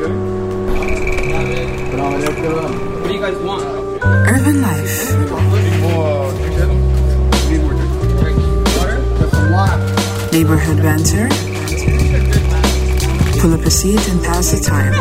What 0.00 0.08
do 3.08 3.12
you 3.12 3.20
guys 3.20 3.36
want? 3.42 3.62
Urban 4.02 4.62
life, 4.62 5.12
neighborhood 10.32 10.78
banter. 10.82 11.28
Pull 13.40 13.52
up 13.52 13.60
a 13.60 13.70
seat 13.70 14.08
and 14.08 14.22
pass 14.24 14.52
the 14.52 14.60
time. 14.60 14.92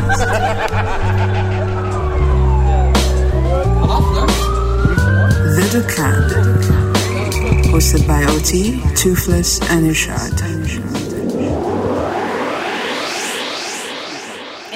The 5.55 5.61
Dukkan. 5.71 6.15
Hosted 7.71 8.05
by 8.05 8.23
OT, 8.25 8.81
Toofless, 8.95 9.61
and 9.69 9.85
Irshad. 9.85 10.48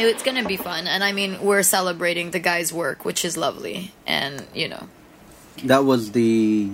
It's 0.08 0.24
gonna 0.24 0.46
be 0.46 0.58
fun, 0.58 0.88
and 0.88 1.04
I 1.04 1.12
mean, 1.12 1.38
we're 1.42 1.64
celebrating 1.64 2.32
the 2.32 2.40
guy's 2.40 2.72
work, 2.74 3.06
which 3.06 3.24
is 3.26 3.38
lovely, 3.38 3.92
and 4.06 4.46
you 4.54 4.68
know, 4.70 4.88
That 5.66 5.86
was 5.86 6.12
the 6.12 6.70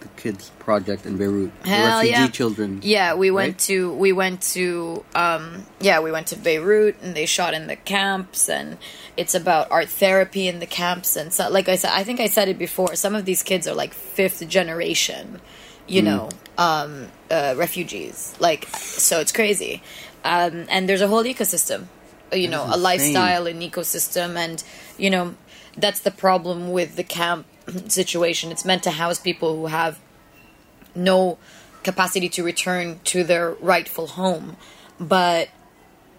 the 0.00 0.08
kids 0.20 0.50
project 0.58 1.06
in 1.06 1.16
Beirut. 1.16 1.50
the 1.62 1.68
Hell 1.68 1.98
refugee 2.00 2.20
yeah. 2.20 2.28
children. 2.28 2.80
Yeah, 2.82 3.14
we 3.14 3.30
went 3.30 3.54
right? 3.54 3.58
to 3.70 3.92
we 3.94 4.12
went 4.12 4.42
to 4.54 5.02
um 5.14 5.64
yeah, 5.80 6.00
we 6.00 6.10
went 6.12 6.26
to 6.28 6.36
Beirut 6.36 6.96
and 7.02 7.14
they 7.14 7.26
shot 7.26 7.54
in 7.54 7.68
the 7.68 7.76
camps 7.76 8.48
and 8.48 8.76
it's 9.16 9.34
about 9.34 9.70
art 9.70 9.88
therapy 9.88 10.46
in 10.48 10.58
the 10.60 10.66
camps 10.66 11.16
and 11.16 11.32
so 11.32 11.48
like 11.48 11.68
I 11.70 11.76
said 11.76 11.92
I 11.94 12.04
think 12.04 12.20
I 12.20 12.26
said 12.28 12.48
it 12.48 12.58
before, 12.58 12.96
some 12.96 13.14
of 13.14 13.24
these 13.24 13.42
kids 13.42 13.66
are 13.66 13.74
like 13.74 13.94
fifth 13.94 14.46
generation, 14.48 15.40
you 15.86 16.02
Mm. 16.02 16.04
know, 16.04 16.28
um 16.58 17.08
uh 17.30 17.54
refugees. 17.56 18.34
Like 18.40 18.66
so 18.76 19.20
it's 19.20 19.32
crazy. 19.32 19.82
Um 20.24 20.66
and 20.68 20.86
there's 20.88 21.00
a 21.02 21.08
whole 21.08 21.24
ecosystem, 21.24 21.86
you 22.32 22.48
know, 22.48 22.64
a 22.68 22.76
lifestyle 22.76 23.46
and 23.46 23.62
ecosystem 23.62 24.36
and 24.36 24.62
you 24.98 25.10
know, 25.10 25.34
that's 25.76 26.00
the 26.00 26.10
problem 26.10 26.72
with 26.72 26.96
the 26.96 27.04
camp 27.04 27.46
situation. 27.88 28.52
It's 28.52 28.64
meant 28.64 28.82
to 28.84 28.90
house 28.90 29.18
people 29.18 29.56
who 29.56 29.66
have 29.66 29.98
no 30.94 31.38
capacity 31.82 32.28
to 32.30 32.42
return 32.42 32.98
to 33.04 33.24
their 33.24 33.50
rightful 33.60 34.06
home 34.06 34.56
but 34.98 35.48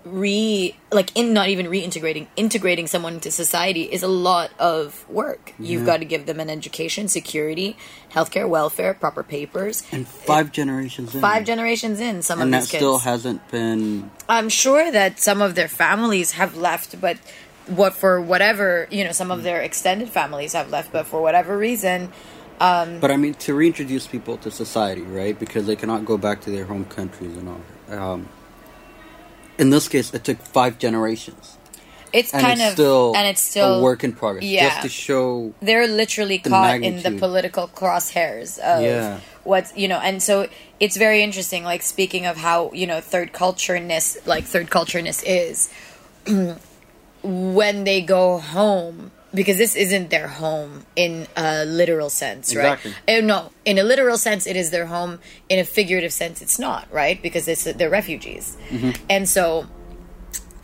re 0.06 0.76
like 0.92 1.12
in 1.16 1.34
not 1.34 1.50
even 1.50 1.66
reintegrating 1.66 2.28
integrating 2.36 2.86
someone 2.86 3.16
into 3.16 3.32
society 3.32 3.84
is 3.84 4.04
a 4.04 4.08
lot 4.08 4.52
of 4.60 5.08
work 5.10 5.54
you've 5.58 5.86
got 5.86 5.98
to 5.98 6.06
give 6.06 6.28
them 6.28 6.40
an 6.40 6.50
education 6.50 7.08
security 7.08 7.76
healthcare 8.14 8.48
welfare 8.48 8.94
proper 8.94 9.24
papers 9.24 9.82
And 9.92 10.08
five 10.08 10.52
generations 10.52 11.16
in. 11.16 11.22
five 11.22 11.44
generations 11.44 12.00
in 12.00 12.22
some 12.22 12.40
and 12.40 12.50
of 12.50 12.52
that 12.52 12.60
these 12.62 12.72
kids 12.72 12.80
still 12.82 13.00
hasn't 13.00 13.50
been. 13.50 14.12
i'm 14.30 14.48
sure 14.50 14.92
that 14.92 15.20
some 15.20 15.42
of 15.42 15.56
their 15.56 15.68
families 15.68 16.32
have 16.34 16.56
left 16.56 17.02
but 17.02 17.18
what 17.66 17.94
for 17.94 18.22
whatever 18.22 18.88
you 18.92 19.04
know 19.04 19.12
some 19.12 19.32
of 19.32 19.42
their 19.42 19.60
extended 19.62 20.08
families 20.10 20.54
have 20.54 20.70
left 20.70 20.92
but 20.92 21.08
for 21.08 21.20
whatever 21.20 21.58
reason 21.58 22.12
But 22.60 23.12
I 23.12 23.18
mean, 23.18 23.34
to 23.46 23.54
reintroduce 23.54 24.08
people 24.08 24.38
to 24.38 24.50
society, 24.50 25.02
right? 25.02 25.38
Because 25.38 25.66
they 25.68 25.76
cannot 25.76 26.06
go 26.06 26.16
back 26.18 26.40
to 26.42 26.52
their 26.52 26.64
home 26.64 26.86
countries 26.86 27.36
and 27.36 27.50
all. 27.50 27.62
Um, 28.00 28.30
in 29.58 29.70
this 29.70 29.88
case, 29.88 30.14
it 30.14 30.24
took 30.24 30.38
five 30.42 30.78
generations, 30.80 31.58
it's 32.14 32.34
and 32.34 32.42
kind 32.42 32.60
it's 32.60 32.68
of 32.70 32.74
still 32.74 33.14
and 33.16 33.28
it's 33.28 33.42
still 33.42 33.80
a 33.80 33.82
work 33.84 34.04
in 34.04 34.14
progress. 34.14 34.44
yeah. 34.46 34.70
just 34.70 34.82
to 34.84 34.90
show 34.90 35.54
they're 35.62 35.88
literally 35.88 36.38
the 36.38 36.50
caught 36.50 36.82
in 36.82 37.02
the 37.04 37.12
political 37.18 37.68
crosshairs 37.68 38.58
of 38.60 38.82
Yeah. 38.84 39.20
what's 39.44 39.76
you 39.76 39.88
know 39.88 40.00
and 40.00 40.24
so 40.24 40.48
it's 40.80 40.96
very 40.98 41.22
interesting 41.24 41.64
like 41.64 41.82
speaking 41.82 42.26
of 42.26 42.38
how 42.38 42.72
you 42.74 42.88
know 42.88 43.02
third 43.02 43.34
cultureness 43.34 44.18
like 44.26 44.46
third 44.46 44.70
cultureness 44.70 45.22
is 45.26 45.70
when 47.24 47.84
they 47.84 48.02
go 48.02 48.38
home 48.40 49.12
because 49.36 49.58
this 49.58 49.76
isn't 49.76 50.10
their 50.10 50.28
home 50.28 50.86
in 50.96 51.28
a 51.36 51.66
literal 51.66 52.10
sense 52.10 52.56
right 52.56 52.80
Exactly. 52.80 52.94
Uh, 53.18 53.22
no 53.22 53.52
in 53.66 53.78
a 53.78 53.84
literal 53.84 54.18
sense 54.18 54.48
it 54.48 54.56
is 54.56 54.72
their 54.72 54.86
home 54.88 55.20
in 55.50 55.60
a 55.60 55.64
figurative 55.66 56.14
sense 56.14 56.42
it's 56.42 56.58
not 56.58 56.88
right 56.92 57.22
because 57.22 57.48
it's 57.48 57.64
they're 57.66 57.90
refugees 57.90 58.58
Mm-hmm. 58.70 58.92
and 59.10 59.28
so 59.30 59.68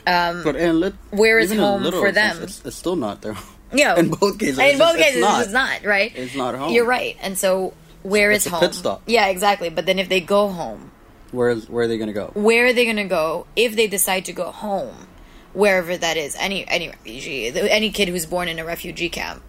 But 0.05 0.55
in 0.55 0.79
lit- 0.79 0.95
Where 1.11 1.39
is 1.39 1.53
home 1.53 1.83
for 1.91 2.11
sense, 2.13 2.15
them? 2.15 2.43
It's, 2.43 2.65
it's 2.65 2.75
still 2.75 2.95
not 2.95 3.21
their 3.21 3.33
home. 3.33 3.55
Yeah. 3.73 3.95
In 4.01 4.09
both 4.09 4.37
cases, 4.39 4.57
In 4.59 4.65
it's 4.65 4.79
both 4.79 4.97
just- 4.97 4.99
it's 4.99 5.07
cases, 5.09 5.21
not. 5.21 5.41
it's 5.43 5.53
not 5.53 5.83
right. 5.85 6.11
It's 6.15 6.35
not 6.35 6.55
home. 6.55 6.73
You're 6.73 6.85
right. 6.85 7.15
And 7.21 7.37
so, 7.37 7.73
where 8.03 8.31
is 8.31 8.45
It's 8.45 8.47
a 8.47 8.49
home? 8.49 8.59
pit 8.61 8.73
stop. 8.75 9.01
Yeah, 9.05 9.27
exactly. 9.27 9.69
But 9.69 9.85
then, 9.85 9.97
if 9.99 10.09
they 10.09 10.19
go 10.19 10.49
home, 10.49 10.91
Where's 11.31 11.69
where 11.69 11.85
are 11.85 11.87
they 11.87 11.97
gonna 11.97 12.11
go? 12.11 12.31
where 12.33 12.65
are 12.67 12.73
they 12.73 12.83
going 12.83 12.97
to 12.97 13.05
go? 13.07 13.45
If 13.55 13.75
they 13.77 13.87
decide 13.87 14.25
to 14.25 14.33
go 14.33 14.51
home, 14.51 15.07
wherever 15.53 15.95
that 15.97 16.17
is, 16.17 16.35
any 16.39 16.67
any 16.67 16.89
refugee, 16.89 17.47
any 17.47 17.91
kid 17.91 18.07
who's 18.09 18.25
born 18.25 18.47
in 18.47 18.59
a 18.59 18.65
refugee 18.65 19.09
camp, 19.09 19.41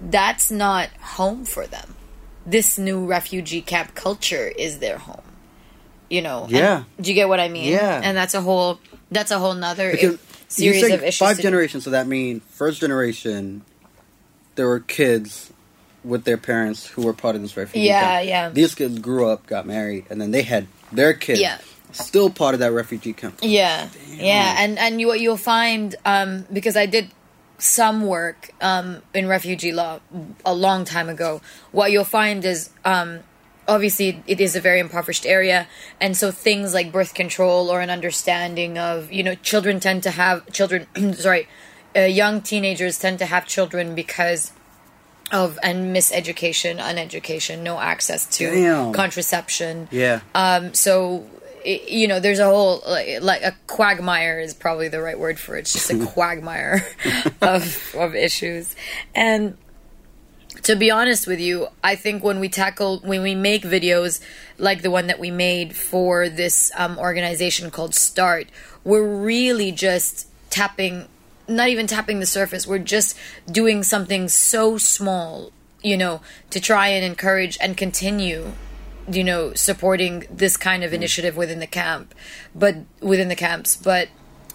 that's 0.00 0.50
not 0.50 0.88
home 1.00 1.44
for 1.44 1.66
them. 1.66 1.94
This 2.46 2.76
new 2.78 3.06
refugee 3.06 3.62
camp 3.62 3.94
culture 3.94 4.48
is 4.48 4.78
their 4.78 4.98
home. 4.98 5.22
You 6.10 6.22
know. 6.22 6.42
And- 6.44 6.52
Yeah. 6.52 6.84
do 7.00 7.10
you 7.10 7.14
get 7.14 7.28
what 7.28 7.40
I 7.40 7.48
mean? 7.48 7.72
Yeah. 7.72 8.00
And 8.02 8.16
that's 8.16 8.34
a 8.34 8.40
whole. 8.40 8.78
That's 9.10 9.30
a 9.30 9.38
whole 9.38 9.54
nother 9.54 9.90
Because 9.92 10.18
series 10.48 10.82
of 10.90 11.02
issues. 11.02 11.18
five 11.18 11.38
generations, 11.40 11.84
so 11.84 11.90
that 11.90 12.06
means 12.06 12.42
first 12.50 12.80
generation, 12.80 13.62
there 14.56 14.66
were 14.66 14.80
kids 14.80 15.50
with 16.04 16.24
their 16.24 16.36
parents 16.36 16.86
who 16.86 17.02
were 17.02 17.12
part 17.14 17.34
of 17.36 17.42
this 17.42 17.56
refugee 17.56 17.86
Yeah, 17.86 18.00
camp. 18.18 18.28
yeah. 18.28 18.48
These 18.50 18.74
kids 18.74 18.98
grew 18.98 19.26
up, 19.28 19.46
got 19.46 19.66
married, 19.66 20.04
and 20.10 20.20
then 20.20 20.32
they 20.32 20.42
had 20.42 20.66
their 20.92 21.14
kids 21.14 21.40
Yeah. 21.40 21.58
Still 21.94 22.30
part 22.30 22.54
of 22.54 22.60
that 22.60 22.72
refugee 22.72 23.12
camp. 23.12 23.38
Yeah, 23.42 23.88
yeah, 24.10 24.56
and 24.58 24.78
and 24.78 25.00
you 25.00 25.06
what 25.06 25.20
you'll 25.20 25.36
find 25.36 25.94
um, 26.04 26.46
because 26.52 26.76
I 26.76 26.86
did 26.86 27.10
some 27.58 28.06
work 28.06 28.50
um, 28.60 29.02
in 29.14 29.26
refugee 29.28 29.72
law 29.72 30.00
a 30.44 30.54
long 30.54 30.84
time 30.84 31.08
ago. 31.08 31.40
What 31.72 31.92
you'll 31.92 32.04
find 32.04 32.44
is 32.44 32.70
um, 32.84 33.20
obviously 33.68 34.22
it 34.26 34.40
is 34.40 34.56
a 34.56 34.60
very 34.60 34.80
impoverished 34.80 35.26
area, 35.26 35.66
and 36.00 36.16
so 36.16 36.30
things 36.30 36.74
like 36.74 36.92
birth 36.92 37.14
control 37.14 37.70
or 37.70 37.80
an 37.80 37.90
understanding 37.90 38.78
of 38.78 39.12
you 39.12 39.22
know 39.22 39.34
children 39.36 39.80
tend 39.80 40.02
to 40.02 40.10
have 40.10 40.50
children. 40.52 40.86
sorry, 41.14 41.48
uh, 41.96 42.00
young 42.00 42.40
teenagers 42.40 42.98
tend 42.98 43.18
to 43.20 43.26
have 43.26 43.46
children 43.46 43.94
because 43.94 44.52
of 45.32 45.58
and 45.62 45.94
miseducation, 45.94 46.78
uneducation, 46.78 47.60
no 47.60 47.78
access 47.78 48.26
to 48.38 48.50
Damn. 48.50 48.92
contraception. 48.92 49.88
Yeah. 49.90 50.20
Um, 50.34 50.74
so 50.74 51.26
i 51.66 51.80
you 51.88 52.08
know, 52.08 52.20
there's 52.20 52.38
a 52.38 52.46
whole 52.46 52.82
like, 52.86 53.22
like 53.22 53.42
a 53.42 53.56
quagmire 53.66 54.40
is 54.40 54.54
probably 54.54 54.88
the 54.88 55.00
right 55.00 55.18
word 55.18 55.38
for 55.38 55.56
it. 55.56 55.60
It's 55.60 55.72
just 55.72 55.90
a 55.90 56.06
quagmire 56.14 56.86
of 57.40 57.94
of 57.96 58.14
issues, 58.14 58.76
and 59.14 59.56
to 60.62 60.76
be 60.76 60.90
honest 60.90 61.26
with 61.26 61.40
you, 61.40 61.68
I 61.82 61.94
think 61.96 62.24
when 62.24 62.40
we 62.40 62.48
tackle 62.48 63.00
when 63.00 63.22
we 63.22 63.34
make 63.34 63.62
videos 63.62 64.20
like 64.58 64.82
the 64.82 64.90
one 64.90 65.08
that 65.08 65.18
we 65.18 65.30
made 65.30 65.76
for 65.76 66.28
this 66.28 66.72
um, 66.76 66.98
organization 66.98 67.70
called 67.70 67.94
Start, 67.94 68.48
we're 68.82 69.06
really 69.06 69.72
just 69.72 70.28
tapping, 70.50 71.06
not 71.48 71.68
even 71.68 71.86
tapping 71.86 72.20
the 72.20 72.26
surface. 72.26 72.66
We're 72.66 72.78
just 72.78 73.16
doing 73.50 73.82
something 73.82 74.28
so 74.28 74.78
small, 74.78 75.52
you 75.82 75.96
know, 75.96 76.22
to 76.50 76.60
try 76.60 76.88
and 76.88 77.04
encourage 77.04 77.58
and 77.60 77.76
continue 77.76 78.52
you 79.10 79.22
know 79.24 79.52
supporting 79.54 80.24
this 80.30 80.56
kind 80.56 80.82
of 80.84 80.92
initiative 80.92 81.36
within 81.36 81.58
the 81.60 81.66
camp 81.66 82.14
but 82.54 82.76
within 83.00 83.28
the 83.28 83.36
camps 83.36 83.76
but 83.76 84.08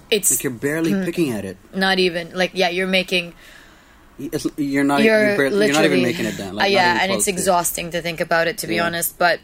it's 0.10 0.32
Like 0.32 0.44
you're 0.44 0.52
barely 0.54 0.92
Hmm. 0.92 1.04
picking 1.06 1.32
at 1.32 1.46
it. 1.46 1.58
not 1.76 2.00
even 2.00 2.34
like 2.34 2.52
yeah 2.54 2.70
you're 2.70 2.88
making 2.88 3.34
you're 4.58 4.84
not. 4.84 5.02
you're, 5.02 5.36
You're, 5.36 5.48
you're 5.64 5.72
not 5.74 5.86
even 5.86 6.02
making 6.02 6.26
it 6.26 6.38
down. 6.38 6.50
Uh, 6.50 6.54
Like, 6.60 6.64
not 6.64 6.72
yeah 6.72 7.00
and 7.02 7.12
it's 7.12 7.26
to 7.26 7.32
it. 7.32 7.34
exhausting 7.36 7.92
to 7.92 8.02
think 8.02 8.20
about 8.20 8.48
it 8.48 8.58
to 8.60 8.68
be 8.68 8.76
Yeah. 8.76 8.86
honest 8.86 9.18
but 9.18 9.40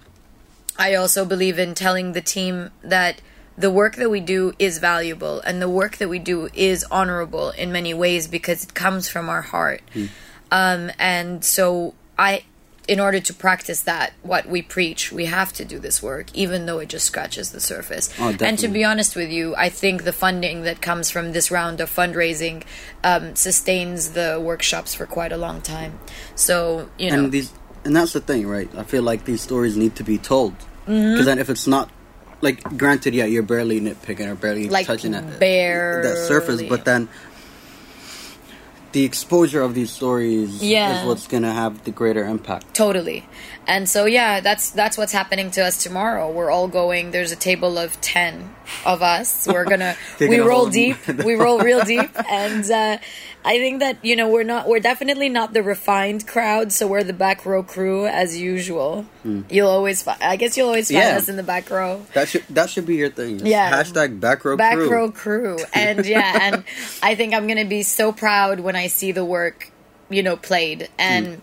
i 0.78 0.96
also 0.96 1.24
believe 1.24 1.58
in 1.60 1.76
telling 1.76 2.12
the 2.14 2.22
team 2.22 2.72
that 2.84 3.22
the 3.58 3.72
work 3.72 3.96
that 3.96 4.10
we 4.10 4.20
do 4.20 4.52
is 4.60 4.80
valuable 4.80 5.40
and 5.42 5.62
the 5.62 5.70
work 5.70 5.96
that 5.98 6.10
we 6.10 6.20
do 6.20 6.50
is 6.54 6.84
honorable 6.92 7.52
in 7.52 7.72
many 7.72 7.94
ways 7.94 8.28
because 8.28 8.66
it 8.66 8.74
comes 8.74 9.08
from 9.08 9.30
our 9.30 9.44
heart 9.44 9.82
Hmm. 9.94 10.06
um, 10.52 10.92
and 11.00 11.46
so 11.46 11.94
i 12.18 12.44
in 12.88 13.00
order 13.00 13.20
to 13.20 13.34
practice 13.34 13.82
that 13.82 14.14
what 14.22 14.46
we 14.48 14.62
preach 14.62 15.12
we 15.12 15.26
have 15.26 15.52
to 15.54 15.66
do 15.66 15.80
this 15.80 16.02
work 16.04 16.28
even 16.34 16.66
though 16.66 16.80
it 16.80 16.90
just 16.90 17.06
scratches 17.06 17.52
the 17.52 17.60
surface. 17.60 18.10
Oh, 18.20 18.36
and 18.42 18.58
to 18.60 18.68
be 18.68 18.84
honest 18.84 19.16
with 19.16 19.32
you 19.32 19.56
i 19.58 19.70
think 19.70 20.04
the 20.04 20.14
funding 20.14 20.64
that 20.64 20.82
comes 20.82 21.10
from 21.10 21.32
this 21.34 21.50
round 21.52 21.82
of 21.82 21.90
fundraising 21.90 22.64
um, 23.04 23.36
sustains 23.36 24.12
the 24.12 24.40
workshops 24.42 24.94
for 24.96 25.06
quite 25.06 25.32
a 25.32 25.38
long 25.38 25.62
time. 25.62 26.00
So 26.36 26.90
you 26.98 27.10
know. 27.12 27.24
and 27.26 27.32
these 27.32 27.54
and 27.84 27.96
that's 27.96 28.14
the 28.14 28.20
thing 28.22 28.48
right? 28.48 28.70
I 28.76 28.84
feel 28.84 29.04
like 29.04 29.26
these 29.26 29.42
stories 29.42 29.78
need 29.78 29.96
to 29.98 30.04
be 30.04 30.18
told. 30.18 30.54
Because 30.58 30.66
Mm-hmm. 30.88 31.26
then 31.26 31.40
if 31.40 31.50
it's 31.50 31.66
not 31.68 31.90
like 32.42 32.62
granted 32.78 33.14
yeah 33.16 33.26
you're 33.26 33.42
barely 33.44 33.80
nitpicking 33.82 34.28
or 34.28 34.36
barely 34.36 34.70
like 34.70 34.86
touching 34.86 35.14
that 35.14 35.40
barely. 35.40 36.08
that 36.08 36.18
surface 36.28 36.62
but 36.64 36.86
then 36.86 37.08
the 38.96 39.04
exposure 39.04 39.62
of 39.62 39.74
these 39.76 39.92
stories 39.92 40.64
Yeah. 40.64 41.02
is 41.02 41.06
what's 41.06 41.28
gonna 41.28 41.52
have 41.52 41.84
the 41.84 41.92
greater 41.92 42.24
impact. 42.26 42.74
Totally. 42.74 43.28
And 43.68 43.90
so 43.90 44.06
yeah, 44.06 44.40
that's 44.40 44.70
that's 44.70 44.98
what's 44.98 45.12
happening 45.12 45.52
to 45.52 45.62
us 45.68 45.76
tomorrow. 45.84 46.32
We're 46.32 46.50
all 46.50 46.70
going 46.70 47.12
there's 47.12 47.34
a 47.34 47.36
table 47.50 47.78
of 47.78 48.00
10 48.00 48.56
of 48.86 49.02
us. 49.02 49.48
We're 49.52 49.66
going 49.66 49.82
to 49.82 49.96
Taking 50.18 50.30
we 50.30 50.40
roll 50.40 50.70
deep. 50.70 50.98
we 51.30 51.36
roll 51.36 51.60
real 51.60 51.84
deep 51.84 52.10
and 52.32 52.64
uh 52.72 52.98
I 53.48 53.60
think 53.60 53.80
that 53.82 54.04
you 54.04 54.16
know 54.16 54.28
we're 54.28 54.44
not 54.44 54.68
we're 54.68 54.80
definitely 54.80 55.30
not 55.30 55.54
the 55.54 55.62
refined 55.62 56.26
crowd, 56.26 56.72
so 56.72 56.88
we're 56.88 57.04
the 57.04 57.14
back 57.14 57.46
row 57.46 57.62
crew 57.62 58.08
as 58.08 58.36
usual. 58.36 59.06
You'll 59.50 59.70
always 59.70 60.02
fi- 60.02 60.18
I 60.20 60.36
guess 60.36 60.58
you'll 60.58 60.68
always 60.68 60.90
find 60.92 61.04
Hmm. 61.04 61.10
Yeah. 61.12 61.18
us 61.18 61.30
in 61.30 61.36
the 61.36 61.44
back 61.44 61.70
row. 61.70 62.06
That 62.14 62.28
should 62.30 62.44
that 62.50 62.70
should 62.72 62.86
be 62.88 62.96
your 62.96 63.12
thing. 63.12 63.46
Yeah. 63.46 63.72
Hashtag 63.72 64.20
back 64.20 64.44
row 64.46 64.58
back 64.58 64.74
crew. 64.76 64.90
row 64.90 65.12
crew 65.12 65.58
and 65.74 66.06
yeah 66.16 66.40
and 66.42 66.64
i 67.04 67.14
think 67.16 67.34
i'm 67.36 67.46
gonna 67.48 67.66
be 67.66 67.84
so 67.84 68.12
proud 68.12 68.60
when 68.60 68.76
i 68.76 68.88
see 68.88 69.12
the 69.12 69.24
work 69.26 69.72
you 70.10 70.24
know 70.24 70.36
played 70.38 70.90
and 70.98 71.42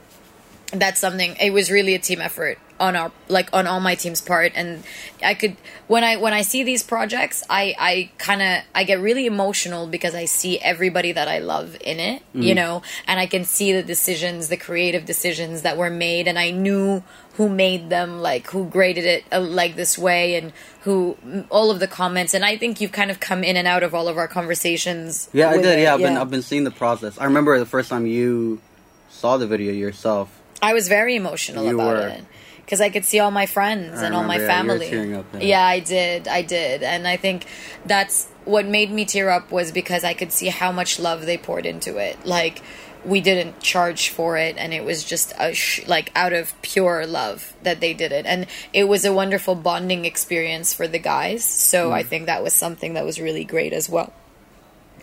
that's 0.72 1.00
something 1.00 1.36
it 1.40 1.50
was 1.52 1.70
really 1.70 1.94
a 1.94 1.98
team 1.98 2.20
effort 2.20 2.58
on 2.82 2.96
our 2.96 3.12
like 3.28 3.48
on 3.52 3.64
all 3.68 3.78
my 3.80 3.94
team's 3.94 4.20
part 4.20 4.50
and 4.56 4.82
i 5.24 5.34
could 5.40 5.56
when 5.86 6.02
i 6.02 6.16
when 6.16 6.32
i 6.32 6.42
see 6.42 6.62
these 6.64 6.82
projects 6.82 7.44
i 7.48 7.64
i 7.78 8.10
kind 8.18 8.42
of 8.42 8.52
i 8.74 8.82
get 8.90 8.98
really 9.08 9.24
emotional 9.24 9.86
because 9.86 10.14
i 10.16 10.24
see 10.24 10.58
everybody 10.58 11.12
that 11.12 11.28
i 11.28 11.38
love 11.38 11.76
in 11.92 11.98
it 12.00 12.22
you 12.34 12.54
know 12.60 12.82
and 13.06 13.20
i 13.20 13.26
can 13.34 13.44
see 13.44 13.72
the 13.72 13.84
decisions 13.94 14.48
the 14.48 14.56
creative 14.56 15.04
decisions 15.04 15.62
that 15.62 15.76
were 15.76 15.90
made 15.90 16.26
and 16.26 16.38
i 16.40 16.50
knew 16.50 17.02
who 17.36 17.48
made 17.48 17.88
them 17.88 18.20
like 18.20 18.44
who 18.50 18.66
graded 18.76 19.04
it 19.04 19.22
uh, 19.32 19.40
like 19.40 19.76
this 19.76 19.96
way 19.96 20.34
and 20.34 20.52
who 20.80 21.16
all 21.50 21.70
of 21.70 21.78
the 21.78 21.86
comments 22.00 22.34
and 22.34 22.44
i 22.44 22.56
think 22.56 22.80
you've 22.80 22.92
kind 23.00 23.12
of 23.12 23.20
come 23.20 23.44
in 23.44 23.56
and 23.56 23.68
out 23.68 23.84
of 23.84 23.94
all 23.94 24.08
of 24.08 24.16
our 24.18 24.28
conversations 24.28 25.30
Yeah, 25.32 25.50
I 25.50 25.56
did. 25.56 25.78
it, 25.78 25.82
Yeah, 25.82 25.94
I've 25.94 26.00
been 26.00 26.16
I've 26.16 26.30
been 26.30 26.42
seeing 26.42 26.64
the 26.64 26.70
process. 26.82 27.16
I 27.18 27.24
remember 27.26 27.56
the 27.60 27.66
first 27.76 27.88
time 27.88 28.06
you 28.06 28.60
saw 29.08 29.36
the 29.36 29.46
video 29.46 29.72
yourself. 29.72 30.26
I 30.60 30.72
was 30.74 30.88
very 30.88 31.14
emotional 31.16 31.64
You 31.64 31.74
about 31.80 31.96
were. 31.96 32.08
it 32.08 32.24
because 32.72 32.80
I 32.80 32.88
could 32.88 33.04
see 33.04 33.18
all 33.20 33.30
my 33.30 33.44
friends 33.44 34.00
I 34.00 34.06
and 34.06 34.14
all 34.14 34.24
my 34.24 34.36
remember, 34.38 34.76
yeah, 34.82 34.90
you 35.02 35.16
were 35.18 35.22
family. 35.24 35.46
yeah. 35.46 35.58
yeah, 35.58 35.66
I 35.66 35.80
did. 35.80 36.26
I 36.26 36.40
did. 36.40 36.82
And 36.82 37.06
I 37.06 37.18
think 37.18 37.44
that's 37.84 38.26
what 38.46 38.64
made 38.64 38.90
me 38.90 39.04
tear 39.04 39.28
up 39.28 39.52
was 39.52 39.70
because 39.72 40.04
I 40.04 40.14
could 40.14 40.32
see 40.32 40.46
how 40.48 40.72
much 40.72 40.98
love 40.98 41.26
they 41.26 41.36
poured 41.36 41.66
into 41.66 41.98
it. 41.98 42.24
Like 42.24 42.62
we 43.04 43.20
didn't 43.20 43.60
charge 43.60 44.08
for 44.08 44.38
it 44.38 44.56
and 44.56 44.72
it 44.72 44.84
was 44.84 45.04
just 45.04 45.34
a 45.38 45.52
sh- 45.52 45.86
like 45.86 46.10
out 46.14 46.32
of 46.32 46.54
pure 46.62 47.04
love 47.06 47.52
that 47.62 47.80
they 47.80 47.92
did 47.92 48.10
it 48.10 48.24
and 48.24 48.46
it 48.72 48.84
was 48.84 49.04
a 49.04 49.12
wonderful 49.12 49.54
bonding 49.54 50.06
experience 50.06 50.72
for 50.72 50.86
the 50.88 51.00
guys 51.00 51.42
so 51.44 51.90
Mm. 51.90 51.94
i 51.94 52.02
think 52.04 52.26
that 52.26 52.44
was 52.44 52.54
something 52.54 52.94
that 52.94 53.04
was 53.04 53.20
really 53.20 53.44
great 53.44 53.72
as 53.72 53.90
well 53.90 54.12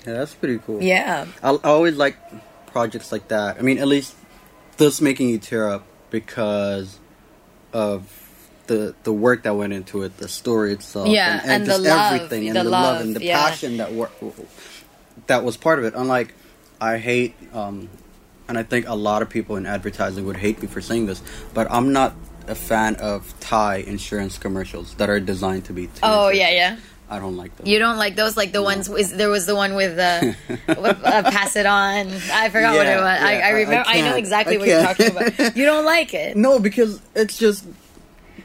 Yeah, 0.07 0.13
that's 0.13 0.33
pretty 0.33 0.59
cool. 0.65 0.81
yeah 0.81 1.25
I, 1.43 1.49
I 1.51 1.57
always 1.63 1.97
like 1.97 2.15
projects 2.67 3.11
like 3.11 3.27
that. 3.27 3.57
I 3.59 3.61
mean, 3.63 3.77
at 3.79 3.87
least 3.89 4.15
this 4.77 5.01
making 5.01 5.27
you 5.29 5.37
tear 5.37 5.67
up 5.69 5.83
because 6.09 6.97
of 7.73 8.03
the 8.67 8.93
the 9.03 9.13
work 9.13 9.43
that 9.43 9.55
went 9.55 9.73
into 9.73 10.03
it, 10.03 10.17
the 10.17 10.27
story 10.27 10.73
itself, 10.73 11.07
Yeah, 11.07 11.41
and 11.43 11.63
the 11.63 11.67
just 11.71 11.83
love, 11.83 12.13
everything, 12.13 12.47
and 12.47 12.55
the 12.57 12.63
the, 12.63 12.69
love, 12.69 12.95
love, 12.97 13.01
and 13.05 13.15
the 13.15 13.23
yeah. 13.23 13.39
passion 13.41 13.77
that 13.77 13.91
wor- 13.93 14.11
that 15.27 15.43
was 15.43 15.57
part 15.57 15.79
of 15.79 15.85
it. 15.85 15.93
Unlike, 15.95 16.33
I 16.79 16.97
hate, 16.97 17.35
um, 17.53 17.89
and 18.47 18.57
I 18.57 18.63
think 18.63 18.87
a 18.87 18.95
lot 18.95 19.21
of 19.21 19.29
people 19.29 19.55
in 19.55 19.65
advertising 19.65 20.25
would 20.25 20.37
hate 20.37 20.61
me 20.61 20.67
for 20.67 20.81
saying 20.81 21.07
this, 21.07 21.21
but 21.53 21.69
I'm 21.71 21.91
not 21.93 22.15
a 22.47 22.55
fan 22.55 22.95
of 22.95 23.33
Thai 23.39 23.77
insurance 23.77 24.37
commercials 24.37 24.95
that 24.95 25.09
are 25.09 25.19
designed 25.19 25.65
to 25.65 25.73
be. 25.73 25.89
oh 26.03 26.29
yeah 26.29 26.49
yeah 26.49 26.77
I 27.09 27.17
don't 27.19 27.37
like 27.37 27.55
those. 27.57 27.67
You 27.67 27.79
don't 27.79 27.97
like 27.97 28.15
those, 28.15 28.37
like 28.37 28.51
the 28.51 28.61
ones. 28.61 28.87
Is 28.89 29.15
there 29.15 29.29
was 29.29 29.45
the 29.47 29.55
one 29.55 29.73
with 29.75 29.97
uh, 29.97 30.33
with, 30.67 31.03
uh, 31.03 31.23
pass 31.31 31.55
it 31.55 31.65
on? 31.65 32.07
I 32.31 32.49
forgot 32.49 32.75
what 32.75 32.85
it 32.85 32.95
was. 32.97 33.05
I, 33.05 33.17
yeah, 33.17 33.25
I 33.25 33.31
I- 33.31 33.47
I 33.47 33.49
remember. 33.51 33.83
I, 33.89 34.01
know 34.01 34.15
exactly 34.15 34.55
I 34.55 34.59
what 34.59 34.67
you're 34.67 34.83
talking 34.83 35.11
about. 35.11 35.55
You 35.57 35.65
don't 35.65 35.85
like 35.85 36.13
it. 36.13 36.37
No, 36.37 36.59
because 36.59 37.01
it's 37.15 37.37
just 37.37 37.65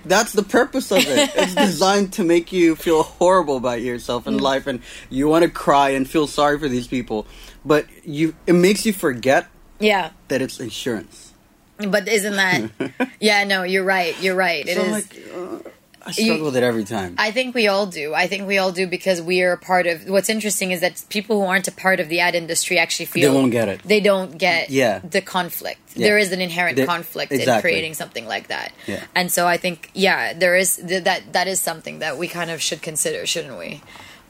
that's 0.06 0.32
the 0.32 0.42
purpose 0.42 0.90
of 0.90 0.98
it. 1.06 1.30
It's 1.36 1.54
designed 1.54 2.12
to 2.14 2.24
make 2.24 2.52
you 2.52 2.74
feel 2.76 3.02
horrible 3.02 3.56
about 3.56 3.80
yourself 3.82 4.24
Mm. 4.24 4.40
life, 4.40 4.66
and 4.66 4.80
you 5.10 5.28
want 5.28 5.44
to 5.44 5.50
cry 5.50 5.90
and 5.90 6.08
feel 6.08 6.26
sorry 6.26 6.58
for 6.58 6.68
these 6.68 6.86
people. 6.88 7.26
But 7.64 7.86
you, 8.04 8.34
it 8.46 8.52
makes 8.54 8.84
you 8.86 8.92
forget 8.92 9.46
Yeah, 9.80 10.10
that 10.28 10.40
it's 10.42 10.60
insurance. 10.60 11.32
but 11.78 12.06
isn't 12.08 12.36
that? 12.36 12.70
yeah, 13.20 13.44
no, 13.44 13.62
you're 13.62 13.84
right. 13.84 14.14
You're 14.22 14.36
right. 14.36 14.66
It 14.66 14.76
so 14.76 14.82
is. 14.84 14.92
Like, 14.92 15.12
uh, 15.34 15.70
I 16.06 16.12
struggle 16.12 16.36
You- 16.36 16.44
with 16.44 16.56
it 16.56 16.62
every 16.62 16.84
time. 16.84 17.14
I 17.18 17.30
think 17.30 17.54
we 17.54 17.66
all 17.68 17.86
do. 17.86 18.14
I 18.14 18.26
think 18.26 18.46
we 18.46 18.58
all 18.58 18.72
do 18.72 18.86
because 18.86 19.22
we 19.22 19.42
are 19.42 19.52
a 19.52 19.58
part 19.58 19.86
of. 19.86 20.04
What's 20.08 20.28
interesting 20.28 20.70
is 20.70 20.80
that 20.80 21.02
people 21.08 21.40
who 21.40 21.46
aren't 21.46 21.66
a 21.68 21.72
part 21.72 21.98
of 22.00 22.08
the 22.08 22.20
ad 22.20 22.34
industry 22.34 22.78
actually 22.78 23.06
feel 23.06 23.32
they 23.32 23.38
won't 23.38 23.52
get 23.52 23.68
it. 23.68 23.80
They 23.84 24.00
don't 24.00 24.36
get 24.38 24.70
Yeah. 24.70 25.00
the 25.02 25.20
conflict. 25.20 25.80
Yeah. 25.94 26.06
There 26.08 26.18
is 26.18 26.32
an 26.32 26.40
inherent 26.40 26.76
They- 26.76 26.86
conflict 26.86 27.32
in 27.32 27.60
creating 27.60 27.94
something 27.94 28.26
like 28.26 28.48
that. 28.48 28.72
Yeah. 28.86 29.00
And 29.14 29.30
so 29.32 29.46
I 29.46 29.56
think 29.56 29.90
yeah, 29.94 30.32
there 30.34 30.56
is 30.56 30.76
th- 30.76 31.04
that. 31.04 31.32
That 31.32 31.48
is 31.48 31.60
something 31.60 32.00
that 32.00 32.18
we 32.18 32.28
kind 32.28 32.50
of 32.50 32.60
should 32.60 32.82
consider, 32.82 33.26
shouldn't 33.26 33.58
we? 33.58 33.80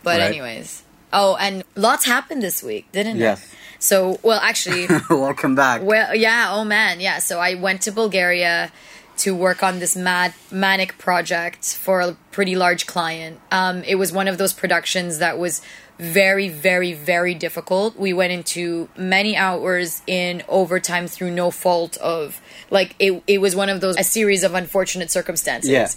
But 0.02 0.18
Right. 0.20 0.28
anyways, 0.30 0.82
oh, 1.12 1.36
and 1.36 1.64
lots 1.74 2.04
happened 2.04 2.42
this 2.42 2.62
week, 2.62 2.84
didn't 2.92 3.16
it? 3.16 3.20
Yes. 3.20 3.40
it? 3.42 3.48
So 3.78 4.18
well, 4.22 4.40
actually. 4.40 4.86
Welcome 5.10 5.54
back. 5.54 5.82
Well, 5.82 6.14
yeah, 6.14 6.48
oh 6.52 6.64
man, 6.64 7.00
yeah. 7.00 7.18
So 7.18 7.40
I 7.40 7.54
went 7.54 7.82
to 7.82 7.92
Bulgaria 7.92 8.70
to 9.18 9.34
work 9.34 9.62
on 9.62 9.78
this 9.78 9.96
mad 9.96 10.34
manic 10.50 10.98
project 10.98 11.76
for 11.76 12.00
a 12.00 12.16
pretty 12.32 12.56
large 12.56 12.86
client. 12.86 13.40
Um, 13.50 13.82
it 13.84 13.94
was 13.94 14.12
one 14.12 14.28
of 14.28 14.38
those 14.38 14.52
productions 14.52 15.18
that 15.18 15.38
was 15.38 15.62
very, 15.98 16.48
very, 16.48 16.92
very 16.92 17.34
difficult. 17.34 17.96
We 17.96 18.12
went 18.12 18.32
into 18.32 18.88
many 18.96 19.36
hours 19.36 20.02
in 20.08 20.42
overtime 20.48 21.06
through 21.06 21.30
no 21.30 21.52
fault 21.52 21.96
of 21.98 22.40
like 22.70 22.96
it. 22.98 23.22
It 23.28 23.38
was 23.38 23.54
one 23.54 23.68
of 23.68 23.80
those 23.80 23.96
a 23.96 24.02
series 24.02 24.42
of 24.42 24.54
unfortunate 24.54 25.12
circumstances. 25.12 25.70
Yeah. 25.70 25.88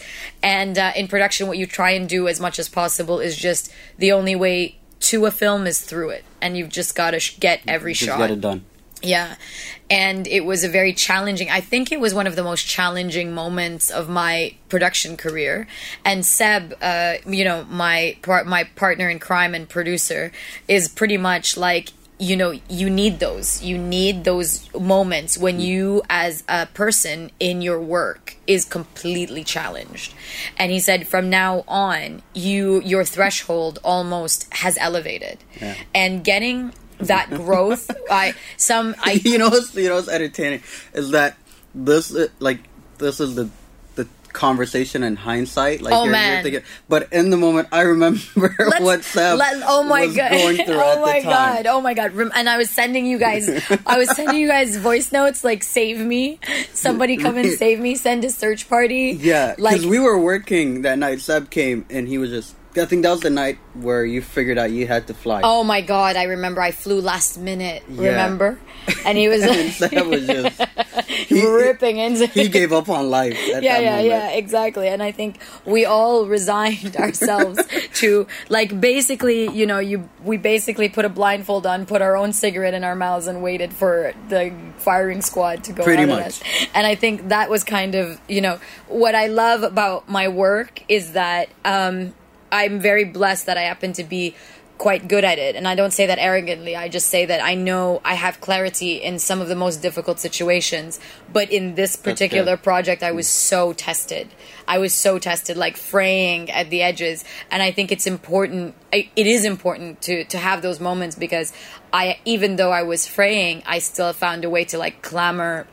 And 0.43 0.77
uh, 0.77 0.91
in 0.95 1.07
production, 1.07 1.47
what 1.47 1.57
you 1.57 1.65
try 1.65 1.91
and 1.91 2.07
do 2.07 2.27
as 2.27 2.39
much 2.39 2.59
as 2.59 2.69
possible 2.69 3.19
is 3.19 3.35
just 3.35 3.73
the 3.97 4.11
only 4.11 4.35
way 4.35 4.77
to 4.99 5.25
a 5.25 5.31
film 5.31 5.65
is 5.65 5.81
through 5.81 6.09
it, 6.09 6.23
and 6.41 6.57
you've 6.57 6.69
just 6.69 6.95
got 6.95 7.11
to 7.11 7.19
sh- 7.19 7.39
get 7.39 7.61
every 7.67 7.93
Just 7.93 8.09
shot. 8.09 8.17
get 8.19 8.31
it 8.31 8.41
done. 8.41 8.65
Yeah. 9.01 9.35
And 9.89 10.27
it 10.27 10.43
was 10.43 10.63
a 10.63 10.69
very 10.69 10.91
challenging, 10.93 11.49
I 11.49 11.61
think 11.61 11.91
it 11.91 11.99
was 11.99 12.13
one 12.13 12.27
of 12.27 12.35
the 12.35 12.43
most 12.43 12.67
challenging 12.67 13.33
moments 13.33 13.89
of 13.89 14.09
my 14.09 14.55
production 14.69 15.15
career. 15.15 15.67
And 16.03 16.25
Seb, 16.25 16.73
uh, 16.81 17.15
you 17.25 17.45
know, 17.45 17.63
my 17.65 18.17
par- 18.21 18.43
my 18.43 18.65
partner 18.75 19.09
in 19.09 19.19
crime 19.19 19.55
and 19.55 19.67
producer 19.69 20.31
is 20.67 20.87
pretty 20.87 21.17
much 21.17 21.55
like, 21.55 21.89
you 22.19 22.35
know, 22.35 22.59
you 22.67 22.89
need 22.89 23.19
those. 23.19 23.61
You 23.61 23.77
need 23.77 24.23
those 24.23 24.67
moments 24.73 25.37
when 25.37 25.59
you, 25.59 26.01
as 26.09 26.43
a 26.49 26.65
person 26.65 27.29
in 27.39 27.61
your 27.61 27.79
work, 27.79 28.35
is 28.47 28.65
completely 28.65 29.43
challenged. 29.43 30.13
And 30.57 30.71
he 30.71 30.79
said, 30.79 31.07
from 31.07 31.29
now 31.29 31.63
on, 31.67 32.23
you 32.33 32.81
your 32.81 33.05
threshold 33.05 33.77
almost 33.83 34.51
has 34.55 34.77
elevated, 34.79 35.37
Yeah. 35.61 35.75
and 35.93 36.23
getting 36.23 36.73
that 36.99 37.29
growth. 37.29 37.89
I 38.09 38.33
some 38.57 38.95
I 39.01 39.11
you 39.23 39.37
know 39.37 39.49
what's 39.49 39.73
you 39.75 39.89
know 39.89 39.95
what's 39.95 40.07
entertaining 40.09 40.61
is 40.93 41.11
that 41.11 41.37
this 41.75 42.13
uh, 42.15 42.27
like 42.39 42.59
this 42.97 43.19
is 43.19 43.35
the 43.35 43.49
the 43.95 44.07
conversation 44.33 45.01
in 45.03 45.15
hindsight 45.15 45.81
like 45.81 45.93
Oh, 45.93 46.03
you're, 46.03 46.11
man. 46.11 46.33
you're 46.33 46.43
thinking 46.43 46.61
but 46.87 47.11
in 47.11 47.29
the 47.31 47.37
moment 47.37 47.67
I 47.71 47.81
remember 47.81 48.19
Let's- 48.59 48.79
what 48.81 49.03
Sam 49.03 49.37
let- 49.37 49.63
oh 49.65 49.83
my 49.83 50.05
was 50.05 50.15
god 50.15 50.29
going 50.31 50.57
through 50.57 50.75
oh 50.79 51.01
my 51.01 51.19
the 51.19 51.23
time. 51.25 51.63
god 51.63 51.65
oh 51.67 51.81
my 51.81 51.93
god 51.95 52.13
and 52.15 52.47
i 52.49 52.57
was 52.57 52.69
sending 52.69 53.05
you 53.07 53.17
guys 53.17 53.49
i 53.87 53.97
was 53.97 54.15
sending 54.15 54.37
you 54.37 54.47
guys 54.47 54.77
voice 54.77 55.11
notes 55.11 55.43
like 55.43 55.63
save 55.63 55.97
me 55.99 56.39
somebody 56.73 57.17
come 57.17 57.35
and 57.37 57.51
save 57.53 57.79
me 57.79 57.95
send 57.95 58.23
a 58.25 58.29
search 58.29 58.69
party 58.69 59.17
Yeah, 59.19 59.55
like 59.57 59.73
because 59.75 59.87
we 59.87 59.99
were 59.99 60.19
working 60.19 60.83
that 60.83 60.97
night. 60.99 61.19
Seb 61.21 61.49
came 61.49 61.85
and 61.89 62.07
he 62.07 62.17
was 62.17 62.29
just. 62.29 62.53
I 62.79 62.85
think 62.85 63.03
that 63.03 63.11
was 63.11 63.21
the 63.21 63.29
night 63.29 63.57
where 63.73 64.05
you 64.05 64.21
figured 64.21 64.57
out 64.57 64.71
you 64.71 64.87
had 64.87 65.07
to 65.07 65.13
fly. 65.13 65.41
oh 65.43 65.63
my 65.63 65.81
god 65.81 66.15
i 66.15 66.23
remember 66.23 66.61
i 66.61 66.71
flew 66.71 66.99
last 67.01 67.37
minute 67.37 67.83
Yeah. 67.89 68.09
remember 68.11 68.59
and 69.05 69.17
he 69.17 69.27
was 69.27 69.41
Seb 69.77 70.05
was 70.07 70.25
just. 70.27 70.61
He, 71.27 71.45
ripping 71.45 71.97
into 71.97 72.27
he 72.27 72.47
gave 72.47 72.71
up 72.71 72.89
on 72.89 73.09
life. 73.09 73.33
At 73.53 73.61
yeah 73.63 73.79
yeah 73.79 73.89
moment. 73.91 74.07
yeah 74.07 74.29
exactly 74.31 74.87
and 74.87 75.01
i 75.03 75.11
think 75.11 75.39
we 75.65 75.83
all 75.85 76.25
resigned 76.25 76.95
ourselves 77.05 77.59
to 77.95 78.27
like 78.49 78.79
basically 78.79 79.49
you 79.49 79.65
know 79.65 79.79
you 79.79 80.07
we 80.23 80.37
basically 80.37 80.89
put 80.89 81.05
a 81.05 81.09
blindfold 81.09 81.65
on 81.65 81.85
put 81.85 82.01
our 82.01 82.15
own 82.15 82.31
cigarette 82.33 82.73
in 82.73 82.83
our 82.83 82.95
mouths 82.95 83.27
and 83.27 83.41
waited 83.43 83.73
for 83.73 84.13
the 84.29 84.53
firing 84.77 85.21
squad 85.21 85.63
to 85.65 85.73
go 85.73 85.83
Pretty 85.83 86.05
much. 86.05 86.25
us. 86.41 86.41
and 86.73 86.87
i 86.87 86.95
think 86.95 87.29
that 87.29 87.49
was 87.49 87.63
kind 87.63 87.95
of 87.95 88.19
you 88.29 88.41
know 88.41 88.59
what 88.87 89.13
i 89.15 89.27
love 89.27 89.63
about 89.63 90.07
my 90.09 90.27
work 90.27 90.81
is 90.87 91.13
that 91.13 91.49
um 91.65 92.13
i'm 92.51 92.79
very 92.79 93.03
blessed 93.03 93.45
that 93.45 93.57
i 93.57 93.61
happen 93.61 93.93
to 93.93 94.03
be 94.03 94.35
quite 94.77 95.07
good 95.07 95.23
at 95.23 95.39
it. 95.39 95.55
And 95.55 95.67
I 95.67 95.75
don't 95.75 95.91
say 95.91 96.05
that 96.05 96.19
arrogantly. 96.19 96.75
I 96.75 96.87
just 96.89 97.07
say 97.07 97.25
that 97.25 97.43
I 97.43 97.55
know 97.55 98.01
I 98.05 98.13
have 98.13 98.39
clarity 98.41 98.95
in 98.95 99.19
some 99.19 99.41
of 99.41 99.47
the 99.47 99.55
most 99.55 99.81
difficult 99.81 100.19
situations. 100.19 100.99
But 101.31 101.51
in 101.51 101.75
this 101.75 101.95
particular 101.95 102.57
project, 102.57 103.03
I 103.03 103.11
was 103.11 103.27
mm. 103.27 103.31
so 103.31 103.73
tested. 103.73 104.27
I 104.67 104.77
was 104.77 104.93
so 104.93 105.19
tested, 105.19 105.57
like 105.57 105.77
fraying 105.77 106.51
at 106.51 106.69
the 106.69 106.81
edges. 106.81 107.23
And 107.49 107.63
I 107.63 107.71
think 107.71 107.91
it's 107.91 108.07
important. 108.07 108.75
I- 108.93 109.09
It 109.15 109.27
is 109.27 109.45
important 109.45 110.01
to 110.03 110.23
to 110.25 110.37
have 110.37 110.61
those 110.61 110.79
moments 110.79 111.15
because 111.15 111.53
I, 111.91 112.19
even 112.25 112.57
though 112.57 112.71
I 112.71 112.83
was 112.83 113.07
fraying, 113.07 113.63
I 113.65 113.79
still 113.79 114.13
found 114.13 114.45
a 114.45 114.49
way 114.49 114.65
to 114.65 114.77
like 114.77 115.01
clamor 115.01 115.67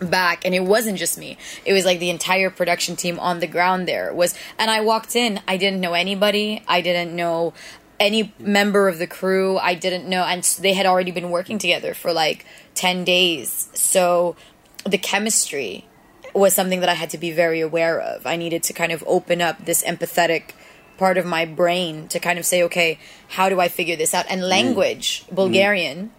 back 0.00 0.44
and 0.44 0.54
it 0.54 0.64
wasn't 0.64 0.98
just 0.98 1.18
me. 1.18 1.36
It 1.64 1.72
was 1.72 1.84
like 1.84 1.98
the 1.98 2.10
entire 2.10 2.50
production 2.50 2.96
team 2.96 3.18
on 3.18 3.40
the 3.40 3.46
ground 3.46 3.86
there 3.86 4.12
was 4.12 4.34
and 4.58 4.70
i 4.70 4.80
walked 4.80 5.14
in. 5.14 5.40
I 5.46 5.56
didn't 5.56 5.80
know 5.80 5.94
anybody. 5.94 6.62
I 6.66 6.80
didn't 6.80 7.14
know 7.14 7.52
any 7.98 8.32
member 8.38 8.88
of 8.88 8.98
the 8.98 9.06
crew. 9.06 9.58
I 9.58 9.74
didn't 9.74 10.08
know 10.08 10.24
and 10.24 10.42
they 10.42 10.72
had 10.72 10.86
already 10.86 11.10
been 11.10 11.30
working 11.30 11.58
together 11.58 11.94
for 11.94 12.12
like 12.12 12.46
10 12.74 13.04
days. 13.04 13.68
So 13.74 14.36
the 14.84 14.98
chemistry 14.98 15.86
was 16.34 16.54
something 16.54 16.80
that 16.80 16.88
i 16.88 16.94
had 16.94 17.10
to 17.10 17.18
be 17.18 17.32
very 17.32 17.60
aware 17.60 18.00
of. 18.00 18.26
I 18.26 18.36
needed 18.36 18.62
to 18.64 18.72
kind 18.72 18.92
of 18.92 19.04
open 19.06 19.42
up 19.42 19.64
this 19.64 19.82
empathetic 19.82 20.52
part 20.96 21.18
of 21.18 21.26
my 21.26 21.44
brain 21.44 22.08
to 22.08 22.20
kind 22.20 22.38
of 22.38 22.44
say 22.44 22.62
okay 22.62 22.98
how 23.28 23.48
do 23.48 23.58
i 23.58 23.68
figure 23.68 23.96
this 23.96 24.14
out? 24.14 24.26
And 24.28 24.42
mm. 24.42 24.48
language 24.48 25.24
bulgarian 25.32 26.10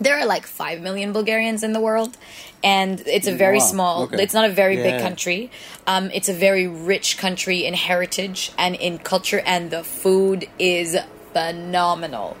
there 0.00 0.18
are 0.18 0.26
like 0.26 0.46
5 0.46 0.80
million 0.80 1.12
Bulgarians 1.12 1.62
in 1.62 1.72
the 1.72 1.80
world 1.80 2.16
and 2.62 3.00
it's 3.06 3.26
a 3.26 3.34
very 3.34 3.58
Wow, 3.58 3.64
small 3.64 4.02
okay. 4.04 4.22
it's 4.22 4.34
not 4.34 4.44
a 4.48 4.52
very 4.52 4.76
big 4.76 5.00
country. 5.00 5.50
Um, 5.86 6.10
it's 6.12 6.28
a 6.28 6.32
very 6.34 6.66
rich 6.66 7.18
country 7.18 7.64
in 7.64 7.74
heritage 7.74 8.52
and 8.58 8.74
in 8.74 8.98
culture 8.98 9.40
and 9.44 9.70
the 9.70 9.84
food 9.84 10.48
is 10.58 10.96
phenomenal. 11.32 12.36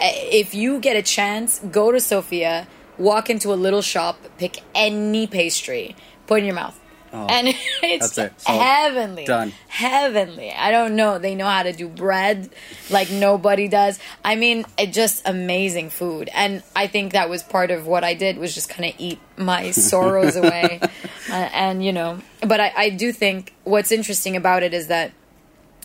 Uh, 0.00 0.08
if 0.42 0.54
you 0.54 0.78
get 0.80 0.96
a 0.96 1.02
chance 1.02 1.60
go 1.70 1.92
to 1.92 2.00
Sofia 2.00 2.66
walk 2.98 3.30
into 3.30 3.52
a 3.52 3.58
little 3.66 3.82
shop 3.82 4.18
pick 4.38 4.60
any 4.74 5.26
pastry 5.26 5.94
put 6.26 6.36
it 6.36 6.40
in 6.40 6.44
your 6.46 6.54
mouth 6.54 6.78
and 7.12 7.48
it's 7.82 8.18
Oh, 8.18 8.22
it. 8.22 8.32
Heavenly. 8.46 9.24
Done. 9.24 9.52
heavenly. 9.68 10.50
I 10.52 10.70
don't 10.70 10.96
know. 10.96 11.18
They 11.18 11.34
know 11.34 11.46
how 11.46 11.62
to 11.62 11.72
do 11.72 11.88
bread 11.88 12.50
like 12.90 13.10
nobody 13.10 13.68
does. 13.68 13.98
I 14.24 14.34
mean 14.36 14.64
it 14.78 14.92
just 14.92 15.22
amazing 15.26 15.90
food. 15.90 16.30
And 16.34 16.62
i 16.74 16.86
think 16.86 17.12
that 17.12 17.28
was 17.28 17.42
part 17.42 17.70
of 17.70 17.86
what 17.86 18.04
i 18.04 18.14
did 18.14 18.38
was 18.38 18.54
just 18.54 18.68
kind 18.68 18.88
of 18.92 18.94
eat 18.98 19.18
my 19.36 19.70
sorrows 19.90 20.36
away. 20.36 20.80
Uh, 20.82 21.32
and 21.32 21.84
you 21.84 21.92
know 21.92 22.18
but 22.40 22.60
I, 22.60 22.72
I 22.76 22.90
do 22.90 23.12
think 23.12 23.52
what's 23.64 23.92
interesting 23.92 24.36
about 24.36 24.62
it 24.62 24.74
is 24.74 24.88
that 24.88 25.12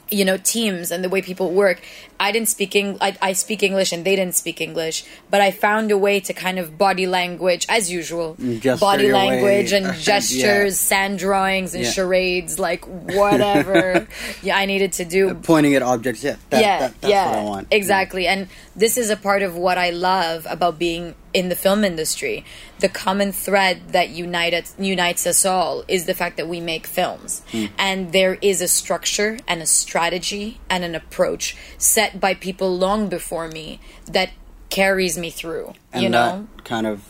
you 0.10 0.24
know 0.24 0.38
teams 0.38 0.90
and 0.92 1.04
the 1.04 1.10
way 1.10 1.22
people 1.22 1.52
work 1.52 1.82
i 2.20 2.32
didn't 2.32 2.48
speak 2.48 2.76
Eng- 2.76 2.98
I, 3.02 3.18
I 3.22 3.34
speak 3.34 3.62
english 3.62 3.92
and 3.92 4.06
they 4.06 4.16
didn't 4.16 4.36
speak 4.36 4.62
english 4.62 5.04
but 5.30 5.42
i 5.42 5.52
found 5.52 5.92
a 5.92 5.98
way 5.98 6.22
to 6.22 6.34
kind 6.34 6.60
of 6.60 6.78
body 6.78 7.06
language 7.06 7.66
as 7.68 7.92
usual 7.92 8.36
mm, 8.40 8.62
gesture 8.62 8.80
body 8.80 9.12
language 9.12 9.72
way. 9.74 9.78
and 9.78 9.86
Yeah. 9.98 10.00
gestures 10.00 10.80
sand 10.80 11.20
drawings 11.20 11.74
and 11.76 11.84
Yeah. 11.84 11.92
charades 11.92 12.58
like 12.58 12.86
whatever 13.32 14.08
yeah 14.42 14.56
i 14.58 14.66
needed 14.66 14.94
to 14.94 15.06
do 15.06 15.32
uh, 15.32 15.34
Pointing 15.44 15.76
at 15.76 15.82
objects, 15.82 16.24
yeah. 16.24 16.38
That, 16.52 16.62
yeah, 16.62 16.80
that, 16.80 17.02
that's 17.02 17.12
yeah, 17.12 17.30
what 17.30 17.40
I 17.40 17.44
want. 17.44 17.68
exactly. 17.72 18.28
And 18.28 18.48
this 18.76 18.98
is 18.98 19.10
a 19.10 19.16
part 19.18 19.42
of 19.44 19.56
what 19.56 19.78
I 19.78 19.90
love 19.92 20.46
about 20.50 20.78
being 20.80 21.16
in 21.34 21.50
the 21.50 21.56
film 21.56 21.84
industry. 21.84 22.44
The 22.80 22.90
common 22.90 23.32
thread 23.32 23.90
that 23.90 24.10
unites 24.10 24.74
unites 24.80 25.28
us 25.28 25.46
all 25.46 25.84
is 25.88 26.06
the 26.06 26.14
fact 26.14 26.38
that 26.38 26.48
we 26.48 26.60
make 26.60 26.88
films, 26.88 27.42
Hmm. 27.52 27.66
and 27.78 28.12
there 28.12 28.38
is 28.42 28.62
a 28.62 28.68
structure 28.68 29.40
and 29.48 29.62
a 29.62 29.66
strategy 29.66 30.60
and 30.70 30.84
an 30.84 30.96
approach 30.96 31.56
set 31.78 32.20
by 32.20 32.34
people 32.34 32.76
long 32.78 33.10
before 33.10 33.48
me 33.48 33.80
that 34.06 34.32
carries 34.70 35.18
me 35.18 35.30
through. 35.30 35.74
And 35.94 36.04
you 36.04 36.10
that 36.10 36.36
know, 36.36 36.48
kind 36.64 36.88
of 36.88 37.04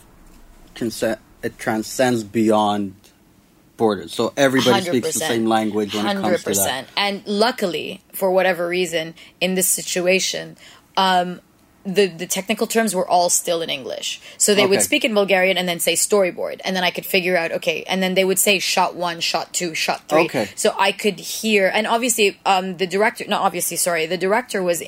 consent, 0.74 1.18
it 1.42 1.58
transcends 1.58 2.24
beyond 2.24 2.94
borders. 3.76 4.12
So 4.12 4.32
everybody 4.36 4.84
speaks 4.84 5.12
the 5.12 5.20
same 5.20 5.46
language 5.46 5.94
when 5.94 6.06
it 6.06 6.20
comes 6.20 6.42
to 6.44 6.54
that. 6.54 6.86
And 6.96 7.22
luckily, 7.26 8.02
for 8.12 8.30
whatever 8.30 8.68
reason, 8.68 9.14
in 9.40 9.54
this 9.54 9.68
situation, 9.68 10.56
um, 10.96 11.40
the 11.84 12.06
the 12.06 12.26
technical 12.26 12.66
terms 12.66 12.94
were 12.94 13.08
all 13.08 13.30
still 13.30 13.62
in 13.62 13.70
English. 13.70 14.20
So 14.36 14.54
they 14.54 14.66
would 14.66 14.82
speak 14.82 15.04
in 15.04 15.14
Bulgarian 15.14 15.56
and 15.56 15.68
then 15.68 15.80
say 15.80 15.94
storyboard, 15.94 16.60
and 16.64 16.76
then 16.76 16.84
I 16.84 16.90
could 16.90 17.06
figure 17.06 17.36
out 17.36 17.52
okay, 17.52 17.84
and 17.84 18.02
then 18.02 18.14
they 18.14 18.24
would 18.24 18.38
say 18.38 18.58
shot 18.58 18.94
one, 18.94 19.20
shot 19.20 19.52
two, 19.54 19.74
shot 19.74 20.08
three. 20.08 20.24
Okay. 20.24 20.48
So 20.54 20.74
I 20.78 20.92
could 20.92 21.18
hear, 21.18 21.68
and 21.72 21.86
obviously, 21.86 22.38
um, 22.44 22.76
the 22.76 22.86
director, 22.86 23.24
not 23.28 23.42
obviously, 23.42 23.76
sorry, 23.76 24.06
the 24.06 24.18
director 24.18 24.62
was. 24.62 24.82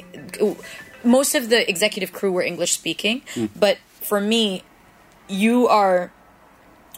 Most 1.03 1.35
of 1.35 1.49
the 1.49 1.69
executive 1.69 2.13
crew 2.13 2.31
were 2.31 2.43
English 2.43 2.73
speaking, 2.73 3.23
Hmm. 3.35 3.47
but 3.57 3.79
for 4.03 4.21
me, 4.21 4.63
you 5.29 5.67
are 5.69 6.13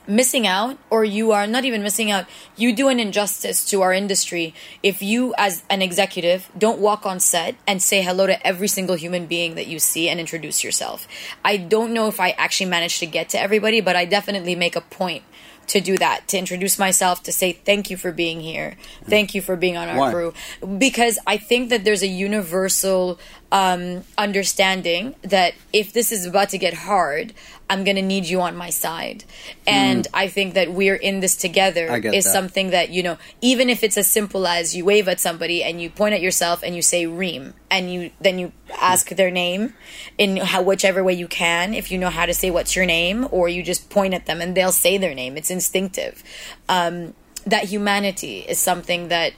missing 0.06 0.46
out 0.46 0.76
or 0.90 1.04
you 1.04 1.32
are 1.32 1.46
not 1.46 1.64
even 1.64 1.82
missing 1.82 2.10
out 2.10 2.26
you 2.56 2.74
do 2.74 2.88
an 2.88 2.98
injustice 2.98 3.64
to 3.64 3.82
our 3.82 3.92
industry. 3.92 4.54
If 4.82 5.02
you 5.02 5.34
as 5.38 5.62
an 5.70 5.82
executive 5.82 6.50
don't 6.56 6.78
walk 6.78 7.06
on 7.06 7.20
set 7.20 7.54
and 7.66 7.82
say 7.82 8.02
hello 8.02 8.26
to 8.26 8.46
every 8.46 8.68
single 8.68 8.96
human 8.96 9.26
being 9.26 9.54
that 9.54 9.66
you 9.66 9.78
see 9.78 10.08
and 10.08 10.18
introduce 10.18 10.64
yourself. 10.64 11.06
I 11.44 11.56
don't 11.56 11.92
know 11.92 12.08
if 12.08 12.20
i 12.20 12.30
actually 12.30 12.70
managed 12.70 12.98
to 13.00 13.06
get 13.06 13.28
to 13.30 13.40
everybody 13.40 13.80
but 13.80 13.96
i 13.96 14.04
definitely 14.04 14.54
make 14.54 14.76
a 14.76 14.80
point 14.80 15.22
to 15.68 15.80
do 15.80 15.96
that 15.98 16.26
to 16.28 16.38
introduce 16.38 16.78
myself 16.78 17.22
to 17.22 17.32
say 17.32 17.52
thank 17.52 17.88
you 17.88 17.96
for 17.96 18.12
being 18.12 18.40
here. 18.40 18.76
Thank 19.04 19.34
you 19.34 19.40
for 19.40 19.56
being 19.56 19.76
on 19.76 19.88
our 19.88 19.96
Why? 19.96 20.12
crew. 20.12 20.34
Because 20.78 21.18
i 21.26 21.36
think 21.36 21.70
that 21.70 21.84
there's 21.84 22.02
a 22.02 22.08
universal 22.08 23.18
um, 23.52 24.02
understanding 24.18 25.14
that 25.22 25.54
if 25.72 25.92
this 25.92 26.10
is 26.10 26.26
about 26.26 26.48
to 26.48 26.58
get 26.58 26.74
hard 26.74 27.32
i'm 27.70 27.84
going 27.84 27.96
to 27.96 28.02
need 28.02 28.26
you 28.26 28.40
on 28.40 28.56
my 28.56 28.70
side. 28.70 29.24
And 29.66 30.06
i 30.12 30.26
think 30.26 30.54
that 30.54 30.72
we're 30.72 30.96
in 30.96 31.20
this 31.20 31.36
together 31.36 31.86
is 31.96 32.24
that. 32.24 32.32
something 32.32 32.70
that 32.70 32.90
you 32.90 33.02
know 33.02 33.18
even 33.40 33.70
if 33.70 33.84
it's 33.84 33.96
as 33.96 34.08
simple 34.08 34.46
as 34.46 34.74
you 34.74 34.84
wave 34.84 35.06
at 35.06 35.20
somebody 35.20 35.62
and 35.62 35.80
you 35.80 35.88
point 35.90 36.14
at 36.14 36.20
yourself 36.20 36.62
and 36.62 36.74
you 36.74 36.82
say 36.82 37.06
reem 37.06 37.54
and 37.70 37.92
you 37.92 38.10
then 38.20 38.38
you 38.38 38.52
ask 38.80 39.08
their 39.10 39.30
name 39.30 39.74
in 40.18 40.36
how, 40.38 40.62
whichever 40.62 41.04
way 41.04 41.12
you 41.12 41.28
can 41.28 41.74
if 41.74 41.90
you 41.90 41.98
know 41.98 42.10
how 42.10 42.26
to 42.26 42.34
say 42.34 42.50
what's 42.50 42.74
your 42.74 42.86
name 42.86 43.28
or 43.30 43.48
you 43.48 43.62
just 43.62 43.90
point 43.90 44.14
at 44.14 44.26
them 44.26 44.40
and 44.40 44.56
they'll 44.56 44.72
say 44.72 44.98
their 44.98 45.14
name. 45.14 45.36
It's 45.36 45.50
instinctive. 45.50 46.22
Um, 46.68 47.14
that 47.46 47.64
humanity 47.64 48.38
is 48.38 48.58
something 48.58 49.08
that 49.08 49.32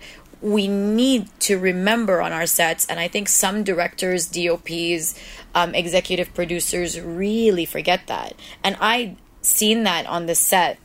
we 0.45 0.69
need 0.69 1.27
to 1.41 1.59
remember 1.59 2.21
on 2.21 2.31
our 2.31 2.45
sets 2.45 2.85
and 2.87 3.01
i 3.01 3.09
think 3.09 3.29
some 3.29 3.65
directors 3.65 4.29
dops 4.29 5.19
um, 5.55 5.75
executive 5.75 6.35
producers 6.35 7.01
really 7.01 7.65
forget 7.65 8.07
that. 8.09 8.35
And 8.63 8.77
i 8.81 9.17
seen 9.41 9.85
that 9.85 10.07
on 10.07 10.27
the 10.27 10.35
set 10.35 10.79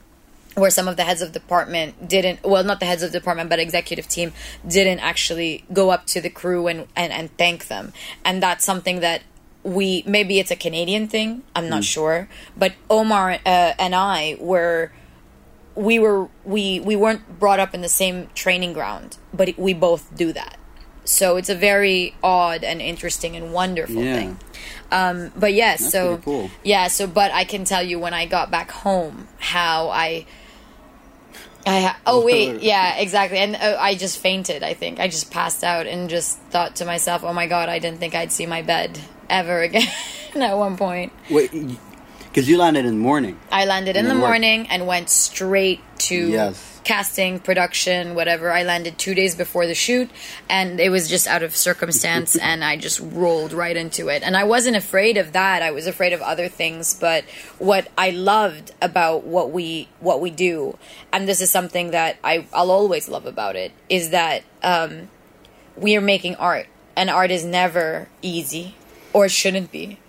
where 0.55 0.69
some 0.69 0.87
of 0.87 0.95
the 0.97 1.03
heads 1.03 1.21
of 1.21 1.33
department 1.33 2.07
didn't 2.07 2.41
well 2.43 2.63
not 2.63 2.79
the 2.79 2.85
heads 2.85 3.03
of 3.03 3.11
department 3.11 3.49
but 3.49 3.59
executive 3.59 4.07
team 4.07 4.31
didn't 4.65 4.99
actually 4.99 5.65
go 5.73 5.89
up 5.89 6.05
to 6.07 6.21
the 6.21 6.29
crew 6.29 6.67
and 6.67 6.87
and, 6.95 7.11
and 7.11 7.37
thank 7.37 7.67
them. 7.67 7.91
And 8.23 8.41
that's 8.41 8.63
something 8.63 9.01
that 9.01 9.23
we 9.63 10.03
maybe 10.07 10.39
it's 10.39 10.51
a 10.51 10.55
canadian 10.55 11.05
thing 11.09 11.43
i'm 11.53 11.67
not 11.67 11.83
sure 11.83 12.29
but 12.55 12.73
omar 12.89 13.31
uh, 13.45 13.73
and 13.77 13.93
i 13.93 14.37
were 14.39 14.89
we 15.75 15.99
were 15.99 16.27
we 16.45 16.79
we 16.79 16.95
weren't 16.95 17.39
brought 17.39 17.59
up 17.59 17.73
in 17.73 17.81
the 17.81 17.89
same 17.89 18.27
training 18.35 18.73
ground 18.73 19.17
but 19.33 19.57
we 19.57 19.73
both 19.73 20.15
do 20.15 20.33
that. 20.33 20.57
So 21.05 21.37
it's 21.37 21.49
a 21.49 21.55
very 21.55 22.13
odd 22.21 22.63
and 22.63 22.81
interesting 22.81 23.35
and 23.35 23.51
wonderful 23.53 24.03
Yeah. 24.03 24.15
thing. 24.15 24.39
Um 24.91 25.31
but 25.35 25.53
yes 25.53 25.79
That's 25.79 25.91
so 25.91 26.17
cool. 26.17 26.49
yeah 26.63 26.87
so 26.87 27.07
but 27.07 27.31
i 27.31 27.43
can 27.45 27.63
tell 27.63 27.83
you 27.83 27.99
when 27.99 28.13
i 28.13 28.25
got 28.25 28.49
back 28.51 28.71
home 28.71 29.27
how 29.37 29.89
i 29.89 30.25
I 31.65 31.81
ha- 31.81 31.99
oh 32.07 32.23
wait 32.25 32.61
yeah 32.61 32.95
exactly. 32.97 33.37
And 33.37 33.55
uh, 33.55 33.77
I 33.79 33.93
just 33.95 34.17
fainted 34.19 34.63
I 34.63 34.73
think. 34.73 34.99
I 34.99 35.07
just 35.07 35.29
passed 35.29 35.63
out 35.63 35.87
and 35.87 36.09
just 36.09 36.39
thought 36.51 36.77
to 36.77 36.85
myself 36.85 37.23
oh 37.23 37.33
my 37.33 37.47
god 37.47 37.69
I 37.69 37.79
didn't 37.79 37.99
think 37.99 38.15
I'd 38.15 38.31
see 38.31 38.45
my 38.45 38.61
bed 38.61 38.97
ever 39.29 39.61
again 39.67 39.87
at 40.35 40.57
one 40.57 40.77
point. 40.77 41.11
Wait, 41.29 41.51
because 42.29 42.47
you 42.49 42.57
landed 42.57 42.85
in 42.85 42.91
the 42.91 43.03
morning. 43.03 43.37
I 43.51 43.65
landed 43.65 43.95
in 43.97 44.05
the 44.05 44.11
And 44.11 44.19
work. 44.21 44.29
morning 44.29 44.67
and 44.69 44.85
went 44.87 45.09
straight 45.09 45.81
to 45.99 46.29
Yes. 46.29 46.65
casting, 46.83 47.39
production, 47.39 48.15
whatever. 48.15 48.51
I 48.51 48.63
landed 48.63 48.97
two 48.97 49.13
days 49.13 49.35
before 49.35 49.67
the 49.67 49.75
shoot, 49.75 50.09
and 50.49 50.79
it 50.79 50.89
was 50.89 51.07
just 51.09 51.27
out 51.27 51.43
of 51.43 51.55
circumstance, 51.55 52.35
and 52.41 52.63
I 52.63 52.77
just 52.77 52.99
rolled 52.99 53.51
right 53.53 53.75
into 53.75 54.07
it. 54.07 54.23
And 54.23 54.35
I 54.37 54.43
wasn't 54.43 54.75
afraid 54.77 55.17
of 55.17 55.33
that. 55.33 55.61
I 55.61 55.71
was 55.71 55.85
afraid 55.87 56.13
of 56.13 56.21
other 56.21 56.47
things, 56.47 56.93
but 56.99 57.25
what 57.59 57.87
I 57.97 58.09
loved 58.11 58.71
about 58.81 59.23
what 59.25 59.51
we 59.51 59.89
what 59.99 60.21
we 60.21 60.29
do, 60.31 60.77
and 61.11 61.27
this 61.27 61.41
is 61.41 61.51
something 61.51 61.91
that 61.91 62.17
I 62.23 62.45
I'll 62.53 62.71
always 62.71 63.07
love 63.09 63.25
about 63.25 63.55
it, 63.55 63.71
is 63.89 64.09
that 64.11 64.43
um, 64.63 65.09
we 65.75 65.95
are 65.97 66.01
making 66.01 66.35
art, 66.37 66.67
and 66.95 67.09
art 67.09 67.29
is 67.29 67.43
never 67.43 68.07
easy, 68.21 68.75
or 69.13 69.25
it 69.25 69.31
shouldn't 69.31 69.71
be. 69.71 69.99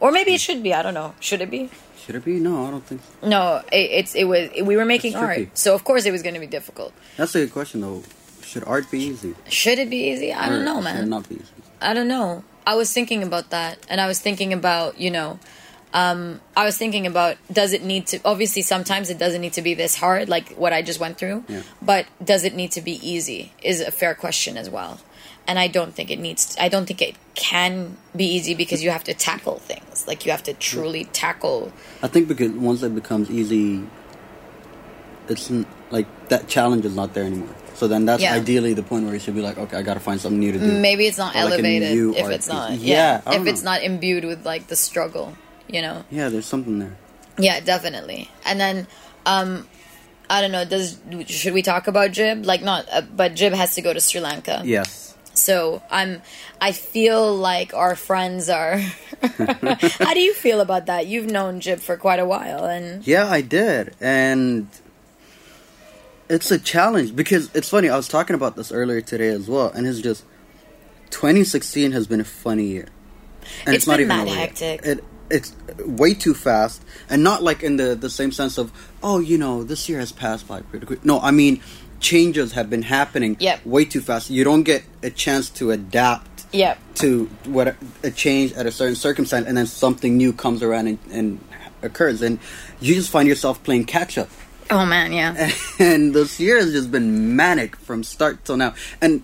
Or 0.00 0.12
maybe 0.12 0.32
it 0.34 0.40
should 0.40 0.62
be. 0.62 0.72
I 0.74 0.82
don't 0.82 0.94
know. 0.94 1.14
Should 1.20 1.40
it 1.40 1.50
be? 1.50 1.70
Should 1.98 2.14
it 2.14 2.24
be? 2.24 2.38
No, 2.38 2.66
I 2.66 2.70
don't 2.70 2.84
think 2.84 3.00
so. 3.20 3.28
No, 3.28 3.62
it, 3.72 3.90
it's 3.98 4.14
it 4.14 4.24
was 4.24 4.48
we 4.62 4.76
were 4.76 4.84
making 4.84 5.14
art, 5.14 5.56
so 5.58 5.74
of 5.74 5.84
course 5.84 6.06
it 6.06 6.12
was 6.12 6.22
going 6.22 6.34
to 6.34 6.40
be 6.40 6.46
difficult. 6.46 6.92
That's 7.16 7.34
a 7.34 7.40
good 7.40 7.52
question, 7.52 7.80
though. 7.80 8.02
Should 8.42 8.64
art 8.64 8.90
be 8.90 9.00
easy? 9.00 9.34
Should 9.48 9.78
it 9.78 9.90
be 9.90 10.08
easy? 10.10 10.32
I 10.32 10.46
Or 10.48 10.50
don't 10.52 10.64
know, 10.64 10.80
man. 10.80 10.94
Should 10.94 10.98
it 11.00 11.02
man. 11.02 11.10
not 11.10 11.28
be 11.28 11.34
easy? 11.34 11.44
I 11.82 11.92
don't 11.94 12.08
know. 12.08 12.44
I 12.66 12.76
was 12.76 12.92
thinking 12.92 13.22
about 13.22 13.50
that, 13.50 13.78
and 13.90 14.00
I 14.00 14.06
was 14.06 14.20
thinking 14.20 14.52
about 14.54 14.98
you 14.98 15.10
know, 15.10 15.38
um, 15.92 16.40
I 16.56 16.64
was 16.64 16.78
thinking 16.78 17.06
about 17.06 17.36
does 17.52 17.72
it 17.74 17.82
need 17.82 18.06
to? 18.08 18.20
Obviously, 18.24 18.62
sometimes 18.62 19.10
it 19.10 19.18
doesn't 19.18 19.40
need 19.40 19.52
to 19.54 19.62
be 19.62 19.74
this 19.74 19.94
hard, 19.96 20.28
like 20.28 20.50
what 20.54 20.72
I 20.72 20.80
just 20.82 21.00
went 21.00 21.18
through. 21.18 21.44
Yeah. 21.48 21.62
But 21.82 22.06
does 22.24 22.44
it 22.44 22.54
need 22.54 22.72
to 22.72 22.80
be 22.80 22.92
easy? 23.06 23.52
Is 23.62 23.80
a 23.80 23.90
fair 23.90 24.14
question 24.14 24.56
as 24.56 24.70
well. 24.70 25.00
And 25.48 25.58
I 25.58 25.66
don't 25.66 25.94
think 25.94 26.10
it 26.10 26.18
needs. 26.20 26.54
I 26.60 26.68
don't 26.68 26.84
think 26.86 27.00
it 27.02 27.16
can 27.34 27.96
be 28.14 28.26
easy 28.26 28.54
because 28.54 28.84
you 28.84 28.90
have 28.90 29.02
to 29.04 29.14
tackle 29.14 29.58
things. 29.58 30.06
Like 30.06 30.26
you 30.26 30.30
have 30.30 30.42
to 30.44 30.52
truly 30.52 31.06
tackle. 31.06 31.72
I 32.02 32.08
think 32.08 32.28
because 32.28 32.52
once 32.52 32.82
it 32.82 32.94
becomes 32.94 33.30
easy, 33.30 33.82
it's 35.28 35.50
like 35.90 36.06
that 36.28 36.48
challenge 36.48 36.84
is 36.84 36.94
not 36.94 37.14
there 37.14 37.24
anymore. 37.24 37.48
So 37.74 37.86
then 37.88 38.04
that's 38.04 38.22
Yeah. 38.22 38.34
ideally 38.34 38.74
the 38.74 38.82
point 38.82 39.04
where 39.04 39.14
you 39.14 39.20
should 39.20 39.34
be 39.34 39.40
like, 39.40 39.56
okay, 39.56 39.76
I 39.78 39.82
got 39.82 39.94
to 39.94 40.00
find 40.00 40.20
something 40.20 40.38
new 40.40 40.52
to 40.52 40.58
do. 40.58 40.66
Maybe 40.80 41.06
it's 41.06 41.16
not 41.18 41.34
Or 41.34 41.38
elevated 41.38 41.92
new 41.94 42.14
if 42.14 42.28
it's 42.28 42.46
piece. 42.46 42.54
not. 42.54 42.72
Yeah, 42.72 42.96
Yeah, 42.96 43.16
if 43.18 43.24
don't 43.24 43.48
it's 43.48 43.62
not 43.62 43.82
imbued 43.82 44.24
with 44.24 44.44
like 44.44 44.66
the 44.66 44.76
struggle, 44.76 45.34
you 45.68 45.80
know. 45.80 46.04
Yeah, 46.10 46.28
there's 46.28 46.46
something 46.46 46.78
there. 46.78 46.96
Yeah, 47.38 47.60
definitely. 47.60 48.28
And 48.44 48.58
then, 48.60 48.86
um, 49.26 49.66
I 50.28 50.40
don't 50.42 50.50
know. 50.52 50.64
Does 50.64 50.98
should 51.28 51.54
we 51.54 51.62
talk 51.62 51.86
about 51.86 52.10
Jib? 52.10 52.44
Like 52.44 52.62
not, 52.62 52.86
uh, 52.92 53.00
but 53.02 53.34
Jib 53.34 53.54
has 53.54 53.74
to 53.76 53.80
go 53.82 53.94
to 53.94 54.00
Sri 54.00 54.20
Lanka. 54.20 54.60
Yes. 54.64 55.07
So 55.38 55.82
I'm. 55.90 56.22
I 56.60 56.72
feel 56.72 57.34
like 57.34 57.72
our 57.74 57.94
friends 57.96 58.48
are. 58.48 58.78
How 59.38 60.14
do 60.14 60.20
you 60.20 60.34
feel 60.34 60.60
about 60.60 60.86
that? 60.86 61.06
You've 61.06 61.30
known 61.30 61.60
Jib 61.60 61.80
for 61.80 61.96
quite 61.96 62.18
a 62.20 62.26
while, 62.26 62.64
and 62.64 63.06
Yeah, 63.06 63.28
I 63.28 63.40
did. 63.40 63.94
And 64.00 64.68
it's 66.28 66.50
a 66.50 66.58
challenge 66.58 67.16
because 67.16 67.50
it's 67.54 67.68
funny. 67.68 67.88
I 67.88 67.96
was 67.96 68.08
talking 68.08 68.34
about 68.34 68.56
this 68.56 68.70
earlier 68.70 69.00
today 69.00 69.28
as 69.28 69.48
well, 69.48 69.70
and 69.70 69.86
it's 69.86 70.00
just 70.00 70.24
2016 71.10 71.92
has 71.92 72.06
been 72.06 72.20
a 72.20 72.24
funny 72.24 72.64
year. 72.66 72.88
And 73.66 73.74
It's 73.74 73.86
been 73.86 74.08
mad 74.08 74.28
over 74.28 74.36
yet. 74.36 74.58
hectic. 74.58 74.84
It 74.84 75.04
it's 75.30 75.54
way 75.84 76.14
too 76.14 76.32
fast, 76.32 76.82
and 77.10 77.22
not 77.22 77.42
like 77.42 77.62
in 77.62 77.76
the 77.76 77.94
the 77.94 78.10
same 78.10 78.32
sense 78.32 78.56
of 78.58 78.72
oh, 79.02 79.18
you 79.20 79.36
know, 79.38 79.62
this 79.64 79.88
year 79.88 79.98
has 80.00 80.12
passed 80.12 80.46
by 80.48 80.60
pretty 80.62 80.86
quick. 80.86 81.04
No, 81.04 81.20
I 81.20 81.30
mean 81.30 81.60
changes 82.00 82.52
have 82.52 82.68
been 82.70 82.82
happening 82.82 83.36
Yep. 83.40 83.66
way 83.66 83.84
too 83.84 84.00
fast. 84.00 84.30
You 84.30 84.44
don't 84.44 84.62
get 84.62 84.82
a 85.02 85.10
chance 85.10 85.50
to 85.50 85.70
adapt 85.70 86.46
yeah, 86.52 86.76
to 86.94 87.26
what 87.44 87.76
a 88.02 88.10
change 88.10 88.52
at 88.54 88.64
a 88.66 88.70
certain 88.72 88.94
circumstance, 88.96 89.46
and 89.46 89.56
then 89.56 89.66
something 89.66 90.16
new 90.16 90.32
comes 90.32 90.62
around 90.62 90.86
and, 90.86 90.98
and 91.10 91.40
occurs, 91.82 92.22
and 92.22 92.38
you 92.80 92.94
just 92.94 93.10
find 93.10 93.28
yourself 93.28 93.62
playing 93.64 93.84
catch 93.84 94.16
up. 94.16 94.30
oh 94.70 94.86
man, 94.86 95.12
yeah, 95.12 95.50
And 95.78 96.14
this 96.14 96.40
year 96.40 96.56
has 96.58 96.72
just 96.72 96.90
been 96.90 97.36
manic 97.36 97.76
from 97.76 98.02
start 98.02 98.44
till 98.46 98.56
now, 98.56 98.74
and 99.02 99.22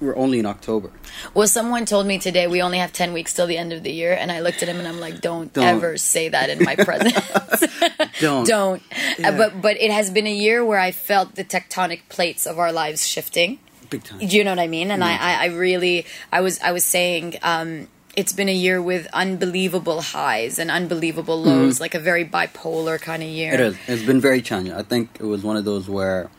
we're 0.00 0.16
only 0.16 0.38
in 0.38 0.46
October. 0.46 0.90
Well, 1.34 1.48
someone 1.48 1.86
told 1.86 2.06
me 2.06 2.18
today 2.18 2.46
we 2.46 2.60
only 2.62 2.78
have 2.78 2.92
10 2.92 3.12
weeks 3.12 3.32
till 3.32 3.46
the 3.46 3.56
end 3.56 3.72
of 3.72 3.82
the 3.82 3.92
year, 3.92 4.12
and 4.12 4.30
I 4.30 4.40
looked 4.40 4.62
at 4.62 4.68
him 4.68 4.78
and 4.78 4.86
I'm 4.86 5.00
like, 5.00 5.20
don't, 5.20 5.52
Don't. 5.52 5.64
ever 5.64 5.96
say 5.96 6.28
that 6.28 6.50
in 6.50 6.62
my 6.64 6.74
presence. 6.88 7.14
Don't 8.20 8.46
don't. 8.46 8.82
Yeah. 9.18 9.36
But 9.36 9.60
but 9.60 9.76
it 9.80 9.90
has 9.90 10.10
been 10.10 10.26
a 10.26 10.32
year 10.32 10.64
where 10.64 10.78
I 10.78 10.90
felt 10.90 11.34
the 11.34 11.44
tectonic 11.44 12.00
plates 12.08 12.46
of 12.46 12.58
our 12.58 12.72
lives 12.72 13.06
shifting. 13.06 13.58
big 13.90 14.04
time. 14.04 14.18
Do 14.20 14.26
you 14.36 14.42
know 14.44 14.52
what 14.52 14.58
I 14.58 14.68
mean? 14.68 14.90
And 14.90 15.04
I, 15.04 15.16
I, 15.16 15.32
I 15.44 15.46
really, 15.46 16.06
I 16.32 16.40
was, 16.40 16.58
I 16.60 16.72
was 16.72 16.84
saying, 16.84 17.36
um, 17.42 17.88
it's 18.16 18.32
been 18.32 18.48
a 18.48 18.54
year 18.54 18.80
with 18.80 19.06
unbelievable 19.12 20.00
highs 20.00 20.58
and 20.58 20.70
unbelievable 20.70 21.42
lows, 21.42 21.78
like 21.78 21.94
a 21.94 21.98
very 22.00 22.24
bipolar 22.24 22.98
kind 22.98 23.22
of 23.22 23.28
year. 23.28 23.52
It 23.52 23.60
is. 23.60 23.76
It's 23.86 24.02
been 24.02 24.20
very 24.20 24.40
challenging. 24.40 24.72
I 24.74 24.82
think 24.82 25.18
it 25.20 25.24
was 25.26 25.42
one 25.42 25.56
of 25.58 25.64
those 25.66 25.86
where 25.88 26.30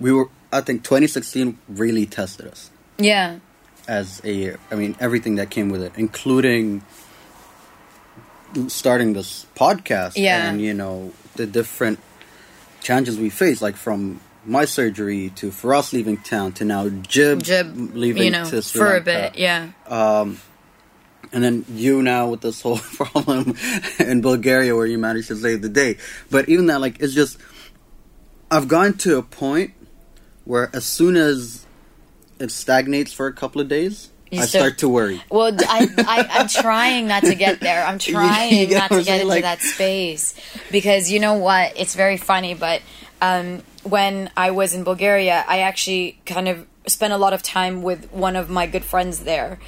we 0.00 0.10
were. 0.12 0.28
I 0.52 0.60
think 0.60 0.82
2016 0.82 1.56
really 1.68 2.06
tested 2.06 2.46
us 2.48 2.70
Yeah. 2.98 3.38
as 3.88 4.20
a, 4.24 4.56
I 4.70 4.74
mean, 4.74 4.96
everything 5.00 5.36
that 5.36 5.50
came 5.50 5.68
with 5.70 5.82
it, 5.82 5.92
including 5.96 6.82
starting 8.68 9.12
this 9.12 9.46
podcast 9.54 10.12
Yeah. 10.16 10.48
and 10.48 10.60
you 10.60 10.72
know 10.74 11.12
the 11.34 11.46
different 11.46 11.98
challenges 12.82 13.18
we 13.18 13.30
face, 13.30 13.60
like 13.60 13.76
from 13.76 14.20
my 14.44 14.64
surgery 14.64 15.30
to 15.36 15.50
Feras 15.50 15.92
leaving 15.92 16.16
town 16.18 16.52
to 16.52 16.64
now 16.64 16.88
Jib, 16.88 17.42
Jib, 17.42 17.94
leaving 17.94 18.22
you 18.22 18.30
know, 18.30 18.44
to 18.44 18.62
Sri 18.62 18.78
for 18.78 18.96
a 18.96 19.00
bit, 19.00 19.36
yeah. 19.36 19.70
Um, 19.88 20.38
and 21.32 21.42
then 21.42 21.64
you 21.68 22.02
now 22.02 22.28
with 22.30 22.40
this 22.40 22.62
whole 22.62 22.78
problem 22.94 23.56
in 23.98 24.20
Bulgaria 24.22 24.74
where 24.74 24.86
you 24.86 24.98
managed 24.98 25.28
to 25.28 25.36
save 25.36 25.60
the 25.62 25.68
day. 25.68 25.98
But 26.30 26.48
even 26.48 26.66
that, 26.66 26.80
like, 26.80 27.00
it's 27.00 27.12
just 27.12 27.38
I've 28.50 28.68
gone 28.68 28.94
to 28.98 29.18
a 29.18 29.22
point 29.22 29.72
where 30.44 30.70
as 30.72 30.86
soon 30.86 31.16
as 31.16 31.65
it 32.38 32.50
stagnates 32.50 33.12
for 33.12 33.26
a 33.26 33.32
couple 33.32 33.60
of 33.60 33.68
days, 33.68 34.10
You 34.30 34.40
I 34.42 34.44
start- 34.46 34.62
start 34.62 34.78
to 34.78 34.88
worry. 34.88 35.22
Well, 35.30 35.56
I'm 35.68 36.48
trying 36.48 37.06
not 37.08 37.22
to 37.24 37.34
get 37.34 37.60
there. 37.60 37.84
I'm 37.84 37.98
trying 38.12 38.70
not 38.70 38.90
to 38.90 39.02
get 39.02 39.20
into 39.20 39.28
Like- 39.28 39.42
that 39.42 39.60
space 39.60 40.34
because 40.70 41.10
you 41.10 41.18
know 41.20 41.34
what? 41.34 41.72
It's 41.76 41.94
very 41.94 42.16
funny, 42.16 42.54
but 42.54 42.82
um, 43.22 43.62
when 43.84 44.30
I 44.36 44.50
was 44.50 44.74
in 44.74 44.84
Bulgaria, 44.84 45.44
I 45.48 45.60
actually 45.60 46.18
kind 46.26 46.48
of 46.48 46.66
spent 46.86 47.12
a 47.12 47.18
lot 47.18 47.32
of 47.32 47.42
time 47.42 47.82
with 47.82 48.10
one 48.12 48.36
of 48.36 48.48
my 48.50 48.66
good 48.66 48.84
friends 48.84 49.20
there, 49.20 49.58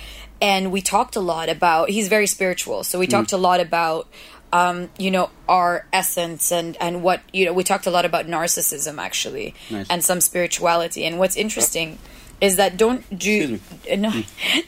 and 0.40 0.70
we 0.70 0.80
talked 0.82 1.16
a 1.16 1.20
lot 1.20 1.48
about. 1.48 1.90
He's 1.90 2.08
very 2.08 2.26
spiritual, 2.26 2.84
so 2.84 2.98
we 2.98 3.06
Mm. 3.06 3.10
talked 3.10 3.32
a 3.32 3.38
lot 3.38 3.60
about. 3.60 4.08
Um, 4.50 4.88
you 4.96 5.10
know 5.10 5.28
our 5.46 5.84
essence 5.92 6.50
and 6.50 6.74
and 6.80 7.02
what 7.02 7.20
you 7.34 7.44
know 7.44 7.52
we 7.52 7.62
talked 7.64 7.86
a 7.86 7.90
lot 7.90 8.06
about 8.06 8.26
narcissism 8.26 8.96
actually 8.98 9.54
Nice. 9.68 9.86
and 9.90 10.02
some 10.02 10.22
spirituality 10.22 11.04
and 11.04 11.18
what's 11.18 11.36
interesting 11.36 11.98
is 12.40 12.56
that 12.56 12.76
don't 12.76 13.18
do 13.18 13.60
no 13.96 14.12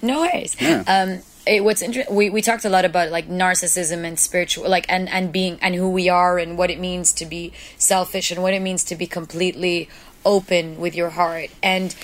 no 0.03 0.21
worries. 0.21 0.57
Yeah. 0.61 0.85
um 0.87 1.23
it, 1.47 1.65
what's 1.65 1.81
interesting 1.81 2.15
we, 2.15 2.29
we 2.29 2.43
talked 2.43 2.65
a 2.65 2.69
lot 2.69 2.85
about 2.85 3.11
like 3.11 3.29
narcissism 3.29 4.05
and 4.05 4.19
spiritual 4.19 4.69
like 4.69 4.87
and 4.89 5.09
and 5.09 5.33
being 5.33 5.59
and 5.63 5.75
who 5.75 5.89
we 5.91 6.09
are 6.09 6.39
and 6.39 6.59
what 6.59 6.71
it 6.71 6.79
means 6.79 7.13
to 7.15 7.27
be 7.27 7.53
selfish 7.79 8.31
and 8.31 8.43
what 8.43 8.53
it 8.53 8.61
means 8.61 8.85
to 8.85 8.95
be 8.95 9.07
completely 9.07 9.89
open 10.25 10.79
with 10.79 10.95
your 10.95 11.11
heart. 11.11 11.51
And 11.63 11.95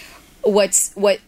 what's 0.43 0.93
what 0.95 1.21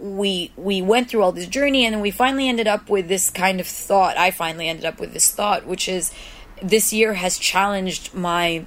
we 0.00 0.52
we 0.56 0.82
went 0.82 1.08
through 1.08 1.22
all 1.22 1.32
this 1.32 1.46
journey 1.46 1.84
and 1.84 1.94
then 1.94 2.00
we 2.00 2.10
finally 2.10 2.48
ended 2.48 2.66
up 2.66 2.88
with 2.88 3.08
this 3.08 3.30
kind 3.30 3.60
of 3.60 3.66
thought. 3.66 4.16
I 4.16 4.30
finally 4.30 4.68
ended 4.68 4.84
up 4.84 5.00
with 5.00 5.12
this 5.12 5.30
thought 5.30 5.66
which 5.66 5.88
is 5.88 6.12
this 6.62 6.92
year 6.92 7.14
has 7.14 7.38
challenged 7.38 8.14
my 8.14 8.66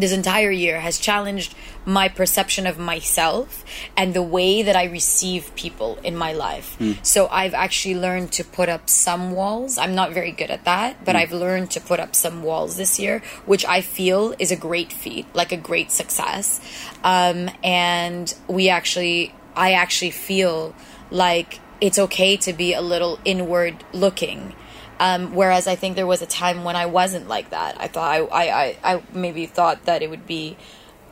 this 0.00 0.12
entire 0.12 0.50
year 0.50 0.80
has 0.80 0.98
challenged 0.98 1.54
my 1.84 2.08
perception 2.08 2.66
of 2.66 2.78
myself 2.78 3.64
and 3.96 4.12
the 4.12 4.22
way 4.22 4.62
that 4.62 4.76
I 4.76 4.84
receive 4.84 5.54
people 5.54 5.98
in 6.04 6.16
my 6.16 6.32
life. 6.32 6.76
So 7.02 7.28
I've 7.28 7.54
actually 7.54 7.94
learned 7.94 8.32
to 8.32 8.44
put 8.44 8.68
up 8.68 8.88
some 8.90 9.32
walls. 9.32 9.78
I'm 9.78 9.94
not 9.94 10.12
very 10.12 10.32
good 10.32 10.50
at 10.50 10.64
that, 10.64 11.04
but 11.04 11.16
I've 11.16 11.32
learned 11.32 11.70
to 11.72 11.80
put 11.80 12.00
up 12.00 12.14
some 12.14 12.42
walls 12.42 12.76
this 12.76 12.98
year, 12.98 13.22
which 13.46 13.64
I 13.64 13.80
feel 13.80 14.34
is 14.38 14.50
a 14.50 14.56
great 14.56 14.92
feat, 14.92 15.26
like 15.34 15.52
a 15.52 15.56
great 15.56 15.90
success. 15.90 16.60
Um, 17.02 17.50
and 17.64 18.34
we 18.48 18.68
actually, 18.68 19.34
I 19.56 19.72
actually 19.72 20.10
feel 20.10 20.74
like 21.10 21.60
it's 21.80 21.98
okay 21.98 22.36
to 22.36 22.52
be 22.52 22.74
a 22.74 22.80
little 22.80 23.18
inward 23.24 23.84
looking. 23.92 24.54
Um, 25.00 25.34
whereas 25.34 25.66
I 25.68 25.76
think 25.76 25.94
there 25.96 26.06
was 26.06 26.22
a 26.22 26.26
time 26.26 26.64
when 26.64 26.74
I 26.74 26.86
wasn't 26.86 27.28
like 27.28 27.50
that. 27.50 27.80
I 27.80 27.86
thought 27.86 28.10
I, 28.10 28.18
I, 28.24 28.62
I, 28.62 28.94
I 28.94 29.02
maybe 29.12 29.46
thought 29.46 29.84
that 29.84 30.02
it 30.02 30.10
would 30.10 30.26
be 30.26 30.56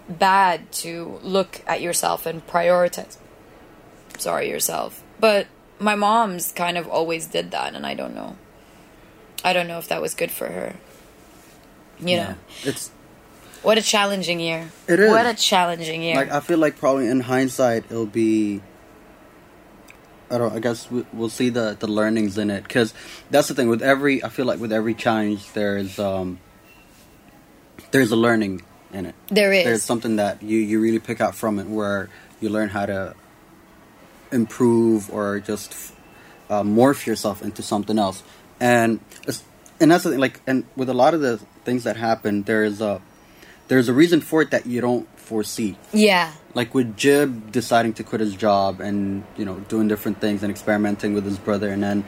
bad 0.09 0.71
to 0.73 1.21
look 1.23 1.63
at 1.67 1.81
yourself 1.81 2.27
and 2.27 2.45
prioritize. 2.47 3.17
Sorry, 4.19 4.49
yourself. 4.51 5.03
But 5.21 5.47
my 5.79 5.95
mom's 5.95 6.53
kind 6.53 6.77
of 6.79 6.89
always 6.89 7.27
did 7.27 7.51
that, 7.53 7.75
and 7.75 7.87
I 7.87 7.95
don't 7.95 8.15
know. 8.15 8.37
I 9.45 9.53
don't 9.53 9.69
know 9.69 9.79
if 9.79 9.89
that 9.89 10.03
was 10.03 10.15
good 10.15 10.31
for 10.31 10.47
her. 10.49 10.77
You 12.01 12.17
know, 12.17 12.35
it's 12.63 12.91
what 13.63 13.79
a 13.79 13.83
challenging 13.83 14.39
year. 14.41 14.71
It 14.87 15.01
is. 15.01 15.11
What 15.11 15.27
a 15.27 15.35
challenging 15.35 16.03
year. 16.03 16.17
like 16.17 16.31
I 16.31 16.41
feel 16.41 16.59
like 16.59 16.79
probably 16.79 17.09
in 17.09 17.21
hindsight 17.21 17.85
it'll 17.91 18.07
be. 18.07 18.63
I 20.31 20.39
don't. 20.39 20.53
I 20.55 20.59
guess 20.59 20.91
we- 20.91 21.07
we'll 21.13 21.29
see 21.29 21.49
the 21.51 21.77
the 21.79 21.87
learnings 21.87 22.37
in 22.39 22.51
it 22.51 22.63
because 22.65 22.93
that's 23.31 23.49
the 23.49 23.55
thing 23.55 23.69
with 23.69 23.83
every. 23.83 24.23
I 24.25 24.29
feel 24.29 24.45
like 24.47 24.59
with 24.61 24.73
every 24.73 24.95
challenge 24.95 25.53
there's 25.53 25.99
um. 25.99 26.39
There's 27.93 28.11
a 28.11 28.17
learning 28.17 28.63
in 28.93 29.07
it. 29.07 29.15
there 29.31 29.53
is. 29.53 29.65
there's 29.65 29.83
something 29.85 30.17
that 30.17 30.43
you 30.43 30.59
you 30.59 30.81
really 30.81 30.99
pick 30.99 31.21
out 31.21 31.35
from 31.35 31.59
it 31.59 31.67
where 31.67 32.09
you 32.41 32.49
learn 32.49 32.69
how 32.71 32.87
to 32.87 33.15
improve 34.33 35.11
or 35.13 35.39
just 35.41 35.75
uh, 36.51 36.63
morph 36.63 37.07
yourself 37.07 37.43
into 37.43 37.63
something 37.63 37.99
else 37.99 38.23
and 38.61 38.99
and 39.81 39.91
that's 39.91 40.05
the 40.05 40.11
thing 40.11 40.19
like 40.19 40.41
and 40.47 40.65
with 40.77 40.89
a 40.89 40.95
lot 40.95 41.15
of 41.15 41.21
the 41.21 41.39
things 41.65 41.85
that 41.85 41.97
happen 41.97 42.43
there's 42.43 42.81
a 42.81 43.01
there's 43.69 43.89
a 43.89 43.93
reason 43.93 44.21
for 44.21 44.43
it 44.43 44.51
that 44.51 44.67
you 44.67 44.81
don't 44.81 45.09
foresee 45.27 45.77
yeah. 45.93 46.33
like 46.55 46.71
with 46.79 46.97
Jib 46.97 47.51
deciding 47.51 47.93
to 47.99 48.03
quit 48.05 48.21
his 48.27 48.35
job 48.47 48.81
and 48.81 49.25
you 49.37 49.45
know 49.45 49.57
doing 49.73 49.87
different 49.93 50.21
things 50.25 50.43
and 50.45 50.51
experimenting 50.57 51.15
with 51.17 51.25
his 51.25 51.39
brother 51.47 51.69
and 51.75 51.83
then 51.83 52.05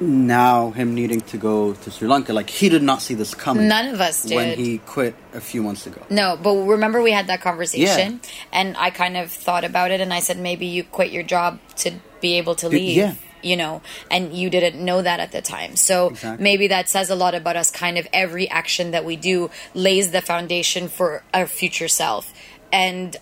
now 0.00 0.70
him 0.72 0.94
needing 0.94 1.20
to 1.32 1.36
go 1.36 1.72
to 1.74 1.90
Sri 1.90 2.08
Lanka 2.08 2.32
like 2.32 2.50
he 2.50 2.68
did 2.68 2.82
not 2.82 3.00
see 3.02 3.14
this 3.14 3.34
coming 3.34 3.68
None 3.68 3.88
of 3.94 4.00
us 4.00 4.24
did. 4.24 4.36
when 4.36 4.58
he 4.58 4.78
quit 4.78 5.14
a 5.32 5.40
few 5.40 5.62
months 5.62 5.86
ago 5.86 6.02
No, 6.10 6.36
but 6.42 6.54
remember 6.54 7.00
we 7.02 7.12
had 7.12 7.26
that 7.28 7.40
conversation, 7.40 8.20
yeah. 8.22 8.30
and 8.52 8.76
I 8.76 8.90
kind 8.90 9.16
of 9.16 9.30
thought 9.30 9.64
about 9.64 9.90
it, 9.90 10.00
and 10.00 10.12
I 10.12 10.20
said 10.20 10.38
maybe 10.38 10.66
you 10.66 10.82
quit 10.84 11.10
your 11.12 11.22
job 11.22 11.58
to 11.76 11.92
be 12.20 12.38
able 12.38 12.54
to 12.56 12.68
leave. 12.68 12.96
yeah 12.96 13.14
you 13.44 13.56
know, 13.56 13.82
and 14.08 14.32
you 14.32 14.48
didn't 14.50 14.76
know 14.84 15.02
that 15.02 15.18
at 15.18 15.32
the 15.32 15.42
time. 15.42 15.74
So 15.74 16.10
Exactly. 16.10 16.44
maybe 16.44 16.68
that 16.68 16.88
says 16.88 17.10
a 17.10 17.16
lot 17.16 17.34
about 17.34 17.56
us. 17.56 17.72
Kind 17.72 17.98
of 17.98 18.06
every 18.12 18.48
action 18.48 18.92
that 18.92 19.04
we 19.04 19.16
do 19.16 19.50
lays 19.74 20.12
the 20.12 20.20
foundation 20.22 20.86
for 20.86 21.24
our 21.34 21.48
future 21.48 21.88
self. 21.88 22.32
And 22.72 23.16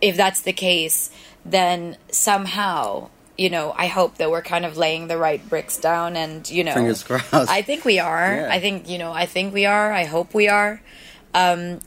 if 0.00 0.16
that's 0.16 0.40
the 0.40 0.52
case, 0.52 1.10
then 1.44 1.96
somehow, 2.10 3.10
you 3.36 3.48
know, 3.48 3.72
I 3.76 3.86
hope 3.86 4.16
that 4.16 4.30
we're 4.30 4.42
kind 4.42 4.64
of 4.64 4.76
laying 4.76 5.06
the 5.06 5.16
right 5.16 5.46
bricks 5.48 5.76
down 5.76 6.16
and, 6.16 6.48
you 6.50 6.64
know, 6.64 6.74
Fingers 6.74 7.04
crossed. 7.04 7.32
I 7.32 7.62
think 7.62 7.84
we 7.84 8.00
are. 8.00 8.34
Yeah. 8.34 8.48
I 8.50 8.58
think, 8.58 8.88
you 8.88 8.98
know, 8.98 9.12
I 9.12 9.26
think 9.26 9.54
we 9.54 9.66
are. 9.66 9.92
I 9.92 10.04
hope 10.04 10.34
we 10.34 10.48
are. 10.48 10.82
Um, 11.34 11.80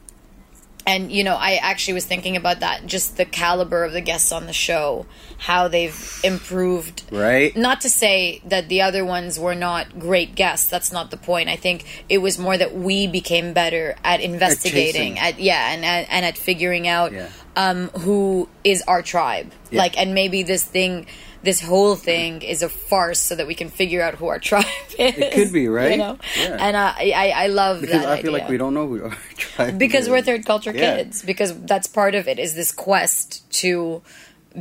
and, 0.85 1.11
you 1.11 1.23
know, 1.23 1.35
I 1.35 1.53
actually 1.61 1.93
was 1.95 2.05
thinking 2.05 2.35
about 2.35 2.59
that, 2.61 2.85
just 2.87 3.17
the 3.17 3.25
caliber 3.25 3.83
of 3.83 3.93
the 3.93 4.01
guests 4.01 4.31
on 4.31 4.45
the 4.47 4.53
show, 4.53 5.05
how 5.37 5.67
they've 5.67 6.19
improved 6.23 7.03
Right? 7.11 7.55
not 7.55 7.81
to 7.81 7.89
say 7.89 8.41
that 8.45 8.69
the 8.69 8.81
other 8.81 9.03
ones 9.05 9.39
were 9.39 9.55
not 9.55 9.97
great 9.99 10.35
guests 10.35 10.67
that's 10.67 10.91
not 10.91 11.09
the 11.09 11.17
point 11.17 11.49
i 11.49 11.55
think 11.55 11.83
it 12.09 12.19
was 12.19 12.37
more 12.37 12.55
that 12.57 12.75
we 12.75 13.07
became 13.07 13.51
better 13.53 13.95
at 14.03 14.21
investigating 14.21 15.15
chasing. 15.15 15.19
at, 15.19 15.39
yeah 15.39 15.73
and, 15.73 15.83
and 15.83 16.07
and 16.09 16.25
at 16.25 16.37
figuring 16.37 16.87
out 16.87 17.11
Yeah. 17.11 17.29
um 17.55 17.89
who 18.01 18.47
is 18.63 18.83
our 18.87 19.01
tribe 19.01 19.51
Yeah. 19.71 19.79
like 19.79 19.97
and 19.97 20.13
maybe 20.13 20.43
this 20.43 20.63
thing 20.63 21.07
this 21.43 21.59
whole 21.61 21.95
thing 21.95 22.41
is 22.43 22.61
a 22.61 22.69
farce 22.69 23.19
so 23.19 23.35
that 23.35 23.47
we 23.47 23.55
can 23.55 23.69
figure 23.69 24.01
out 24.01 24.13
who 24.15 24.27
our 24.27 24.39
tribe 24.49 24.65
is 24.99 25.17
It 25.17 25.33
could 25.33 25.51
be, 25.51 25.67
right? 25.67 25.91
you 25.91 25.97
know 25.97 26.17
Yeah. 26.37 26.57
and 26.65 26.75
uh, 26.75 26.93
i 26.97 27.11
i, 27.15 27.27
I 27.43 27.47
love 27.47 27.81
Because 27.81 28.01
that 28.03 28.09
I 28.17 28.21
feel 28.21 28.31
like 28.33 28.47
we 28.49 28.57
don't 28.57 28.73
know 28.73 28.87
who 28.87 29.03
our 29.05 29.09
tribe 29.37 29.77
because 29.79 30.03
is. 30.05 30.09
we're 30.09 30.21
third 30.21 30.45
culture 30.45 30.71
Yeah. 30.73 30.97
kids 30.97 31.23
because 31.23 31.51
that's 31.71 31.87
part 31.87 32.13
of 32.15 32.27
it 32.27 32.37
is 32.39 32.53
this 32.55 32.71
quest 32.71 33.49
to 33.61 34.01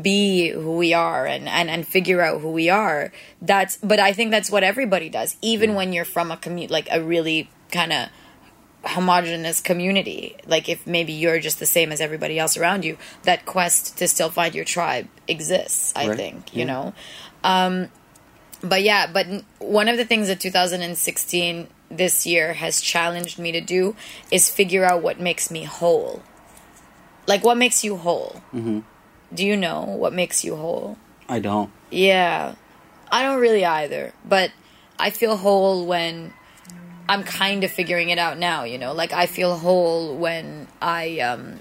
be 0.01 0.51
who 0.51 0.77
we 0.77 0.95
are 0.95 1.27
and, 1.27 1.49
and 1.49 1.69
and 1.69 1.87
figure 1.87 2.21
out 2.23 2.41
who 2.41 2.51
we 2.53 2.69
are 2.71 3.11
that's 3.43 3.77
but 3.83 3.99
i 3.99 4.13
think 4.13 4.31
that's 4.31 4.49
what 4.51 4.63
everybody 4.63 5.09
does 5.09 5.37
even 5.43 5.75
when 5.75 5.93
you're 5.93 6.05
from 6.05 6.31
a 6.31 6.37
commu 6.37 6.71
like 6.71 6.87
a 6.93 7.03
really 7.03 7.51
kind 7.73 7.93
of 7.93 8.09
homogenous 8.85 9.61
community 9.61 10.37
like 10.47 10.69
if 10.69 10.87
maybe 10.87 11.13
you're 11.13 11.39
just 11.39 11.59
the 11.59 11.67
same 11.67 11.93
as 11.93 12.01
everybody 12.01 12.39
else 12.39 12.57
around 12.57 12.85
you 12.85 12.97
that 13.25 13.45
quest 13.45 13.99
to 13.99 14.09
still 14.09 14.31
find 14.31 14.55
your 14.55 14.65
tribe 14.65 15.07
exists 15.29 15.93
i 15.97 16.09
Right. 16.09 16.17
think 16.17 16.55
you 16.55 16.61
Yeah. 16.61 16.65
know 16.73 16.95
um 17.45 17.89
but 18.63 18.83
yeah 18.83 19.07
but 19.13 19.27
one 19.59 19.89
of 19.89 19.97
the 19.99 20.05
things 20.07 20.29
that 20.29 20.41
2016 20.41 21.69
this 21.91 22.27
year 22.27 22.55
has 22.55 22.81
challenged 22.81 23.39
me 23.39 23.53
to 23.53 23.61
do 23.61 23.95
is 24.31 24.49
figure 24.49 24.85
out 24.85 25.03
what 25.03 25.21
makes 25.21 25.51
me 25.51 25.65
whole 25.65 26.23
like 27.27 27.45
what 27.45 27.57
makes 27.59 27.85
you 27.85 27.97
whole 27.97 28.43
Mm-hmm. 28.55 28.81
do 29.35 29.45
you 29.47 29.57
know 29.57 29.85
what 29.85 30.13
makes 30.15 30.43
you 30.45 30.57
whole 30.57 30.97
I 31.29 31.39
don't. 31.39 31.71
yeah 31.91 32.55
i 33.13 33.23
don't 33.23 33.41
really 33.41 33.65
either 33.65 34.13
but 34.25 34.51
i 34.99 35.11
feel 35.11 35.37
whole 35.37 35.87
when 35.87 36.33
i'm 37.11 37.25
kind 37.25 37.65
of 37.65 37.71
figuring 37.71 38.09
it 38.11 38.19
out 38.19 38.39
now 38.39 38.63
you 38.65 38.79
know? 38.79 38.93
Like 38.95 39.13
i 39.13 39.27
feel 39.27 39.57
whole 39.57 40.17
when 40.17 40.69
i 40.81 41.19
um 41.19 41.59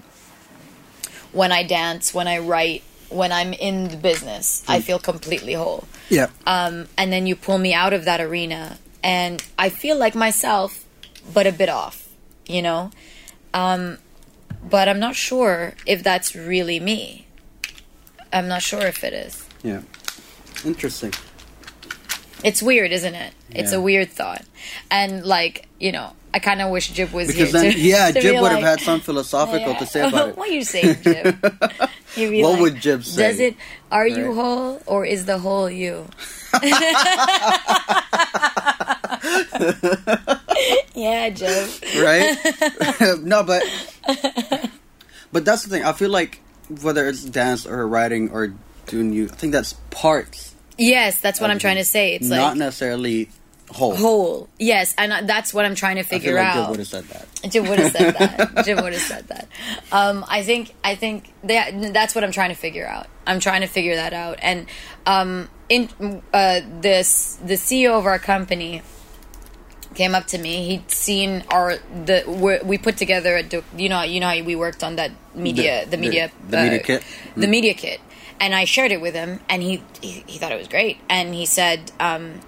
when 1.32 1.50
i 1.52 1.62
dance 1.64 2.14
when 2.14 2.28
i 2.28 2.38
write 2.38 2.82
when 3.08 3.32
i'm 3.32 3.52
in 3.52 3.88
the 3.88 3.96
business. 3.96 4.64
I 4.68 4.80
feel 4.80 5.00
completely 5.00 5.54
whole. 5.54 5.82
Yeah. 6.08 6.28
um, 6.46 6.86
and 6.96 7.12
then 7.12 7.26
you 7.26 7.34
pull 7.34 7.58
me 7.58 7.74
out 7.74 7.92
of 7.92 8.04
that 8.04 8.20
arena 8.20 8.78
and 9.02 9.42
i 9.58 9.68
feel 9.68 9.96
like 9.98 10.14
myself 10.14 10.84
but 11.34 11.46
a 11.46 11.52
bit 11.52 11.68
off 11.68 12.08
you 12.46 12.62
know? 12.62 12.90
Um, 13.52 13.98
but 14.68 14.88
i'm 14.88 15.00
not 15.00 15.16
sure 15.16 15.74
if 15.86 16.02
that's 16.02 16.34
really 16.36 16.78
me. 16.80 17.26
I'm 18.32 18.46
not 18.46 18.62
sure 18.62 18.86
if 18.86 19.02
it 19.02 19.12
is. 19.12 19.44
Yeah. 19.64 19.82
Interesting. 20.64 21.12
It's 22.44 22.62
weird 22.62 22.90
isn't 22.92 23.14
it 23.14 23.32
it's 23.50 23.72
Yeah. 23.72 23.78
a 23.78 23.80
weird 23.80 24.10
thought 24.10 24.42
and 24.90 25.24
like 25.24 25.66
you 25.78 25.92
know 25.92 26.12
i 26.32 26.38
kind 26.38 26.60
of 26.62 26.70
wish 26.70 26.88
jib 26.90 27.12
was 27.12 27.28
Because 27.28 27.50
here 27.52 27.60
then, 27.62 27.72
to, 27.72 27.78
yeah, 27.78 28.10
to 28.12 28.20
Jib 28.20 28.40
would 28.40 28.50
have 28.52 28.60
like- 28.60 28.78
had 28.78 28.80
some 28.80 29.00
philosophical 29.00 29.74
to 29.76 29.86
say 29.86 30.00
about 30.08 30.28
it. 30.30 30.36
what 30.36 30.48
are 30.48 30.52
you 30.52 30.64
say 30.64 30.94
jib 30.94 31.36
What 32.16 32.52
like, 32.52 32.60
would 32.60 32.76
Jib 32.80 33.04
say? 33.04 33.22
does 33.28 33.40
it 33.40 33.54
are 33.92 34.06
you 34.06 34.34
whole 34.34 34.82
or 34.86 35.04
is 35.06 35.24
the 35.26 35.38
whole 35.38 35.70
you 35.70 36.06
yeah 40.94 41.30
jib 41.30 41.68
right? 42.02 42.36
no, 43.22 43.42
but 43.42 43.62
but 45.32 45.44
that's 45.44 45.62
the 45.64 45.70
thing. 45.70 45.84
I 45.84 45.92
feel 45.92 46.10
like 46.10 46.40
whether 46.82 47.06
it's 47.08 47.24
dance 47.24 47.66
or 47.66 47.86
writing 47.86 48.30
or 48.30 48.52
doing 48.86 49.12
you, 49.12 49.24
I 49.26 49.34
think 49.36 49.52
that's 49.52 49.74
parts, 49.90 50.49
Yes, 50.80 51.20
that's 51.20 51.40
what 51.40 51.50
I'm 51.50 51.58
trying 51.58 51.76
to 51.76 51.84
say. 51.84 52.14
It's 52.14 52.28
not 52.28 52.38
like 52.50 52.56
necessarily 52.56 53.28
whole. 53.70 53.94
whole. 53.94 54.48
Yes, 54.58 54.94
and 54.98 55.12
I- 55.12 55.22
that's 55.22 55.52
what 55.54 55.64
I'm 55.64 55.74
trying 55.74 55.96
to 55.96 56.00
I 56.00 56.04
feel 56.04 56.18
figure 56.18 56.34
like 56.36 56.46
out. 56.56 56.70
would 56.70 56.78
have 56.78 56.88
said 56.88 57.04
that. 57.04 57.26
Jim 57.50 57.68
would 57.68 57.78
have 57.78 57.92
said 57.92 58.14
that. 58.14 58.64
Jim 58.64 58.82
would 58.82 58.92
have 58.94 59.02
said 59.02 59.28
that. 59.28 59.46
Um, 59.92 60.24
I 60.28 60.42
think 60.42 60.74
I 60.82 60.94
think 60.94 61.32
that 61.44 61.92
that's 61.92 62.14
what 62.14 62.24
I'm 62.24 62.32
trying 62.32 62.48
to 62.50 62.56
figure 62.56 62.86
out. 62.86 63.06
I'm 63.26 63.40
trying 63.40 63.60
to 63.60 63.66
figure 63.68 63.94
that 63.96 64.12
out. 64.12 64.38
And 64.42 64.66
um, 65.06 65.48
in 65.68 65.88
uh, 66.32 66.60
this 66.80 67.36
the 67.44 67.54
CEO 67.54 67.98
of 67.98 68.06
our 68.06 68.18
company 68.18 68.82
came 69.94 70.14
up 70.14 70.26
to 70.28 70.38
me. 70.38 70.64
He'd 70.68 70.90
seen 70.90 71.44
our 71.50 71.76
the 72.04 72.60
we 72.64 72.78
put 72.78 72.96
together 72.96 73.36
a 73.36 73.44
you 73.76 73.88
know 73.88 74.02
you 74.02 74.20
know 74.20 74.28
how 74.28 74.42
we 74.42 74.56
worked 74.56 74.82
on 74.84 74.96
that 74.96 75.10
media 75.34 75.84
the, 75.84 75.90
The- 75.92 75.96
media 75.96 76.30
the- 76.48 76.56
the 76.56 76.62
media 76.62 76.80
kit? 76.82 77.04
the 77.36 77.46
media 77.46 77.74
kit 77.74 78.00
and 78.40 78.54
I 78.54 78.64
shared 78.64 78.90
it 78.90 79.00
with 79.00 79.14
him 79.14 79.40
and 79.48 79.62
he 79.62 79.82
he, 80.00 80.24
he 80.26 80.38
thought 80.38 80.50
it 80.50 80.58
was 80.58 80.68
great. 80.68 80.98
And 81.08 81.34
he 81.34 81.46
said 81.46 81.92
um, 82.00 82.40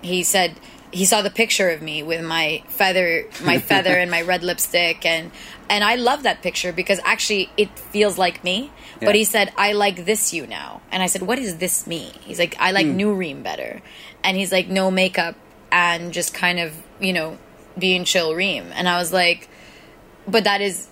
he 0.00 0.22
said 0.22 0.58
he 0.92 1.04
saw 1.04 1.22
the 1.22 1.30
picture 1.30 1.70
of 1.70 1.82
me 1.82 2.04
with 2.04 2.24
my 2.24 2.62
feather 2.68 3.28
my 3.42 3.58
feather 3.70 3.94
and 3.94 4.10
my 4.10 4.22
red 4.22 4.44
lipstick. 4.44 5.04
And 5.04 5.32
and 5.68 5.82
I 5.82 5.96
love 5.96 6.22
that 6.22 6.40
picture 6.40 6.72
because 6.72 7.00
actually 7.04 7.50
it 7.56 7.76
feels 7.78 8.16
like 8.16 8.44
me. 8.44 8.70
Yeah. 9.00 9.08
but 9.08 9.16
he 9.16 9.24
said 9.24 9.52
I 9.56 9.72
like 9.72 10.04
this 10.04 10.32
you 10.32 10.46
now. 10.46 10.80
And 10.92 11.02
I 11.02 11.06
said 11.06 11.22
what 11.22 11.38
is 11.38 11.58
this 11.58 11.86
me 11.86 12.12
he's 12.20 12.38
like 12.38 12.56
I 12.60 12.70
like 12.70 12.86
new 12.86 13.12
Reem 13.12 13.42
better. 13.42 13.82
And 14.22 14.36
he's 14.36 14.52
like 14.52 14.68
no 14.68 14.90
makeup 14.90 15.36
and 15.72 16.12
just 16.12 16.32
kind 16.32 16.60
of 16.60 16.72
you 17.00 17.12
know 17.12 17.38
being 17.76 18.04
chill 18.04 18.34
Reem. 18.34 18.70
And 18.72 18.88
I 18.88 18.98
was 18.98 19.12
like 19.12 19.48
but 20.28 20.44
that 20.44 20.60
is 20.60 20.88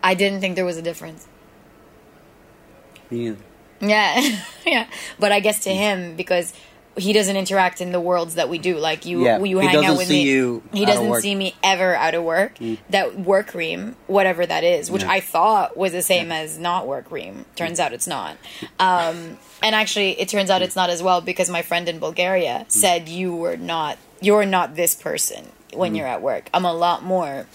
I 0.00 0.14
didn't 0.14 0.40
think 0.40 0.54
there 0.54 0.64
was 0.64 0.76
a 0.76 0.82
difference 0.82 1.26
Me 3.10 3.36
yeah, 3.80 4.20
yeah. 4.66 4.86
But 5.18 5.30
I 5.32 5.40
guess 5.40 5.60
to 5.64 5.70
him 5.70 6.16
because 6.16 6.52
he 6.96 7.12
doesn't 7.12 7.36
interact 7.36 7.80
in 7.80 7.92
the 7.92 8.00
worlds 8.00 8.34
that 8.34 8.48
we 8.48 8.58
do. 8.58 8.76
Like 8.76 9.06
you, 9.06 9.24
Yeah, 9.24 9.38
you 9.44 9.58
hang 9.60 9.84
out 9.84 9.96
with 9.96 10.08
see 10.08 10.24
me. 10.24 10.30
you 10.30 10.62
he 10.72 10.84
doesn't. 10.84 11.06
Mm. 11.08 11.20
see 11.20 11.34
me 11.36 11.54
ever 11.62 11.94
out 11.94 12.14
of 12.14 12.24
work. 12.24 12.58
That 12.90 13.16
work 13.20 13.54
Reem, 13.54 13.94
whatever 14.08 14.44
that 14.44 14.64
is, 14.64 14.90
which 14.90 15.02
Yeah. 15.04 15.12
I 15.12 15.20
thought 15.20 15.76
was 15.76 15.92
the 15.92 16.02
same 16.02 16.32
as 16.32 16.58
not 16.58 16.88
work 16.88 17.12
Reem. 17.12 17.44
Turns 17.54 17.78
out 17.78 17.92
it's 17.92 18.08
not. 18.08 18.36
Um, 18.80 19.38
and 19.62 19.76
actually, 19.76 20.20
it 20.20 20.28
turns 20.28 20.50
out 20.50 20.60
it's 20.60 20.74
not 20.74 20.90
as 20.90 21.00
well 21.00 21.20
because 21.20 21.48
my 21.48 21.62
friend 21.62 21.88
in 21.88 22.00
Bulgaria 22.00 22.64
Mm. 22.66 22.70
said 22.72 23.08
you 23.08 23.32
were 23.32 23.56
not. 23.56 23.96
You're 24.20 24.44
not 24.46 24.74
this 24.74 24.96
person 24.96 25.52
when 25.72 25.92
Mm. 25.92 25.98
you're 25.98 26.08
at 26.08 26.20
work. 26.20 26.50
I'm 26.52 26.64
a 26.64 26.72
lot 26.74 27.04
more 27.04 27.46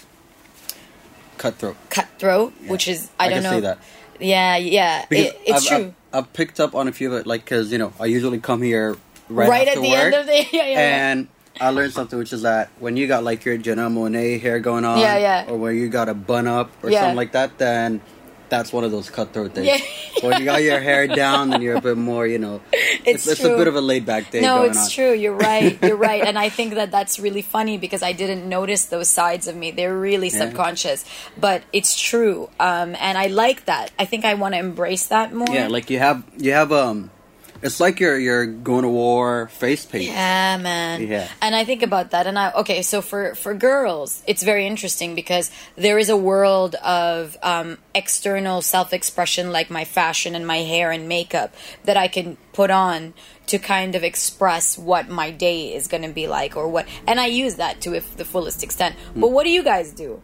Cutthroat. 1.36 1.76
cutthroat, 1.90 2.54
which 2.66 2.88
is 2.88 3.10
I, 3.18 3.26
I 3.26 3.28
don't 3.28 3.42
know. 3.42 3.76
Yeah, 4.20 4.56
yeah. 4.56 5.06
It, 5.10 5.40
it's 5.44 5.70
I've, 5.70 5.78
true. 5.78 5.94
I've, 6.12 6.24
I've 6.24 6.32
picked 6.32 6.60
up 6.60 6.74
on 6.74 6.88
a 6.88 6.92
few 6.92 7.12
of 7.12 7.20
it, 7.20 7.26
like 7.26 7.44
because 7.44 7.72
you 7.72 7.78
know 7.78 7.92
I 8.00 8.06
usually 8.06 8.38
come 8.38 8.62
here 8.62 8.96
right, 9.28 9.48
right 9.48 9.68
at 9.68 9.74
the 9.74 9.80
work, 9.82 9.90
end 9.90 10.14
of 10.14 10.26
the 10.26 10.32
yeah, 10.36 10.46
yeah, 10.52 10.66
yeah. 10.68 11.10
and 11.12 11.28
I 11.60 11.70
learned 11.70 11.92
something, 11.92 12.18
which 12.18 12.32
is 12.32 12.42
that 12.42 12.70
when 12.80 12.96
you 12.96 13.06
got 13.06 13.22
like 13.24 13.44
your 13.44 13.56
Janelle 13.58 13.92
Monae 13.92 14.40
hair 14.40 14.58
going 14.60 14.84
on, 14.84 14.98
Yeah, 14.98 15.18
yeah. 15.18 15.46
or 15.48 15.56
when 15.56 15.76
you 15.76 15.88
got 15.88 16.08
a 16.08 16.14
bun 16.14 16.46
up 16.48 16.70
or 16.82 16.90
something 16.90 17.16
like 17.16 17.32
that, 17.32 17.58
then 17.58 18.00
that's 18.58 18.72
one 18.72 18.84
of 18.84 18.90
those 18.90 19.10
cutthroat 19.10 19.52
things. 19.52 19.66
Yeah. 19.66 19.78
When 20.28 20.38
you 20.38 20.44
got 20.44 20.62
your 20.62 20.80
hair 20.80 21.06
down, 21.06 21.50
then 21.50 21.60
you're 21.62 21.76
a 21.76 21.80
bit 21.80 21.96
more, 21.96 22.26
you 22.26 22.38
know, 22.38 22.60
It's 22.72 23.26
it's, 23.26 23.40
a 23.44 23.56
bit 23.56 23.68
of 23.68 23.76
a 23.76 23.80
laid 23.80 24.06
back 24.06 24.30
day. 24.30 24.40
no, 24.40 24.62
it's 24.62 24.84
on. 24.84 24.90
true. 24.90 25.12
You're 25.12 25.34
right. 25.36 25.76
You're 25.82 25.96
right. 25.96 26.22
And 26.24 26.38
I 26.38 26.48
think 26.48 26.74
that 26.74 26.90
that's 26.90 27.18
really 27.18 27.42
funny 27.42 27.76
because 27.78 28.02
I 28.02 28.12
didn't 28.12 28.48
notice 28.48 28.86
those 28.86 29.08
sides 29.08 29.46
of 29.48 29.56
me. 29.56 29.70
They're 29.70 29.96
really 29.96 30.28
Yeah. 30.28 30.38
subconscious, 30.48 31.04
but 31.38 31.62
it's 31.72 31.98
true. 32.00 32.48
Um, 32.60 32.96
and 32.98 33.18
I 33.18 33.26
like 33.26 33.66
that. 33.66 33.90
I 33.98 34.04
think 34.06 34.24
I 34.24 34.34
want 34.34 34.54
to 34.54 34.58
embrace 34.60 35.06
that 35.08 35.34
more. 35.34 35.46
Yeah, 35.50 35.68
like 35.68 35.90
you 35.90 35.98
have 35.98 36.22
you 36.38 36.52
have 36.52 36.72
um, 36.72 37.10
it's 37.64 37.80
like 37.80 37.98
you're 37.98 38.18
you're 38.18 38.44
going 38.44 38.82
to 38.82 38.90
war 38.90 39.48
face 39.48 39.86
paint. 39.86 40.04
Yeah, 40.04 40.58
man. 40.58 41.06
Yeah. 41.08 41.28
And 41.40 41.54
I 41.54 41.64
think 41.64 41.82
about 41.82 42.10
that, 42.10 42.26
and 42.26 42.38
I 42.38 42.52
okay. 42.52 42.82
So 42.82 43.00
for 43.00 43.34
for 43.34 43.54
girls, 43.54 44.22
it's 44.26 44.42
very 44.42 44.66
interesting 44.66 45.14
because 45.14 45.50
there 45.74 45.98
is 45.98 46.10
a 46.10 46.16
world 46.16 46.74
of 46.74 47.38
um, 47.42 47.78
external 47.94 48.60
self 48.60 48.92
expression, 48.92 49.50
like 49.50 49.70
my 49.70 49.86
fashion 49.86 50.34
and 50.34 50.46
my 50.46 50.58
hair 50.58 50.90
and 50.90 51.08
makeup, 51.08 51.54
that 51.84 51.96
I 51.96 52.06
can 52.06 52.36
put 52.52 52.70
on 52.70 53.14
to 53.46 53.58
kind 53.58 53.94
of 53.94 54.04
express 54.04 54.76
what 54.76 55.08
my 55.08 55.30
day 55.30 55.74
is 55.74 55.88
going 55.88 56.02
to 56.02 56.12
be 56.12 56.28
like, 56.28 56.56
or 56.58 56.68
what. 56.68 56.86
And 57.06 57.18
I 57.18 57.26
use 57.26 57.54
that 57.54 57.80
to 57.82 57.94
if 57.94 58.14
the 58.18 58.26
fullest 58.26 58.62
extent. 58.62 58.94
But 59.16 59.30
what 59.30 59.44
do 59.44 59.50
you 59.50 59.64
guys 59.64 59.92
do? 59.92 60.22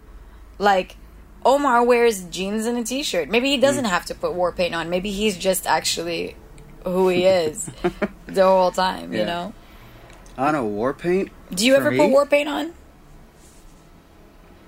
Like. 0.58 0.96
Omar 1.42 1.82
wears 1.82 2.24
jeans 2.24 2.66
and 2.66 2.76
a 2.76 2.84
t-shirt. 2.84 3.30
Maybe 3.30 3.48
he 3.48 3.56
doesn't 3.56 3.86
have 3.86 4.04
to 4.04 4.14
put 4.14 4.34
war 4.34 4.52
paint 4.52 4.74
on. 4.74 4.90
Maybe 4.90 5.10
he's 5.10 5.38
just 5.38 5.66
actually 5.66 6.36
who 6.84 7.08
he 7.08 7.24
is 7.26 7.70
the 8.26 8.44
whole 8.44 8.70
time. 8.70 9.12
You 9.12 9.24
know. 9.24 9.52
I 10.38 10.44
don't 10.52 10.54
know 10.54 10.64
war 10.66 10.94
paint. 10.94 11.30
Do 11.52 11.66
you 11.66 11.74
ever 11.76 11.90
me, 11.90 11.98
put 11.98 12.10
war 12.10 12.26
paint 12.26 12.48
on? 12.48 12.72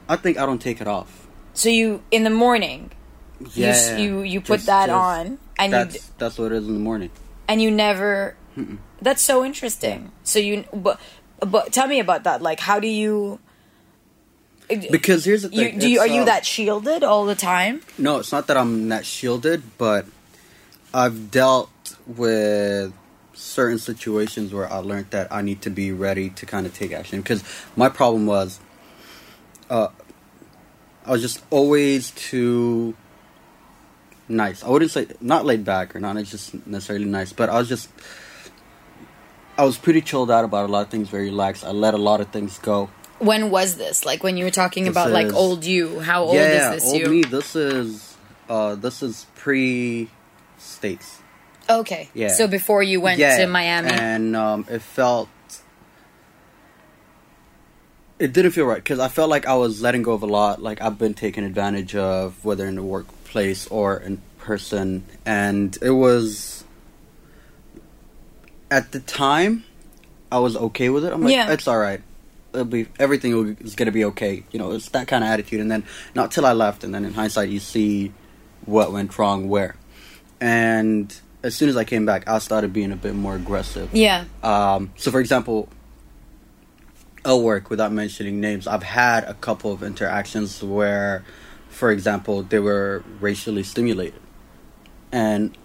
I 0.08 0.16
think 0.16 0.38
I 0.38 0.44
don't 0.46 0.60
take 0.60 0.80
it 0.80 0.86
off. 0.88 1.26
So 1.54 1.68
you 1.68 2.02
in 2.10 2.24
the 2.24 2.30
morning, 2.30 2.90
you 3.40 3.48
Yeah, 3.66 3.96
you 3.96 4.20
you 4.22 4.40
put 4.40 4.56
just- 4.56 4.66
that 4.66 4.86
just- 4.86 4.94
on, 4.96 5.38
and 5.58 5.72
That's 5.72 5.94
you 5.94 6.00
that's 6.18 6.38
what 6.38 6.52
it 6.52 6.56
is 6.56 6.66
in 6.68 6.74
the 6.74 6.80
morning. 6.80 7.10
and 7.48 7.60
you 7.62 7.70
never. 7.70 8.36
That's 9.00 9.22
so 9.22 9.44
interesting. 9.44 10.12
So 10.24 10.38
you, 10.38 10.64
but 10.74 11.00
but 11.40 11.72
tell 11.72 11.86
me 11.86 12.00
about 12.00 12.24
that. 12.24 12.42
Like, 12.42 12.60
how 12.60 12.78
do 12.80 12.86
you? 12.86 13.38
Because 14.68 15.24
here's 15.24 15.42
the 15.42 15.48
You, 15.48 15.64
thing. 15.70 15.78
do 15.78 15.88
you, 15.88 16.00
are 16.00 16.06
you 16.06 16.22
uh, 16.22 16.26
that 16.26 16.46
shielded 16.46 17.02
all 17.02 17.24
the 17.26 17.34
time? 17.34 17.80
No, 17.98 18.18
it's 18.18 18.30
not 18.32 18.46
that 18.46 18.56
I'm 18.56 18.88
that 18.90 19.04
shielded, 19.04 19.62
but 19.76 20.06
I've 20.94 21.30
dealt 21.30 21.68
with 22.06 22.92
certain 23.34 23.78
situations 23.78 24.52
where 24.52 24.70
I 24.70 24.78
learned 24.78 25.10
that 25.10 25.32
I 25.32 25.42
need 25.42 25.62
to 25.62 25.70
be 25.70 25.92
ready 25.92 26.30
to 26.30 26.46
kind 26.46 26.66
of 26.66 26.74
take 26.74 26.92
action. 26.92 27.20
Because 27.20 27.42
my 27.76 27.88
problem 27.88 28.26
was, 28.26 28.60
uh, 29.70 29.88
I 31.04 31.10
was 31.10 31.22
just 31.22 31.42
always 31.50 32.10
too 32.12 32.94
nice. 34.28 34.62
I 34.62 34.68
wouldn't 34.68 34.90
say 34.90 35.06
not 35.20 35.44
laid 35.44 35.64
back 35.64 35.96
or 35.96 36.00
not 36.00 36.22
just 36.24 36.66
necessarily 36.66 37.06
nice, 37.06 37.32
but 37.32 37.48
I 37.48 37.58
was 37.58 37.68
just. 37.68 37.88
I 39.58 39.64
was 39.64 39.76
pretty 39.76 40.00
chilled 40.00 40.30
out 40.30 40.46
about 40.46 40.68
a 40.68 40.72
lot 40.72 40.80
of 40.80 40.88
things, 40.88 41.10
very 41.10 41.26
relaxed. 41.26 41.62
I 41.62 41.72
let 41.72 41.92
a 41.92 41.98
lot 41.98 42.22
of 42.22 42.28
things 42.28 42.58
go. 42.58 42.88
When 43.18 43.50
was 43.50 43.76
this? 43.76 44.04
Like 44.06 44.24
when 44.24 44.38
you 44.38 44.44
were 44.44 44.50
talking 44.50 44.84
This 44.84 44.92
about 44.92 45.10
like 45.10 45.32
old 45.34 45.64
you? 45.64 46.00
How 46.00 46.24
old 46.24 46.34
yeah, 46.34 46.72
is 46.72 46.82
this 46.82 46.90
old 46.90 47.00
you? 47.00 47.08
me. 47.08 47.22
This 47.22 47.54
is 47.54 48.16
uh, 48.48 48.76
this 48.76 49.02
is 49.02 49.26
pre 49.36 50.08
states. 50.58 51.18
Okay. 51.80 52.08
Yeah. 52.14 52.28
So 52.28 52.46
before 52.46 52.82
you 52.82 53.00
went 53.00 53.18
yeah, 53.18 53.38
to 53.38 53.46
Miami. 53.46 53.90
and 53.90 54.36
um, 54.36 54.66
it 54.68 54.82
felt 54.82 55.28
it 58.18 58.32
didn't 58.32 58.52
feel 58.52 58.66
right 58.66 58.76
because 58.76 58.98
I 59.00 59.08
felt 59.08 59.30
like 59.30 59.46
I 59.46 59.54
was 59.54 59.82
letting 59.82 60.02
go 60.02 60.12
of 60.12 60.22
a 60.22 60.26
lot. 60.26 60.62
Like 60.62 60.80
I've 60.80 60.98
been 60.98 61.14
taken 61.14 61.44
advantage 61.44 61.96
of, 61.96 62.44
whether 62.44 62.66
in 62.66 62.76
the 62.76 62.82
workplace 62.82 63.66
or 63.66 63.96
in 63.96 64.22
person, 64.38 65.04
and 65.26 65.76
it 65.82 65.90
was 65.90 66.64
at 68.70 68.92
the 68.92 69.00
time 69.00 69.64
I 70.30 70.38
was 70.38 70.56
okay 70.56 70.88
with 70.88 71.04
it. 71.04 71.12
I'm 71.12 71.22
like, 71.22 71.32
Yeah. 71.32 71.52
it's 71.52 71.66
all 71.66 71.78
right. 71.78 72.00
It'll 72.52 72.64
be 72.64 72.86
everything 72.98 73.56
is 73.60 73.74
gonna 73.74 73.92
be 73.92 74.04
okay. 74.06 74.44
You 74.52 74.58
know, 74.58 74.72
it's 74.72 74.88
that 74.90 75.08
kind 75.08 75.24
of 75.24 75.30
attitude. 75.30 75.60
And 75.60 75.70
then 75.70 75.84
not 76.14 76.30
till 76.30 76.46
I 76.46 76.52
left, 76.52 76.84
and 76.84 76.94
then 76.94 77.04
in 77.04 77.14
hindsight, 77.14 77.48
you 77.48 77.58
see 77.60 78.12
what 78.66 78.92
went 78.92 79.18
wrong 79.18 79.48
where. 79.48 79.74
And 80.40 81.14
as 81.42 81.54
soon 81.54 81.68
as 81.68 81.76
I 81.76 81.84
came 81.84 82.06
back, 82.06 82.28
I 82.28 82.38
started 82.38 82.72
being 82.72 82.92
a 82.92 82.96
bit 82.96 83.14
more 83.14 83.34
aggressive. 83.34 83.90
yeah. 83.92 84.24
Um, 84.42 84.92
so, 84.96 85.10
for 85.10 85.20
example, 85.20 85.68
at 87.24 87.34
work, 87.34 87.70
without 87.70 87.92
mentioning 87.92 88.40
names, 88.40 88.66
I've 88.66 88.82
had 88.82 89.24
a 89.24 89.34
couple 89.34 89.72
of 89.72 89.82
interactions 89.82 90.62
where, 90.62 91.24
for 91.68 91.90
example, 91.90 92.42
they 92.42 92.58
were 92.58 93.04
racially 93.20 93.62
stimulated, 93.62 94.20
and 95.10 95.56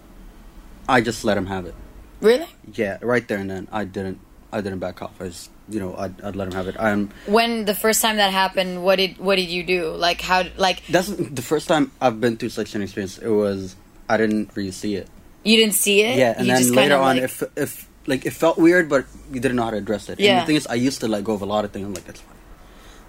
I 0.88 1.00
just 1.00 1.24
let 1.24 1.34
them 1.34 1.46
have 1.46 1.66
it. 1.66 1.74
Really? 2.20 2.46
Yeah, 2.72 2.98
right 3.00 3.26
there 3.26 3.38
and 3.38 3.50
then, 3.50 3.68
I 3.72 3.84
didn't. 3.84 4.20
I 4.50 4.62
didn't 4.62 4.78
back 4.78 5.02
off. 5.02 5.20
I 5.20 5.28
just, 5.28 5.50
you 5.68 5.78
know, 5.78 5.94
I'd, 5.94 6.22
I'd 6.22 6.34
let 6.34 6.48
them 6.48 6.52
have 6.54 6.68
it. 6.68 6.80
I'm. 6.80 7.10
When 7.26 7.66
the 7.66 7.74
first 7.74 8.00
time 8.00 8.16
that 8.16 8.32
happened, 8.32 8.82
what 8.82 8.96
did 8.96 9.18
what 9.18 9.36
did 9.36 9.50
you 9.50 9.62
do? 9.62 9.90
Like 9.90 10.22
how? 10.22 10.44
Like 10.56 10.86
That's 10.86 11.08
the 11.08 11.42
first 11.42 11.68
time 11.68 11.92
I've 12.00 12.18
been 12.18 12.38
through 12.38 12.48
such 12.48 12.74
an 12.74 12.80
experience. 12.80 13.18
It 13.18 13.28
was 13.28 13.76
I 14.08 14.16
didn't 14.16 14.50
really 14.54 14.70
see 14.70 14.94
it. 14.94 15.06
You 15.48 15.56
didn't 15.56 15.74
see 15.74 16.02
it? 16.02 16.18
Yeah, 16.18 16.34
and 16.36 16.46
you 16.46 16.54
then 16.54 16.72
later 16.74 16.96
on, 16.96 17.16
like, 17.16 17.22
if 17.24 17.42
if 17.56 17.88
like 18.06 18.24
it 18.26 18.32
felt 18.32 18.56
weird, 18.58 18.88
but 18.88 19.04
you 19.32 19.40
didn't 19.40 19.56
know 19.56 19.64
how 19.64 19.70
to 19.70 19.76
address 19.76 20.08
it. 20.08 20.18
And 20.18 20.20
Yeah. 20.20 20.40
the 20.40 20.46
thing 20.46 20.56
is, 20.56 20.66
I 20.66 20.74
used 20.74 21.00
to 21.00 21.08
let 21.08 21.24
go 21.24 21.32
of 21.34 21.42
a 21.42 21.46
lot 21.46 21.64
of 21.64 21.70
things. 21.72 21.84
I'm 21.86 21.94
like, 21.94 22.04
that's 22.04 22.20
fine, 22.20 22.36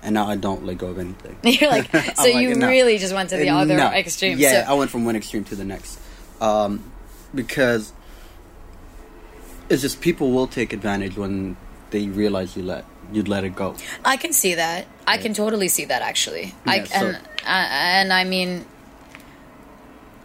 and 0.03 0.13
now 0.13 0.27
I 0.27 0.35
don't 0.35 0.65
let 0.65 0.77
go 0.77 0.87
of 0.87 0.99
anything. 0.99 1.35
You're 1.59 1.69
like, 1.69 1.87
so 2.15 2.23
like, 2.23 2.35
you 2.43 2.55
no. 2.55 2.67
really 2.67 2.97
just 2.97 3.13
went 3.13 3.29
to 3.31 3.37
the 3.37 3.49
other 3.49 3.77
no. 3.77 3.87
extreme. 3.91 4.37
Yeah, 4.37 4.65
So, 4.65 4.71
I 4.71 4.73
went 4.75 4.91
from 4.91 5.05
one 5.05 5.15
extreme 5.15 5.43
to 5.45 5.55
the 5.55 5.65
next, 5.65 5.99
um, 6.41 6.91
because 7.33 7.93
it's 9.69 9.81
just 9.81 10.01
people 10.01 10.31
will 10.31 10.47
take 10.47 10.73
advantage 10.73 11.15
when 11.17 11.55
they 11.91 12.07
realize 12.07 12.55
you 12.57 12.63
let 12.63 12.85
you'd 13.11 13.27
let 13.27 13.43
it 13.43 13.55
go. 13.55 13.75
I 14.05 14.17
can 14.17 14.33
see 14.33 14.55
that. 14.55 14.85
I 15.07 15.17
can 15.17 15.33
totally 15.33 15.67
see 15.67 15.85
that 15.85 16.01
actually. 16.01 16.53
I 16.65 16.75
Yeah, 16.77 16.83
so- 16.85 17.07
and 17.07 17.15
uh, 17.45 17.67
and 17.99 18.13
I 18.13 18.23
mean, 18.23 18.65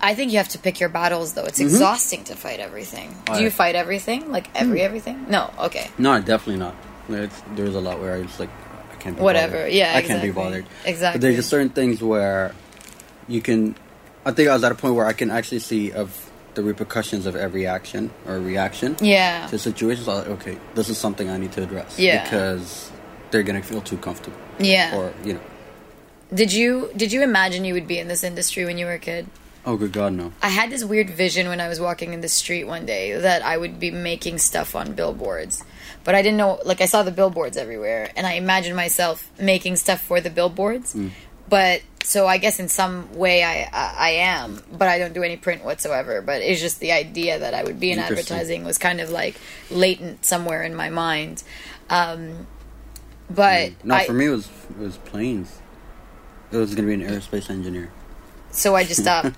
I 0.05 0.15
think 0.15 0.33
you 0.33 0.39
have 0.39 0.49
to 0.51 0.59
pick 0.59 0.81
your 0.81 0.89
battles 0.89 1.33
though. 1.35 1.45
It's 1.45 1.59
Mhm. 1.59 1.65
exhausting 1.73 2.25
to 2.25 2.35
fight 2.37 2.61
everything. 2.61 3.15
Oh, 3.29 3.37
Do 3.39 3.43
you 3.43 3.51
fight 3.51 3.75
everything? 3.75 4.31
Like 4.31 4.47
every 4.55 4.81
Hmm. 4.81 4.85
everything? 4.87 5.27
No. 5.29 5.51
Okay. 5.59 5.91
No, 5.99 6.21
definitely 6.21 6.59
not. 6.67 6.75
It's, 7.09 7.43
there's 7.57 7.75
a 7.75 7.81
lot 7.81 8.01
where 8.01 8.15
I 8.15 8.19
was 8.21 8.39
like, 8.39 8.51
I 8.93 8.97
can't. 9.03 9.17
Be 9.17 9.23
Whatever. 9.23 9.57
bothered. 9.59 9.73
Yeah, 9.73 9.93
I 9.97 10.03
can't 10.03 10.23
be 10.23 10.31
bothered. 10.31 10.67
Exactly. 10.85 11.19
But 11.19 11.23
there's 11.23 11.37
just 11.37 11.49
certain 11.51 11.71
things 11.71 12.03
where 12.03 12.53
you 13.29 13.41
can. 13.41 13.75
I 14.27 14.31
think 14.33 14.49
I 14.49 14.55
was 14.55 14.65
at 14.65 14.73
a 14.73 14.75
point 14.75 14.95
where 14.95 15.07
I 15.07 15.13
can 15.13 15.31
actually 15.31 15.59
see 15.61 15.93
of 15.93 16.09
the 16.55 16.63
repercussions 16.63 17.27
of 17.27 17.35
every 17.37 17.67
action 17.67 18.11
or 18.27 18.39
reaction 18.39 18.97
Yeah. 19.01 19.47
to 19.49 19.59
situations. 19.59 20.07
Was 20.07 20.19
like, 20.21 20.29
okay, 20.41 20.57
this 20.75 20.89
is 20.89 20.97
something 20.99 21.29
I 21.29 21.37
need 21.37 21.53
to 21.53 21.63
address. 21.63 21.99
Yeah. 21.99 22.23
Because 22.25 22.91
they're 23.31 23.43
gonna 23.43 23.63
feel 23.63 23.81
too 23.83 23.97
comfortable. 23.99 24.39
Yeah. 24.59 24.95
Or 24.97 25.13
you 25.25 25.33
know, 25.35 25.41
Did 26.33 26.53
you 26.53 26.91
did 26.97 27.13
you 27.13 27.23
imagine 27.23 27.65
you 27.65 27.75
would 27.75 27.87
be 27.87 27.99
in 27.99 28.09
this 28.09 28.23
industry 28.25 28.65
when 28.65 28.79
you 28.79 28.87
were 28.87 28.95
a 28.95 28.99
kid? 28.99 29.27
Oh 29.67 29.77
good 29.77 29.93
God, 29.93 30.13
no. 30.13 30.33
I 30.43 30.49
had 30.49 30.71
this 30.71 30.85
weird 30.85 31.11
vision 31.11 31.49
when 31.49 31.61
I 31.61 31.69
was 31.69 31.81
walking 31.81 32.13
in 32.13 32.21
the 32.21 32.29
street 32.29 32.65
one 32.65 32.87
day 32.87 33.19
that 33.19 33.43
I 33.43 33.57
would 33.57 33.81
be 33.81 33.91
making 33.91 34.39
stuff 34.39 34.75
on 34.75 34.95
billboards. 34.95 35.65
But 36.05 36.15
I 36.15 36.23
didn't 36.23 36.37
know 36.37 36.61
like 36.65 36.81
I 36.81 36.87
saw 36.87 37.03
the 37.03 37.11
billboards 37.11 37.57
everywhere 37.57 38.11
and 38.17 38.27
I 38.27 38.35
imagined 38.35 38.77
myself 38.77 39.31
making 39.39 39.77
stuff 39.77 40.01
for 40.01 40.21
the 40.21 40.31
billboards. 40.31 40.95
Mm. 40.95 41.11
But 41.49 41.83
so 42.03 42.27
I 42.27 42.39
guess 42.39 42.59
in 42.59 42.69
some 42.69 43.15
way 43.15 43.43
I, 43.43 43.69
I 43.73 43.95
I 43.99 44.11
am, 44.11 44.63
but 44.73 44.89
I 44.89 44.99
don't 44.99 45.15
do 45.15 45.23
any 45.23 45.37
print 45.37 45.65
whatsoever. 45.65 46.21
But 46.23 46.43
it's 46.43 46.61
just 46.61 46.81
the 46.81 46.93
idea 46.93 47.39
that 47.39 47.55
I 47.55 47.65
would 47.65 47.81
be 47.81 47.91
in 47.91 47.99
advertising 47.99 48.65
was 48.65 48.79
kind 48.79 49.01
of 49.01 49.11
like 49.11 49.37
latent 49.71 50.25
somewhere 50.25 50.63
in 50.63 50.75
my 50.75 50.91
mind. 50.91 51.43
Um, 51.91 52.47
but 53.31 53.73
No, 53.85 53.95
I, 53.95 54.07
for 54.07 54.13
me 54.13 54.27
it 54.27 54.31
was 54.31 54.49
it 54.71 54.79
was 54.79 54.97
planes. 54.99 55.61
It 56.53 56.57
was 56.57 56.75
gonna 56.75 56.89
be 56.89 56.95
an 56.95 57.03
aerospace 57.03 57.51
engineer. 57.51 57.91
So 58.55 58.75
I 58.75 58.85
just 58.85 59.03
stopped. 59.03 59.37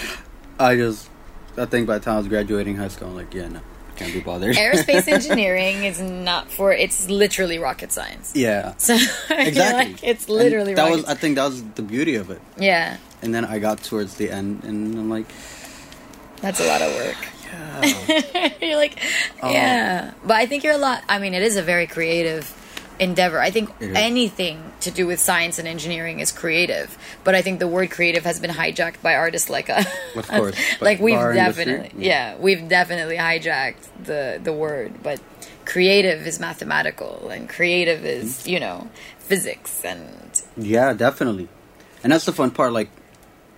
I 0.60 0.74
just, 0.76 1.08
I 1.56 1.64
think 1.66 1.86
by 1.86 1.98
the 1.98 2.04
time 2.04 2.14
I 2.14 2.18
was 2.18 2.28
graduating 2.28 2.76
high 2.76 2.88
school, 2.88 3.08
I'm 3.08 3.14
like, 3.16 3.32
yeah, 3.32 3.48
no, 3.48 3.60
can't 3.96 4.12
be 4.12 4.20
bothered. 4.20 4.56
Aerospace 4.56 5.06
engineering 5.12 5.84
is 5.84 6.00
not 6.00 6.50
for 6.50 6.72
it's 6.72 7.08
literally 7.08 7.58
rocket 7.58 7.92
science. 7.92 8.32
yeah, 8.34 8.74
So 8.76 8.94
exactly. 9.30 9.92
like, 9.94 10.04
it's 10.04 10.26
And 10.26 10.34
literally 10.36 10.74
that 10.74 10.82
rocket 10.82 10.96
was. 10.96 11.04
I 11.06 11.14
think 11.14 11.36
that 11.36 11.44
was 11.46 11.62
the 11.62 11.82
beauty 11.82 12.16
of 12.16 12.30
it. 12.30 12.40
Yeah, 12.58 12.96
And 13.22 13.34
then 13.34 13.44
I 13.44 13.58
got 13.60 13.82
towards 13.82 14.16
the 14.16 14.30
end, 14.30 14.64
and 14.64 14.98
I'm 14.98 15.08
like, 15.10 15.26
that's 16.40 16.60
a 16.60 16.66
lot 16.66 16.82
of 16.82 16.94
work. 16.94 17.16
yeah, 17.82 18.52
you're 18.60 18.76
like, 18.76 18.98
Oh. 19.42 19.50
yeah, 19.50 20.12
but 20.24 20.36
I 20.36 20.46
think 20.46 20.64
you're 20.64 20.74
a 20.74 20.78
lot. 20.78 21.02
I 21.08 21.18
mean, 21.18 21.34
it 21.34 21.42
is 21.42 21.56
a 21.56 21.62
very 21.62 21.86
creative 21.86 22.44
endeavor. 22.98 23.40
I 23.40 23.50
think 23.50 23.70
anything 23.80 24.72
to 24.80 24.90
do 24.90 25.06
with 25.06 25.20
science 25.20 25.58
and 25.58 25.66
engineering 25.68 26.20
is 26.20 26.32
creative, 26.32 26.96
but 27.24 27.34
I 27.34 27.42
think 27.42 27.58
the 27.60 27.68
word 27.68 27.90
creative 27.90 28.24
has 28.24 28.40
been 28.40 28.50
hijacked 28.50 29.00
by 29.02 29.14
artists 29.14 29.48
like 29.50 29.70
us. 29.70 29.86
Of 30.16 30.28
course, 30.28 30.56
like 30.80 31.00
we've 31.00 31.18
definitely, 31.18 31.90
yeah. 31.98 32.32
yeah, 32.34 32.38
we've 32.38 32.68
definitely 32.68 33.16
hijacked 33.16 33.88
the 34.02 34.40
the 34.42 34.52
word, 34.52 35.02
but 35.02 35.20
creative 35.64 36.26
is 36.26 36.40
mathematical, 36.40 37.28
and 37.28 37.48
creative 37.48 38.04
is 38.04 38.40
Mm-hmm. 38.40 38.50
you 38.50 38.60
know 38.60 38.88
physics 39.18 39.84
and 39.84 40.42
yeah, 40.56 40.92
definitely. 40.94 41.48
And 42.02 42.12
that's 42.12 42.24
the 42.24 42.32
fun 42.32 42.50
part. 42.52 42.72
Like, 42.72 42.88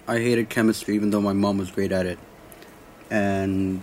I 0.08 0.18
hated 0.18 0.48
chemistry, 0.48 0.94
even 0.94 1.10
though 1.10 1.20
my 1.20 1.32
mom 1.34 1.58
was 1.58 1.70
great 1.70 1.92
at 1.92 2.06
it, 2.06 2.18
and 3.10 3.82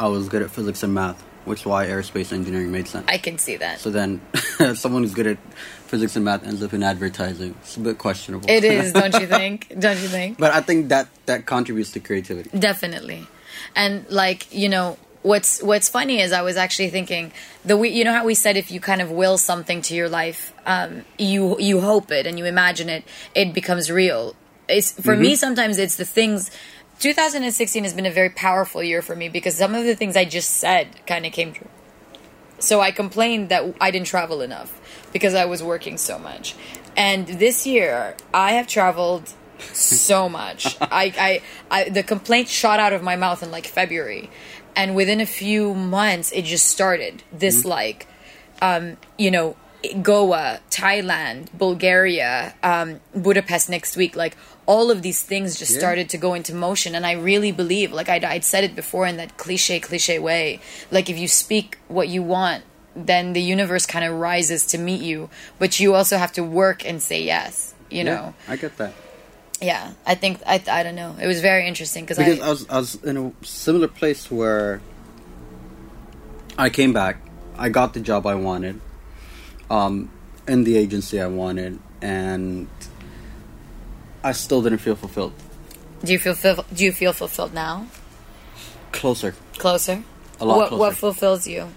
I 0.00 0.08
was 0.08 0.28
good 0.28 0.42
at 0.42 0.50
physics 0.50 0.82
and 0.82 0.94
math, 0.94 1.22
which 1.50 1.60
is 1.60 1.66
why 1.66 1.86
aerospace 1.86 2.32
engineering 2.32 2.70
made 2.70 2.86
sense. 2.86 3.06
I 3.08 3.18
can 3.18 3.36
see 3.36 3.56
that. 3.56 3.80
so 3.80 3.90
then, 3.90 4.20
someone 4.74 5.02
who's 5.02 5.14
good 5.14 5.26
at 5.26 5.38
physics 5.86 6.14
and 6.14 6.24
math 6.24 6.46
ends 6.46 6.62
up 6.62 6.72
in 6.72 6.82
advertising. 6.82 7.56
It's 7.60 7.76
a 7.76 7.80
bit 7.80 7.98
questionable. 7.98 8.48
It 8.48 8.64
is, 8.64 8.92
don't 9.02 9.12
you 9.20 9.26
think? 9.26 9.68
Don't 9.78 10.00
you 10.00 10.08
think? 10.08 10.38
But 10.38 10.52
I 10.52 10.60
think 10.60 10.88
that 10.88 11.08
that 11.26 11.46
contributes 11.46 11.90
to 11.92 12.00
creativity. 12.00 12.56
Definitely. 12.56 13.26
And 13.74 14.08
like, 14.08 14.54
you 14.54 14.68
know, 14.68 14.96
what's 15.22 15.60
what's 15.62 15.88
funny 15.88 16.20
is 16.20 16.32
I 16.32 16.42
was 16.42 16.56
actually 16.56 16.90
thinking 16.90 17.32
the 17.64 17.76
we 17.76 17.90
you 17.90 18.04
know 18.04 18.12
how 18.12 18.24
we 18.24 18.34
said 18.34 18.56
if 18.56 18.70
you 18.70 18.80
kind 18.80 19.02
of 19.02 19.10
will 19.10 19.36
something 19.36 19.82
to 19.82 19.94
your 19.94 20.08
life, 20.08 20.52
um, 20.66 21.04
you 21.18 21.58
you 21.58 21.80
hope 21.80 22.10
it 22.12 22.26
and 22.26 22.38
you 22.38 22.44
imagine 22.44 22.88
it, 22.88 23.04
it 23.34 23.52
becomes 23.52 23.90
real. 23.90 24.36
It's 24.68 24.92
for 24.92 25.16
me 25.16 25.34
sometimes 25.34 25.78
it's 25.78 25.96
the 25.96 26.04
things 26.04 26.52
2016 27.00 27.82
has 27.82 27.92
been 27.92 28.06
a 28.06 28.10
very 28.10 28.30
powerful 28.30 28.82
year 28.82 29.02
for 29.02 29.16
me 29.16 29.28
because 29.28 29.56
some 29.56 29.74
of 29.74 29.84
the 29.84 29.96
things 29.96 30.16
I 30.16 30.24
just 30.24 30.50
said 30.50 30.88
kind 31.06 31.26
of 31.26 31.32
came 31.32 31.52
true. 31.52 31.68
So 32.58 32.80
I 32.80 32.90
complained 32.90 33.48
that 33.48 33.74
I 33.80 33.90
didn't 33.90 34.06
travel 34.06 34.42
enough 34.42 34.80
because 35.12 35.34
I 35.34 35.46
was 35.46 35.62
working 35.62 35.96
so 35.96 36.18
much. 36.18 36.54
And 36.96 37.26
this 37.26 37.66
year, 37.66 38.14
I 38.32 38.52
have 38.52 38.66
traveled 38.66 39.32
so 39.72 40.28
much. 40.40 40.76
I, 40.80 41.12
I, 41.18 41.42
I, 41.70 41.88
the 41.88 42.02
complaint 42.02 42.48
shot 42.48 42.78
out 42.78 42.92
of 42.92 43.02
my 43.02 43.16
mouth 43.16 43.42
in 43.42 43.50
like 43.50 43.66
February, 43.66 44.30
and 44.76 44.94
within 44.94 45.20
a 45.20 45.26
few 45.26 45.74
months 45.74 46.32
it 46.32 46.44
just 46.44 46.66
started 46.66 47.22
this 47.32 47.64
like 47.64 48.06
um 48.62 48.96
you 49.18 49.30
know 49.30 49.56
goa 50.02 50.60
thailand 50.70 51.50
bulgaria 51.52 52.54
um 52.62 53.00
budapest 53.14 53.68
next 53.70 53.96
week 53.96 54.14
like 54.14 54.36
all 54.72 54.86
of 54.94 54.98
these 55.06 55.20
things 55.30 55.48
just 55.62 55.72
Yeah. 55.72 55.82
started 55.84 56.06
to 56.14 56.18
go 56.26 56.30
into 56.38 56.52
motion. 56.68 56.90
And 56.96 57.04
i 57.12 57.14
really 57.30 57.52
believe 57.62 57.88
like 57.98 58.08
I'd, 58.14 58.24
I'd 58.34 58.44
said 58.52 58.62
it 58.68 58.74
before 58.82 59.04
in 59.10 59.16
that 59.22 59.30
cliche 59.42 59.76
cliche 59.88 60.16
way. 60.30 60.44
Like 60.96 61.06
if 61.12 61.18
you 61.22 61.28
speak 61.44 61.68
what 61.96 62.06
you 62.14 62.22
want 62.34 62.62
then 63.12 63.24
the 63.38 63.44
universe 63.56 63.84
kind 63.94 64.04
of 64.08 64.12
rises 64.30 64.60
to 64.72 64.76
meet 64.88 65.02
you. 65.10 65.18
But 65.62 65.70
you 65.80 65.88
also 65.98 66.16
have 66.24 66.32
to 66.38 66.42
work 66.62 66.78
and 66.88 66.96
say 67.10 67.20
yes 67.34 67.74
you 67.96 68.02
Yeah, 68.04 68.10
know? 68.14 68.24
I 68.52 68.54
get 68.64 68.72
that. 68.82 68.92
yeah 69.70 69.84
i 70.12 70.14
think 70.22 70.34
i, 70.54 70.56
I 70.78 70.80
don't 70.84 70.98
know. 71.02 71.12
It 71.24 71.28
was 71.32 71.40
very 71.50 71.64
interesting 71.70 72.02
because 72.04 72.18
I, 72.18 72.26
I 72.48 72.50
was 72.54 72.62
I 72.76 72.78
was 72.84 72.92
in 73.10 73.16
a 73.24 73.26
similar 73.64 73.88
place 74.00 74.22
where 74.38 74.80
I 76.66 76.68
came 76.78 76.92
back, 77.02 77.14
I 77.64 77.68
got 77.78 77.88
the 77.96 78.00
job 78.10 78.22
I 78.34 78.36
wanted, 78.48 78.76
um, 79.70 79.94
in 80.52 80.64
the 80.68 80.74
agency 80.84 81.16
I 81.28 81.30
wanted, 81.42 81.72
and 82.02 82.68
I 84.22 84.32
still 84.32 84.62
didn't 84.62 84.78
feel 84.78 84.96
fulfilled. 84.96 85.32
do 86.04 86.12
you 86.12 86.18
feel 86.18 86.34
do 86.74 86.84
you 86.84 86.92
feel 86.92 87.12
fulfilled 87.12 87.54
now 87.54 87.86
Closer, 88.92 89.34
closer 89.58 90.02
a 90.40 90.44
lot 90.44 90.56
what 90.56 90.68
closer. 90.68 90.80
what 90.80 90.96
fulfills 90.96 91.46
you 91.46 91.68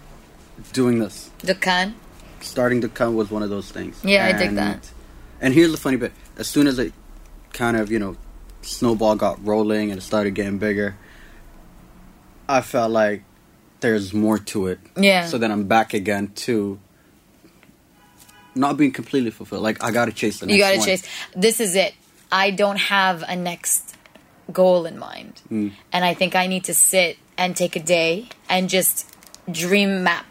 Doing 0.72 1.00
this, 1.00 1.30
Dukkan? 1.40 1.94
starting 2.42 2.82
come 2.90 3.16
was 3.16 3.32
one 3.32 3.44
of 3.44 3.50
those 3.50 3.72
things. 3.72 4.00
Yeah, 4.04 4.26
I 4.28 4.34
dig 4.34 4.56
that. 4.56 4.90
And 5.42 5.54
here's 5.54 5.72
the 5.72 5.78
funny 5.78 5.98
bit: 5.98 6.12
as 6.38 6.48
soon 6.48 6.68
as 6.68 6.78
it 6.80 6.94
kind 7.54 7.76
of 7.78 7.92
you 7.92 8.00
know 8.00 8.16
snowball 8.62 9.16
got 9.16 9.44
rolling 9.46 9.92
and 9.92 9.98
it 10.00 10.04
started 10.04 10.36
getting 10.36 10.58
bigger, 10.60 10.96
I 12.48 12.62
felt 12.62 12.92
like 12.92 13.24
there's 13.80 14.14
more 14.14 14.38
to 14.40 14.68
it. 14.68 14.80
Yeah. 14.96 15.26
So 15.26 15.38
then 15.38 15.52
I'm 15.52 15.66
back 15.68 15.94
again 15.94 16.32
to 16.48 16.80
not 18.56 18.78
being 18.78 18.92
completely 18.92 19.32
fulfilled. 19.32 19.64
Like 19.64 19.84
I 19.84 19.92
gotta 19.92 20.12
chase 20.12 20.40
the 20.40 20.46
next 20.46 20.56
you 20.56 20.62
got 20.62 20.72
to 20.72 20.78
one. 20.78 20.88
chase. 20.88 21.04
This 21.36 21.60
is 21.60 21.76
it. 21.76 21.94
I 22.34 22.50
don't 22.52 22.80
have 22.96 23.24
a 23.28 23.36
next 23.36 23.96
goal 24.52 24.86
in 24.86 24.98
mind, 25.00 25.34
Mm. 25.52 25.72
and 25.94 26.04
I 26.04 26.14
think 26.16 26.36
I 26.36 26.48
need 26.48 26.64
to 26.66 26.74
sit 26.74 27.18
and 27.38 27.56
take 27.56 27.76
a 27.76 27.84
day 27.98 28.28
and 28.50 28.70
just 28.70 29.06
dream 29.50 30.04
map. 30.04 30.26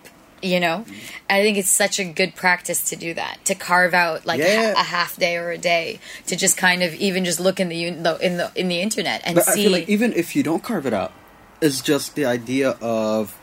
You 0.44 0.58
know, 0.58 0.84
and 1.30 1.38
I 1.38 1.40
think 1.44 1.56
it's 1.56 1.70
such 1.70 2.00
a 2.00 2.04
good 2.04 2.34
practice 2.34 2.80
to 2.90 2.96
do 2.96 3.14
that. 3.14 3.34
To 3.44 3.54
carve 3.54 3.94
out 3.94 4.26
like 4.26 4.40
a 4.40 4.42
Yeah. 4.42 4.74
ha- 4.74 4.80
a, 4.80 4.82
half 4.82 5.16
day 5.16 5.36
or 5.36 5.52
a 5.52 5.56
day 5.58 6.00
to 6.26 6.34
just 6.34 6.56
kind 6.56 6.82
of 6.82 6.92
even 6.96 7.24
just 7.24 7.38
look 7.38 7.60
in 7.60 7.68
the 7.68 7.84
in 7.86 8.02
the 8.02 8.50
in 8.56 8.66
the 8.66 8.80
internet 8.80 9.20
and 9.24 9.36
But 9.36 9.44
see. 9.44 9.52
I 9.52 9.54
feel 9.62 9.72
like 9.72 9.88
even 9.88 10.12
if 10.14 10.34
you 10.34 10.42
don't 10.42 10.60
carve 10.64 10.84
it 10.84 10.92
out, 10.92 11.12
it's 11.60 11.80
just 11.80 12.16
the 12.16 12.24
idea 12.26 12.70
of 12.82 13.38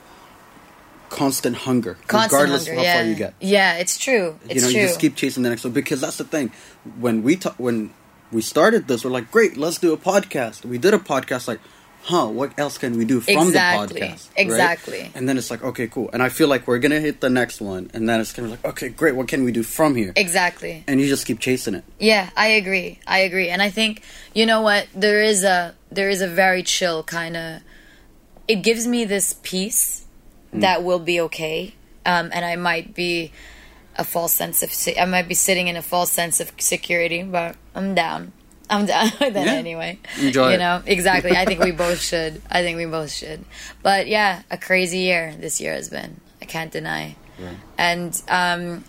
constant 1.10 1.56
hunger, 1.58 1.98
constant 2.08 2.34
regardless 2.34 2.68
hunger, 2.68 2.82
of 2.82 2.86
how 2.86 2.92
yeah. 2.92 2.98
far 3.00 3.04
you 3.10 3.16
get. 3.16 3.34
Yeah, 3.40 3.74
it's 3.78 3.98
true. 3.98 4.38
It's 4.46 4.56
you 4.56 4.62
know, 4.62 4.70
true. 4.72 4.82
you 4.82 4.88
just 4.88 5.00
keep 5.00 5.16
chasing 5.16 5.44
the 5.44 5.50
next 5.50 5.64
one 5.64 5.72
because 5.74 6.02
that's 6.02 6.18
the 6.18 6.24
thing. 6.26 6.52
When 7.00 7.24
we 7.24 7.38
talk, 7.38 7.56
when 7.58 7.92
we 8.32 8.42
started 8.42 8.88
this, 8.88 9.04
we're 9.04 9.12
like, 9.12 9.32
great, 9.32 9.58
let's 9.58 9.78
do 9.78 9.94
a 9.94 9.98
podcast. 9.98 10.66
We 10.66 10.78
did 10.78 10.94
a 10.94 11.00
podcast, 11.00 11.48
like, 11.48 11.60
huh, 12.04 12.28
what 12.28 12.58
else 12.58 12.78
can 12.78 12.98
we 12.98 13.06
do 13.06 13.20
from 13.20 13.48
Exactly. 13.48 14.00
the 14.00 14.06
podcast? 14.06 14.10
right? 14.12 14.30
Exactly. 14.38 15.12
And 15.16 15.28
then 15.28 15.38
it's 15.38 15.52
like, 15.52 15.64
okay, 15.64 15.88
cool. 15.88 16.10
And 16.14 16.24
I 16.24 16.30
feel 16.30 16.48
like 16.48 16.68
we're 16.68 16.80
gonna 16.80 17.00
hit 17.00 17.20
the 17.22 17.30
next 17.30 17.60
one, 17.60 17.90
and 17.94 18.08
then 18.08 18.20
it's 18.22 18.32
gonna 18.32 18.48
be 18.48 18.52
like, 18.54 18.66
okay, 18.66 18.90
great, 18.90 19.16
what 19.16 19.28
can 19.28 19.44
we 19.44 19.52
do 19.52 19.64
from 19.64 19.96
here? 19.96 20.14
exactly. 20.16 20.84
And 20.88 21.02
you 21.02 21.08
just 21.08 21.26
keep 21.26 21.40
chasing 21.40 21.74
it. 21.76 21.84
Yeah, 22.00 22.30
I 22.38 22.48
agree. 22.48 23.00
I 23.06 23.20
agree. 23.20 23.50
And 23.50 23.62
I 23.62 23.70
think 23.70 24.04
you 24.34 24.46
know 24.46 24.62
what? 24.62 24.88
There 24.96 25.22
is 25.22 25.44
a 25.44 25.76
there 25.92 26.10
is 26.10 26.22
a 26.22 26.28
very 26.28 26.64
chill 26.64 27.04
kind 27.04 27.36
of 27.36 27.62
it 28.48 28.58
gives 28.64 28.88
me 28.88 29.06
this 29.06 29.36
peace 29.44 30.06
that 30.54 30.84
will 30.84 31.00
be 31.00 31.20
okay. 31.22 31.74
Um 32.06 32.30
and 32.34 32.46
I 32.46 32.56
might 32.56 32.96
be 32.96 33.32
a 33.98 34.04
false 34.06 34.32
sense 34.34 34.64
of 34.64 34.72
I 34.98 35.06
might 35.06 35.28
be 35.28 35.36
sitting 35.36 35.68
in 35.68 35.76
a 35.76 35.82
false 35.82 36.12
sense 36.12 36.40
of 36.40 36.52
security, 36.58 37.22
but 37.24 37.56
I'm 37.80 37.96
down. 37.96 38.32
I'm 38.70 38.86
down 38.86 39.06
with 39.20 39.34
that 39.34 39.46
Yeah. 39.48 39.54
anyway. 39.54 39.98
Enjoy 40.22 40.50
you 40.50 40.56
it. 40.56 40.60
know, 40.60 40.84
exactly. 40.86 41.32
I 41.32 41.46
think 41.46 41.60
we 41.64 41.72
both 41.86 42.00
should. 42.00 42.42
I 42.52 42.62
think 42.62 42.78
we 42.78 42.86
both 42.86 43.12
should. 43.12 43.44
But 43.82 44.08
yeah, 44.08 44.44
a 44.52 44.58
crazy 44.58 45.00
year 45.00 45.34
this 45.40 45.60
year 45.60 45.74
has 45.74 45.90
been. 45.90 46.20
I 46.42 46.46
can't 46.46 46.72
deny. 46.72 47.16
And 47.78 48.12
um 48.28 48.84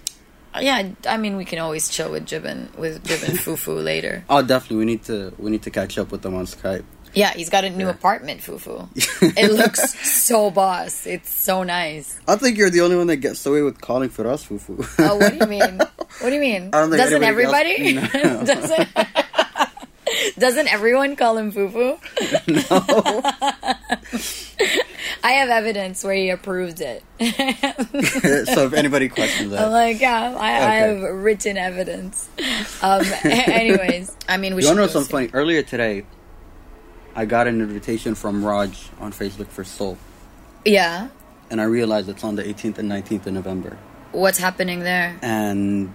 yeah, 0.60 0.88
I 1.06 1.16
mean, 1.16 1.36
we 1.36 1.44
can 1.44 1.60
always 1.60 1.88
chill 1.88 2.10
with 2.10 2.26
Jibin 2.26 2.74
with 2.76 3.04
Jibin 3.04 3.38
Fufu 3.44 3.82
later. 3.82 4.24
Oh, 4.28 4.42
definitely. 4.42 4.78
We 4.78 4.84
need 4.84 5.04
to 5.04 5.32
we 5.38 5.50
need 5.50 5.62
to 5.62 5.70
catch 5.70 5.96
up 5.96 6.10
with 6.12 6.22
them 6.22 6.34
on 6.34 6.44
Skype. 6.46 6.84
Yeah, 7.14 7.32
he's 7.32 7.50
got 7.50 7.64
a 7.64 7.70
new 7.70 7.88
apartment, 7.88 8.40
Fufu. 8.40 8.88
it 9.36 9.52
looks 9.52 9.98
so 10.08 10.50
boss. 10.50 11.06
It's 11.06 11.30
so 11.30 11.62
nice. 11.62 12.18
I 12.28 12.36
think 12.36 12.56
you're 12.56 12.70
the 12.70 12.80
only 12.82 12.96
one 12.96 13.08
that 13.08 13.16
gets 13.16 13.44
away 13.46 13.62
with 13.62 13.80
calling 13.80 14.10
Feras 14.10 14.46
fufu. 14.46 14.86
Oh, 14.98 15.16
what 15.16 15.32
do 15.32 15.38
you 15.38 15.46
mean? 15.46 15.80
What 16.20 16.30
do 16.30 16.34
you 16.34 16.40
mean? 16.40 16.70
I 16.72 16.88
Doesn't 16.88 17.22
everybody? 17.22 17.96
else- 17.96 18.14
No. 18.14 18.44
Doesn't 18.44 18.88
Doesn't 20.38 20.68
everyone 20.72 21.14
call 21.14 21.38
him 21.38 21.52
Fufu? 21.52 21.98
No. 22.48 23.22
I 25.22 25.32
have 25.32 25.50
evidence 25.50 26.02
where 26.02 26.14
he 26.14 26.30
approved 26.30 26.80
it. 26.80 27.04
so 28.48 28.66
if 28.66 28.72
anybody 28.72 29.08
questions 29.08 29.52
I'm 29.52 29.58
that, 29.58 29.70
like, 29.70 30.00
yeah, 30.00 30.34
I, 30.36 30.50
I 30.50 30.74
have 30.76 31.00
written 31.00 31.56
evidence. 31.56 32.28
Um, 32.82 33.02
anyways, 33.24 34.14
I 34.28 34.36
mean, 34.36 34.54
we 34.56 34.64
you 34.66 34.74
know 34.74 34.86
something 34.86 35.28
funny? 35.28 35.30
Earlier 35.32 35.62
today, 35.62 36.04
I 37.14 37.24
got 37.24 37.46
an 37.46 37.60
invitation 37.60 38.14
from 38.14 38.44
Raj 38.44 38.88
on 39.00 39.12
Facebook 39.12 39.48
for 39.48 39.64
Sole, 39.64 39.98
Yeah, 40.64 41.08
and 41.50 41.60
I 41.60 41.64
realized 41.64 42.08
it's 42.08 42.22
on 42.24 42.36
the 42.36 42.44
18th 42.44 42.78
and 42.78 42.90
19th 42.90 43.26
of 43.26 43.32
November, 43.34 43.76
what's 44.12 44.38
happening 44.38 44.80
there? 44.80 45.16
and 45.22 45.92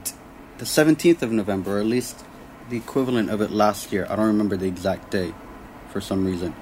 the 0.58 0.66
17th 0.66 1.22
of 1.22 1.32
November, 1.32 1.78
or 1.78 1.80
at 1.80 1.86
least 1.86 2.24
the 2.70 2.78
equivalent 2.78 3.30
of 3.30 3.42
it 3.42 3.52
last 3.52 3.92
year. 3.92 4.06
I 4.10 4.16
don't 4.16 4.28
remember 4.28 4.58
the 4.58 4.68
exact 4.68 5.12
day, 5.12 5.34
for 5.90 6.02
some 6.02 6.26
reason, 6.26 6.54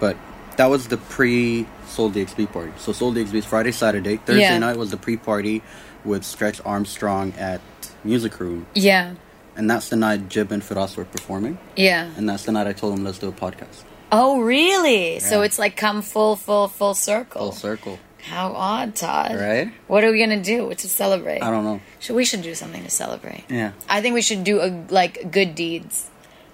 but 0.00 0.16
that 0.56 0.66
was 0.66 0.88
the 0.88 0.96
pre 0.96 1.66
Sole 1.86 2.10
DXB 2.10 2.50
party. 2.52 2.72
So 2.78 2.92
Sole 2.92 3.12
DXB 3.12 3.34
is 3.34 3.44
Friday, 3.44 3.72
Saturday. 3.72 4.16
Thursday 4.16 4.40
Yeah. 4.42 4.58
night 4.58 4.76
was 4.76 4.90
the 4.90 4.96
pre 4.96 5.16
party 5.16 5.62
with 6.04 6.24
Stretch 6.24 6.60
Armstrong 6.64 7.32
at 7.38 7.60
Music 8.04 8.38
Room, 8.38 8.66
Yeah, 8.74 9.14
and 9.56 9.68
that's 9.70 9.88
the 9.88 9.96
night 9.96 10.28
Jib 10.28 10.52
and 10.52 10.62
Feras 10.62 10.96
were 10.96 11.04
performing, 11.04 11.58
yeah. 11.76 12.10
and 12.16 12.28
that's 12.28 12.44
the 12.44 12.52
night 12.52 12.66
I 12.68 12.72
told 12.72 12.96
him 12.96 13.04
let's 13.04 13.18
do 13.18 13.28
a 13.28 13.32
podcast. 13.32 13.82
Oh, 14.12 14.40
really? 14.40 15.18
So 15.18 15.42
it's 15.42 15.58
like 15.58 15.76
come 15.76 16.02
full, 16.02 16.36
full, 16.36 16.68
full 16.68 16.94
circle. 16.94 17.40
Full 17.50 17.52
circle, 17.52 17.98
How 18.22 18.52
odd, 18.52 18.94
Todd. 18.94 19.34
right? 19.34 19.72
What 19.88 20.04
are 20.04 20.12
we 20.12 20.18
gonna 20.20 20.42
do 20.42 20.72
to 20.72 20.88
celebrate? 20.88 21.42
I 21.42 21.50
don't 21.50 21.64
know. 21.64 21.80
Should 22.00 22.16
we 22.16 22.24
should 22.24 22.42
do 22.42 22.54
something 22.54 22.82
to 22.84 22.90
celebrate? 22.90 23.44
Yeah, 23.48 23.72
I 23.88 24.00
think 24.00 24.14
we 24.14 24.22
should 24.22 24.44
do 24.44 24.60
a, 24.60 24.68
like 24.90 25.30
good 25.30 25.54
deeds 25.54 26.08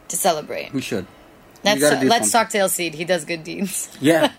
to 0.09 0.17
celebrate. 0.17 0.73
we 0.73 0.81
should. 0.81 1.07
Let's 1.65 1.81
gotta 1.81 1.99
uh, 1.99 2.03
let's 2.05 2.31
something. 2.31 2.59
talk 2.61 2.69
to 2.69 2.69
Seed. 2.69 2.95
He 2.95 3.05
does 3.05 3.25
good 3.25 3.45
deeds. 3.45 3.89
Yeah, 4.01 4.33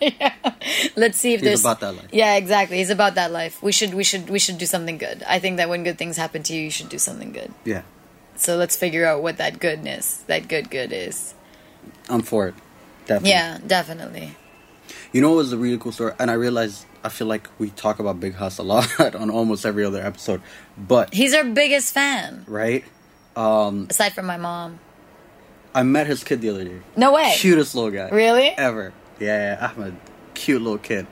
let's 0.97 1.17
see 1.17 1.33
if 1.35 1.39
He's 1.39 1.47
there's 1.47 1.61
about 1.61 1.79
that 1.79 1.95
life. 1.95 2.09
Yeah, 2.11 2.35
exactly. 2.35 2.77
He's 2.77 2.89
about 2.89 3.15
that 3.15 3.31
life. 3.31 3.61
We 3.63 3.71
should 3.71 3.93
we 3.93 4.03
should 4.03 4.29
we 4.29 4.39
should 4.39 4.57
do 4.57 4.65
something 4.65 4.97
good. 4.97 5.23
I 5.23 5.39
think 5.39 5.57
that 5.57 5.69
when 5.69 5.83
good 5.83 5.97
things 5.97 6.17
happen 6.17 6.43
to 6.43 6.53
you, 6.53 6.63
you 6.63 6.71
should 6.71 6.89
do 6.89 6.97
something 6.97 7.31
good. 7.31 7.53
yeah. 7.63 7.83
So 8.35 8.57
let's 8.57 8.75
figure 8.75 9.05
out 9.05 9.21
what 9.21 9.37
that 9.37 9.59
goodness, 9.59 10.17
that 10.27 10.47
good 10.47 10.69
good 10.71 10.91
is. 10.91 11.35
I'm 12.09 12.23
for 12.23 12.47
it. 12.49 12.55
Definitely. 13.13 13.29
Yeah, 13.29 13.57
definitely. 13.65 14.35
You 15.11 15.21
know 15.21 15.29
what 15.29 15.37
was 15.37 15.53
a 15.53 15.57
really 15.57 15.77
cool 15.77 15.91
story? 15.91 16.13
And 16.19 16.31
I 16.31 16.33
realized 16.33 16.85
I 17.03 17.09
feel 17.09 17.27
like 17.27 17.47
we 17.59 17.69
talk 17.69 17.99
about 17.99 18.19
Big 18.19 18.35
Huss 18.35 18.57
a 18.57 18.63
lot 18.73 19.15
on 19.15 19.29
almost 19.29 19.65
every 19.65 19.85
other 19.85 20.01
episode. 20.01 20.41
But 20.77 21.13
He's 21.13 21.33
our 21.33 21.43
biggest 21.43 21.93
fan, 21.93 22.45
right? 22.47 22.83
Um 23.35 23.87
aside 23.89 24.13
from 24.13 24.25
my 24.25 24.37
mom. 24.37 24.79
I 25.75 25.83
met 25.83 26.05
his 26.07 26.23
kid 26.23 26.41
the 26.41 26.49
other 26.49 26.63
day. 26.63 26.79
No 26.95 27.13
way. 27.13 27.33
Cutest 27.37 27.73
little 27.75 27.91
guy. 27.91 28.09
Really? 28.09 28.47
Ever. 28.49 28.93
Yeah, 29.19 29.57
yeah, 29.59 29.85
a 29.85 29.91
Cute 30.33 30.61
little 30.61 30.77
kid. 30.79 31.07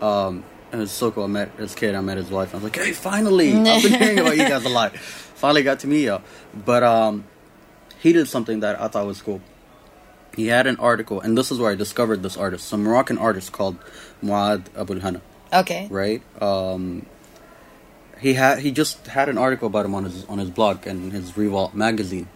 Um 0.00 0.44
and 0.72 0.80
it 0.80 0.84
was 0.84 0.92
so 0.92 1.10
cool. 1.10 1.24
I 1.24 1.26
met 1.26 1.50
his 1.56 1.74
kid, 1.74 1.94
I 1.96 2.00
met 2.00 2.16
his 2.16 2.30
wife. 2.30 2.54
I 2.54 2.58
was 2.58 2.64
like, 2.64 2.76
hey, 2.76 2.92
finally! 2.92 3.52
I've 3.52 3.82
been 3.82 3.92
hearing 4.00 4.18
about 4.20 4.36
you 4.36 4.48
guys 4.48 4.64
a 4.64 4.68
lot. 4.68 4.96
Finally 4.96 5.64
got 5.64 5.80
to 5.80 5.88
meet 5.88 6.04
you. 6.04 6.18
But 6.54 6.82
um 6.84 7.24
he 7.98 8.12
did 8.12 8.28
something 8.28 8.60
that 8.60 8.80
I 8.80 8.88
thought 8.88 9.06
was 9.06 9.20
cool. 9.20 9.40
He 10.36 10.46
had 10.46 10.66
an 10.66 10.76
article, 10.76 11.20
and 11.20 11.36
this 11.36 11.50
is 11.50 11.58
where 11.58 11.72
I 11.72 11.74
discovered 11.74 12.22
this 12.22 12.36
artist, 12.36 12.66
some 12.68 12.82
Moroccan 12.84 13.18
artist 13.18 13.52
called 13.52 13.76
Muad 14.22 14.66
Abul 14.74 15.00
Hana. 15.00 15.20
Okay. 15.52 15.88
right? 15.90 16.22
Um, 16.40 17.06
he 18.20 18.34
had 18.34 18.60
he 18.60 18.70
just 18.70 19.06
had 19.08 19.28
an 19.28 19.38
article 19.38 19.66
about 19.66 19.84
him 19.86 19.94
on 19.94 20.04
his 20.04 20.24
on 20.26 20.38
his 20.38 20.50
blog 20.50 20.86
and 20.86 21.12
his 21.12 21.36
Revolt 21.36 21.74
magazine. 21.74 22.28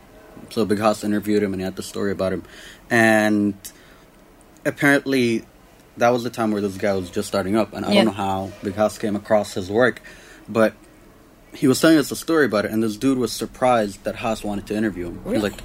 So 0.51 0.65
Big 0.65 0.79
Huss 0.81 1.05
interviewed 1.05 1.43
him 1.43 1.53
and 1.53 1.61
he 1.61 1.65
had 1.65 1.77
the 1.77 1.83
story 1.83 2.11
about 2.11 2.33
him, 2.33 2.43
and 2.91 3.55
apparently 4.65 5.45
that 5.97 6.09
was 6.11 6.25
the 6.25 6.31
time 6.31 6.51
where 6.51 6.61
this 6.61 6.77
guy 6.77 6.93
was 6.95 7.11
just 7.11 7.29
starting 7.29 7.57
up, 7.57 7.73
and 7.73 7.85
I 7.87 7.91
Yeah. 7.93 7.95
don't 7.97 8.07
know 8.07 8.11
how 8.13 8.53
Big 8.63 8.75
Huss 8.75 8.99
came 8.99 9.15
across 9.15 9.55
his 9.55 9.71
work, 9.71 10.03
but 10.49 10.73
he 11.55 11.69
was 11.69 11.81
telling 11.81 11.99
us 11.99 12.11
a 12.11 12.17
story 12.17 12.47
about 12.47 12.65
it, 12.65 12.73
and 12.73 12.83
this 12.83 12.97
dude 12.97 13.19
was 13.19 13.33
surprised 13.33 14.03
that 14.03 14.17
Huss 14.17 14.43
wanted 14.43 14.67
to 14.67 14.75
interview 14.75 15.07
him. 15.07 15.21
Really? 15.25 15.51
like, 15.51 15.61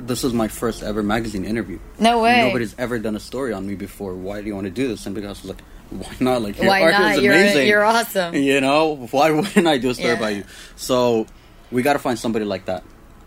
"This 0.00 0.24
is 0.24 0.32
my 0.32 0.48
first 0.48 0.82
ever 0.82 1.02
magazine 1.02 1.44
interview. 1.44 1.78
No 1.98 2.20
way. 2.22 2.42
Nobody's 2.46 2.74
ever 2.78 2.98
done 2.98 3.16
a 3.16 3.20
story 3.20 3.52
on 3.52 3.66
me 3.66 3.74
before. 3.74 4.14
Why 4.14 4.40
do 4.40 4.46
you 4.46 4.54
want 4.54 4.64
to 4.66 4.70
do 4.70 4.88
this?" 4.88 5.06
And 5.06 5.14
Big 5.14 5.24
Huss 5.24 5.42
was 5.42 5.50
like, 5.50 5.62
why 5.90 6.12
not? 6.20 6.42
Like 6.42 6.56
your 6.58 6.68
Why 6.68 6.82
art 6.82 6.92
not? 6.92 7.12
is 7.16 7.22
You're 7.22 7.34
amazing. 7.34 7.66
you're 7.68 7.84
awesome. 7.84 8.34
You 8.34 8.60
know, 8.60 9.08
why 9.10 9.30
wouldn't 9.30 9.66
I 9.66 9.78
do 9.78 9.90
a 9.90 9.94
story 9.94 10.10
Yeah. 10.10 10.16
about 10.18 10.34
you? 10.34 10.44
So 10.76 11.26
we 11.72 11.82
got 11.82 11.92
to 11.94 11.98
find 11.98 12.18
somebody 12.18 12.44
like 12.44 12.64
that 12.66 12.82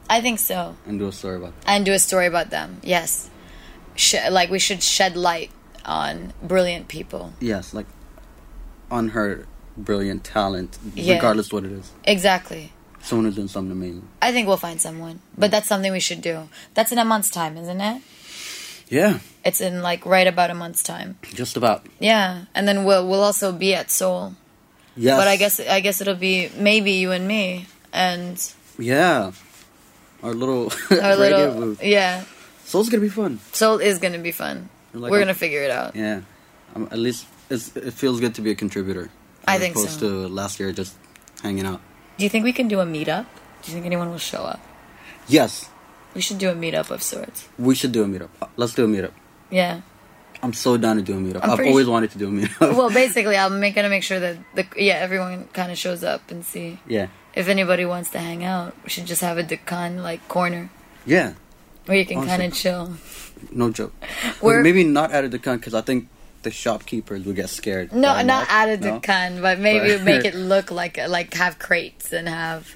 I 0.09 0.21
think 0.21 0.39
so. 0.39 0.75
and 0.87 0.97
do 0.99 1.07
a 1.07 1.11
story 1.11 1.37
about. 1.37 1.53
And 1.65 1.85
do 1.85 1.93
a 1.93 1.99
story 1.99 2.25
about 2.27 2.49
them. 2.49 2.77
Yes. 2.83 3.29
Sh- 3.95 4.15
like 4.31 4.49
we 4.49 4.59
should 4.59 4.81
shed 4.83 5.15
light 5.15 5.51
on 5.85 6.33
brilliant 6.41 6.87
people. 6.87 7.33
Yes, 7.39 7.73
like 7.73 7.85
on 8.91 9.09
her 9.09 9.45
brilliant 9.77 10.23
talent, 10.23 10.77
Yeah. 10.95 11.15
regardless 11.15 11.51
what 11.51 11.63
it 11.65 11.71
is. 11.71 11.91
Exactly. 12.05 12.71
Someone 13.03 13.25
who's 13.25 13.35
doing 13.35 13.47
something 13.49 13.71
amazing. 13.71 14.07
I 14.21 14.31
think 14.31 14.47
we'll 14.47 14.57
find 14.57 14.79
someone. 14.81 15.19
But 15.37 15.51
that's 15.51 15.67
something 15.67 15.91
we 15.91 15.99
should 15.99 16.21
do. 16.21 16.47
That's 16.73 16.91
in 16.91 16.97
a 16.97 17.05
month's 17.05 17.29
time, 17.29 17.57
isn't 17.57 17.81
it? 17.81 18.01
Yeah, 18.89 19.19
It's 19.43 19.59
in 19.61 19.81
like 19.81 20.05
right 20.05 20.27
about 20.27 20.49
a 20.51 20.53
month's 20.53 20.83
time. 20.83 21.17
just 21.33 21.57
about. 21.57 21.85
Yeah. 21.99 22.45
And 22.55 22.67
then 22.67 22.83
we'll 22.85 23.07
we'll 23.07 23.23
also 23.23 23.51
be 23.51 23.73
at 23.75 23.89
Sole. 23.91 24.35
Yes, 24.95 25.17
But 25.17 25.27
I 25.27 25.35
guess 25.37 25.59
I 25.59 25.79
guess 25.79 25.99
it'll 26.01 26.15
be 26.15 26.49
maybe 26.57 26.91
you 26.91 27.11
and 27.11 27.27
me 27.27 27.65
and 27.91 28.37
yeah, 28.77 29.31
our 30.21 30.33
little 30.33 30.71
our 30.91 31.15
little 31.15 31.53
booth. 31.59 31.83
yeah. 31.83 32.23
So 32.65 32.79
it's 32.79 32.89
gonna 32.89 33.01
be 33.01 33.09
fun. 33.09 33.39
Sole 33.51 33.79
is 33.79 33.97
gonna 33.99 34.19
be 34.19 34.31
fun. 34.31 34.69
Like 34.93 35.09
We're 35.11 35.17
a- 35.17 35.21
gonna 35.21 35.33
figure 35.33 35.63
it 35.63 35.71
out. 35.71 35.95
Yeah, 35.95 36.21
um, 36.75 36.87
at 36.91 36.99
least 36.99 37.25
it's, 37.49 37.75
it 37.75 37.93
feels 37.93 38.19
good 38.19 38.35
to 38.35 38.41
be 38.41 38.51
a 38.51 38.55
contributor. 38.55 39.09
I 39.47 39.55
as 39.55 39.61
think 39.61 39.75
opposed 39.75 39.99
so. 39.99 40.07
to 40.07 40.27
last 40.27 40.59
year 40.59 40.71
just 40.71 40.93
hanging 41.41 41.65
out. 41.65 41.81
Do 42.17 42.23
you 42.23 42.29
think 42.29 42.43
we 42.43 42.53
can 42.53 42.67
do 42.67 42.79
a 42.79 42.85
meetup? 42.85 43.25
Do 43.61 43.71
you 43.71 43.73
think 43.73 43.85
anyone 43.85 44.09
will 44.09 44.17
show 44.21 44.43
up? 44.43 44.59
Yes, 45.27 45.69
We 46.13 46.21
should 46.21 46.37
do 46.37 46.49
a 46.49 46.53
meetup 46.53 46.91
of 46.91 47.01
sorts. 47.01 47.47
we 47.57 47.73
should 47.75 47.91
do 47.91 48.03
a 48.03 48.07
meetup. 48.07 48.29
Uh, 48.41 48.45
Let's 48.55 48.73
do 48.75 48.85
a 48.85 48.87
meetup. 48.87 49.11
Yeah. 49.49 49.81
I'm 50.43 50.53
so 50.53 50.75
down 50.77 50.97
to 50.97 51.01
do 51.01 51.13
a 51.13 51.21
meetup. 51.21 51.39
I'm 51.43 51.51
I've 51.51 51.59
always 51.65 51.85
su- 51.87 51.91
wanted 51.91 52.11
to 52.11 52.17
do 52.19 52.27
a 52.27 52.31
meetup. 52.31 52.75
Well, 52.77 52.89
basically, 52.91 53.37
I'm 53.37 53.59
make, 53.59 53.73
gonna 53.75 53.89
make 53.89 54.03
sure 54.03 54.19
that 54.19 54.37
the 54.53 54.65
yeah 54.77 54.95
everyone 54.99 55.47
kind 55.53 55.71
of 55.71 55.77
shows 55.77 56.03
up 56.03 56.29
and 56.29 56.43
see 56.45 56.79
yeah, 56.85 57.07
if 57.33 57.47
anybody 57.47 57.85
wants 57.85 58.09
to 58.11 58.19
hang 58.19 58.43
out. 58.43 58.75
We 58.83 58.89
should 58.91 59.05
just 59.07 59.21
have 59.21 59.37
a 59.39 59.43
Dukkan 59.43 60.03
like 60.03 60.27
corner 60.27 60.69
yeah, 61.07 61.33
where 61.87 61.97
you 61.97 62.05
can 62.05 62.25
kind 62.27 62.43
of 62.43 62.51
chill. 62.53 62.93
no 63.51 63.71
joke. 63.71 63.93
We're- 64.41 64.61
maybe 64.61 64.83
not 64.83 65.11
at 65.15 65.23
a 65.23 65.29
Dukkan 65.29 65.57
because 65.63 65.73
I 65.73 65.81
think 65.81 66.09
the 66.43 66.51
shopkeepers 66.51 67.25
would 67.25 67.35
get 67.35 67.49
scared. 67.49 67.91
No, 67.91 68.21
not 68.21 68.47
that. 68.47 68.69
at 68.69 68.79
a 68.79 68.81
No? 68.85 68.99
Dukkan, 68.99 69.41
but 69.41 69.59
maybe 69.59 69.95
But- 69.97 70.03
make 70.03 70.25
it 70.25 70.35
look 70.53 70.71
like 70.71 70.97
like 71.07 71.33
have 71.33 71.59
crates 71.59 72.11
and 72.13 72.27
have. 72.29 72.75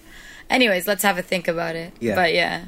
Anyways, 0.50 0.88
let's 0.88 1.04
have 1.04 1.18
a 1.18 1.22
think 1.22 1.48
about 1.48 1.76
it. 1.76 1.94
Yeah. 2.00 2.16
But 2.16 2.34
yeah. 2.34 2.66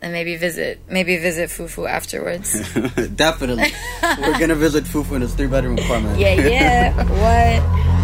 And 0.00 0.12
maybe 0.12 0.36
visit, 0.36 0.78
maybe 0.88 1.16
visit 1.16 1.50
Fufu 1.50 1.88
afterwards. 1.88 2.52
Definitely. 3.16 3.72
We're 4.02 4.38
gonna 4.38 4.54
visit 4.54 4.84
Fufu 4.84 5.16
in 5.16 5.22
his 5.22 5.34
three 5.34 5.48
bedroom 5.48 5.76
apartment. 5.78 6.20
yeah, 6.20 6.34
yeah. 6.34 6.92
what? 6.94 7.97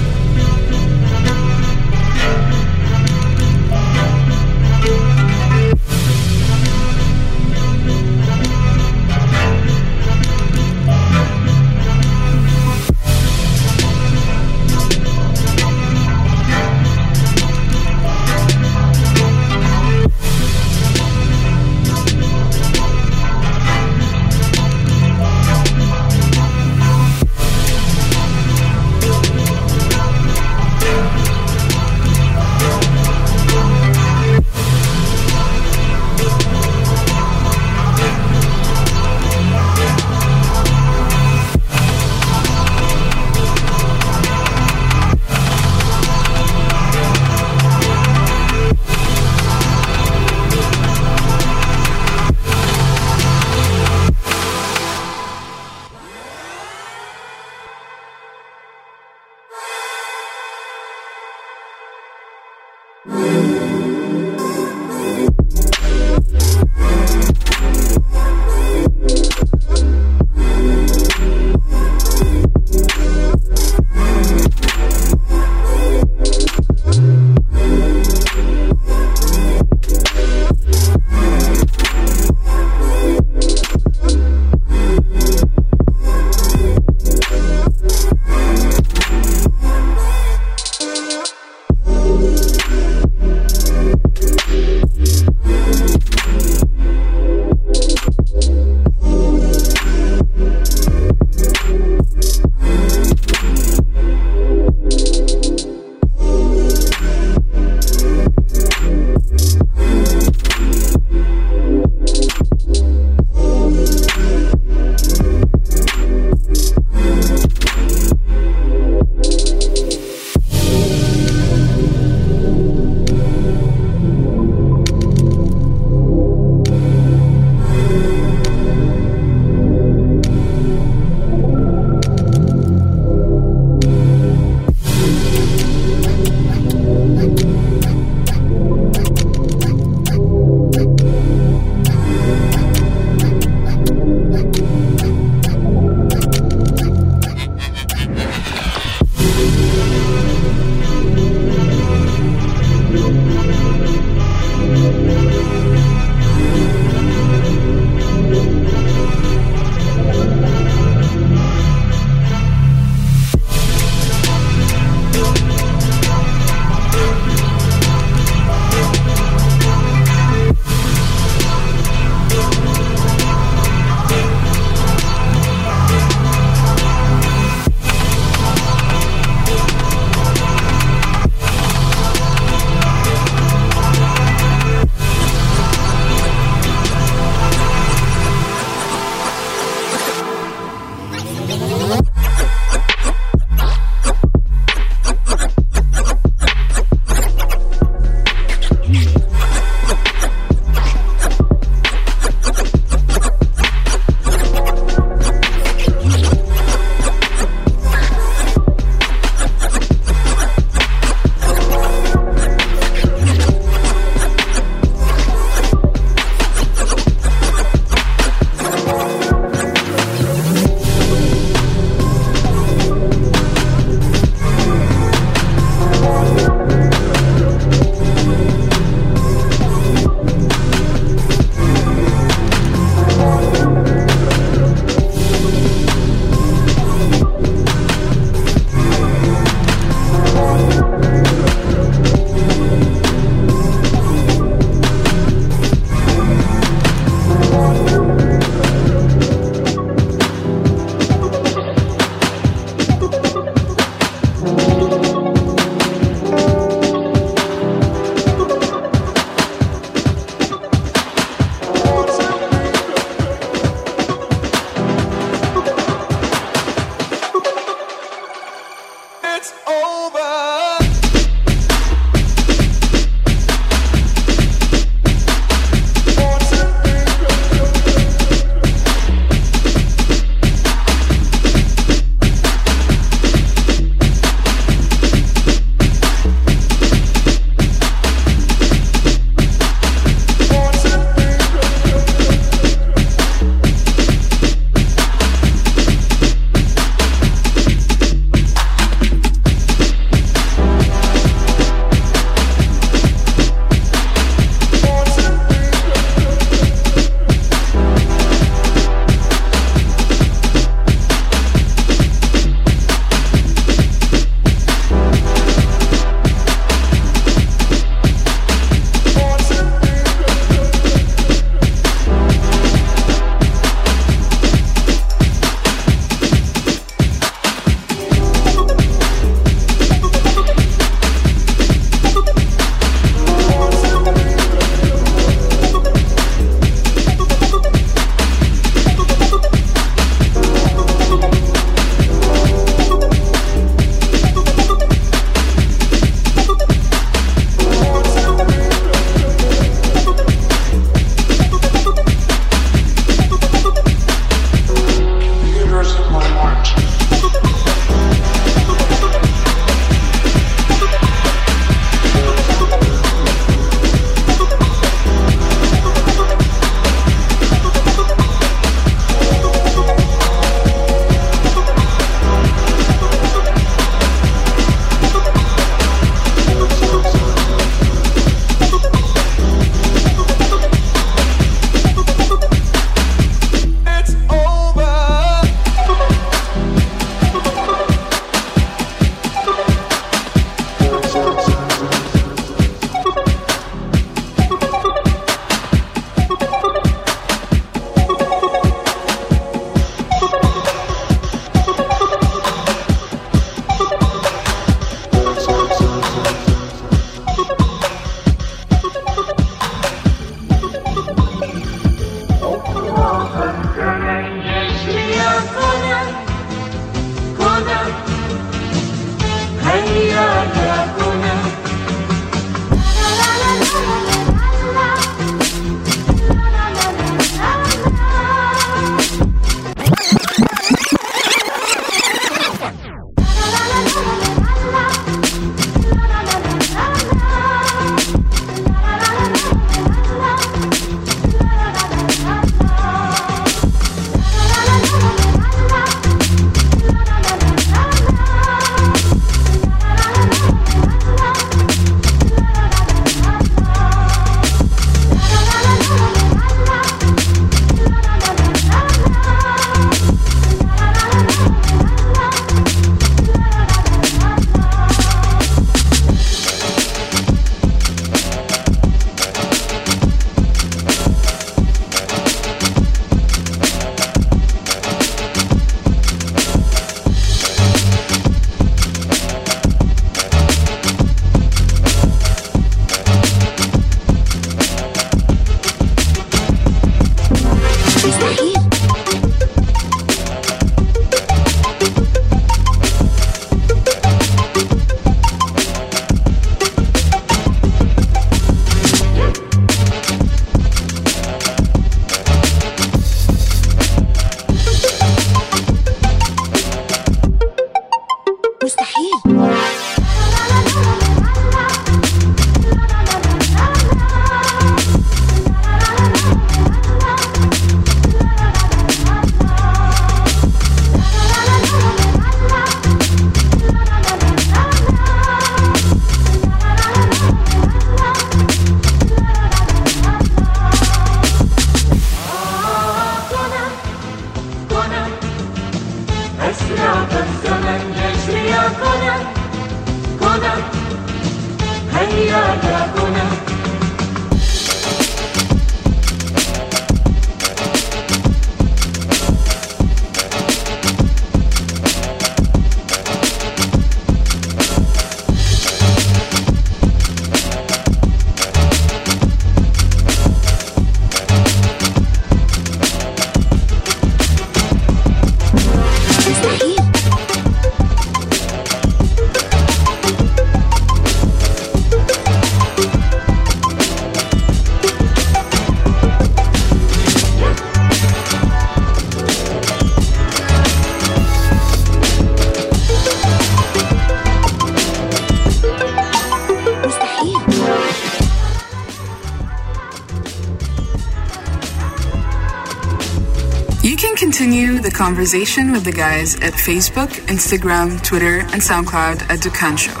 Conversation 595.20 595.72
with 595.72 595.84
the 595.84 595.92
guys 595.92 596.36
at 596.36 596.54
Facebook, 596.54 597.08
Instagram, 597.28 598.02
Twitter, 598.02 598.38
and 598.38 598.62
SoundCloud 598.62 599.20
at 599.28 599.40
Dukkan 599.40 599.76
Show. 599.76 600.00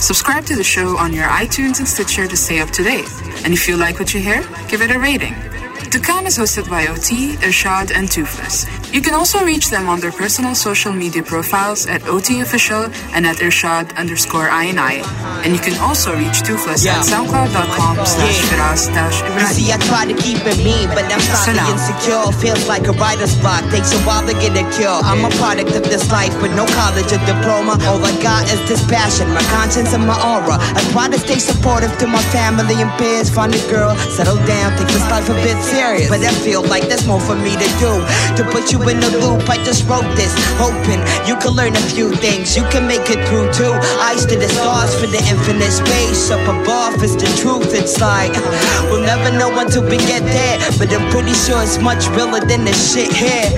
Subscribe 0.00 0.44
to 0.46 0.56
the 0.56 0.64
show 0.64 0.96
on 0.96 1.12
your 1.12 1.26
iTunes 1.26 1.78
and 1.78 1.86
Stitcher 1.86 2.26
to 2.26 2.36
stay 2.36 2.58
up 2.58 2.70
to 2.70 2.82
date. 2.82 3.06
And 3.44 3.52
if 3.54 3.68
you 3.68 3.76
like 3.76 4.00
what 4.00 4.12
you 4.12 4.18
hear, 4.20 4.42
give 4.68 4.82
it 4.82 4.90
a 4.90 4.98
rating. 4.98 5.34
Dukkan 5.94 6.26
is 6.26 6.36
hosted 6.36 6.68
by 6.68 6.88
OT, 6.88 7.36
Irshad, 7.36 7.92
and 7.94 8.08
Toofless. 8.08 8.66
You 8.92 9.00
can 9.00 9.14
also 9.14 9.44
reach 9.44 9.70
them 9.70 9.88
on 9.88 10.00
their 10.00 10.10
personal 10.10 10.56
social 10.56 10.92
media 10.92 11.22
profiles 11.22 11.86
at 11.86 12.08
OT 12.08 12.40
Official 12.40 12.90
and 13.14 13.24
at 13.24 13.36
Irshad 13.36 13.96
underscore 13.96 14.48
INI. 14.48 15.04
And 15.44 15.54
you 15.54 15.60
can 15.62 15.76
also 15.80 16.14
reach 16.16 16.42
Toofless 16.42 16.84
Yeah. 16.84 16.98
at 16.98 17.06
soundcloud.com 17.06 17.96
slash 18.04 18.38
firas 18.50 18.86
dash 18.92 19.22
You 19.22 19.46
see, 19.54 19.72
I 19.72 19.78
try 19.90 20.04
to 20.04 20.14
keep 20.14 20.42
it 20.44 20.58
mean, 20.64 20.88
but 20.90 21.04
I'm 21.12 21.20
slightly 21.20 21.62
insecure. 21.72 22.24
Feels 22.42 22.66
like 22.68 22.86
a 22.88 22.92
writer's 22.92 23.34
block. 23.38 23.62
Takes 23.70 23.92
a 23.94 23.98
while 24.06 24.26
to 24.26 24.34
get 24.34 24.52
a 24.58 24.64
cure. 24.76 24.98
I'm 25.10 25.24
a 25.24 25.30
product 25.38 25.72
of 25.78 25.84
this 25.84 26.10
life 26.10 26.34
with 26.42 26.54
no 26.54 26.66
college 26.80 27.10
or 27.12 27.22
diploma. 27.24 27.78
All 27.88 28.02
I 28.04 28.12
got 28.22 28.44
is 28.52 28.60
this 28.68 28.82
passion, 28.88 29.28
my 29.32 29.42
conscience 29.54 29.92
and 29.94 30.04
my 30.06 30.18
aura. 30.32 30.56
I 30.58 30.80
try 30.92 31.08
to 31.08 31.18
stay 31.18 31.38
supportive 31.38 31.96
to 31.98 32.06
my 32.06 32.22
family 32.34 32.74
and 32.82 32.90
peers. 32.98 33.30
Find 33.30 33.54
a 33.54 33.62
girl, 33.70 33.94
settle 34.18 34.36
down, 34.46 34.76
take 34.76 34.88
this 34.88 35.06
life 35.10 35.28
a 35.30 35.34
bit 35.46 35.56
serious. 35.62 36.08
But 36.10 36.20
I 36.26 36.32
feel 36.44 36.62
like 36.62 36.88
there's 36.88 37.06
more 37.06 37.20
for 37.20 37.36
me 37.36 37.52
to 37.54 37.68
do. 37.78 37.92
To 38.38 38.42
put 38.50 38.72
you 38.72 38.82
in 38.88 38.98
the 39.00 39.10
loop, 39.22 39.48
I 39.48 39.56
just 39.64 39.86
wrote 39.88 40.08
this, 40.16 40.34
hoping 40.58 41.00
you 41.28 41.36
can 41.38 41.52
learn 41.54 41.74
a 41.76 41.84
few 41.94 42.10
things. 42.16 42.56
You 42.56 42.64
can 42.74 42.86
make 42.86 43.06
it 43.08 43.20
through 43.28 43.52
too. 43.52 43.72
Eyes 44.02 44.26
to 44.26 44.36
the 44.36 44.48
stars 44.48 44.94
for 44.98 45.06
the 45.06 45.20
infinite 45.28 45.70
space 45.70 46.30
up 46.30 46.40
above 46.48 47.02
is 47.04 47.14
the 47.14 47.28
truth. 47.36 47.74
It's 47.76 48.00
like 48.00 48.32
uh, 48.34 48.88
we'll 48.88 49.04
never 49.04 49.30
know 49.36 49.52
until 49.60 49.84
we 49.84 49.98
get 50.08 50.24
there, 50.24 50.58
but 50.78 50.88
I'm 50.92 51.04
pretty 51.12 51.34
sure 51.34 51.62
it's 51.62 51.78
much 51.78 52.08
realer 52.16 52.40
than 52.40 52.64
the 52.64 52.72
shit 52.72 53.12
here. 53.12 53.52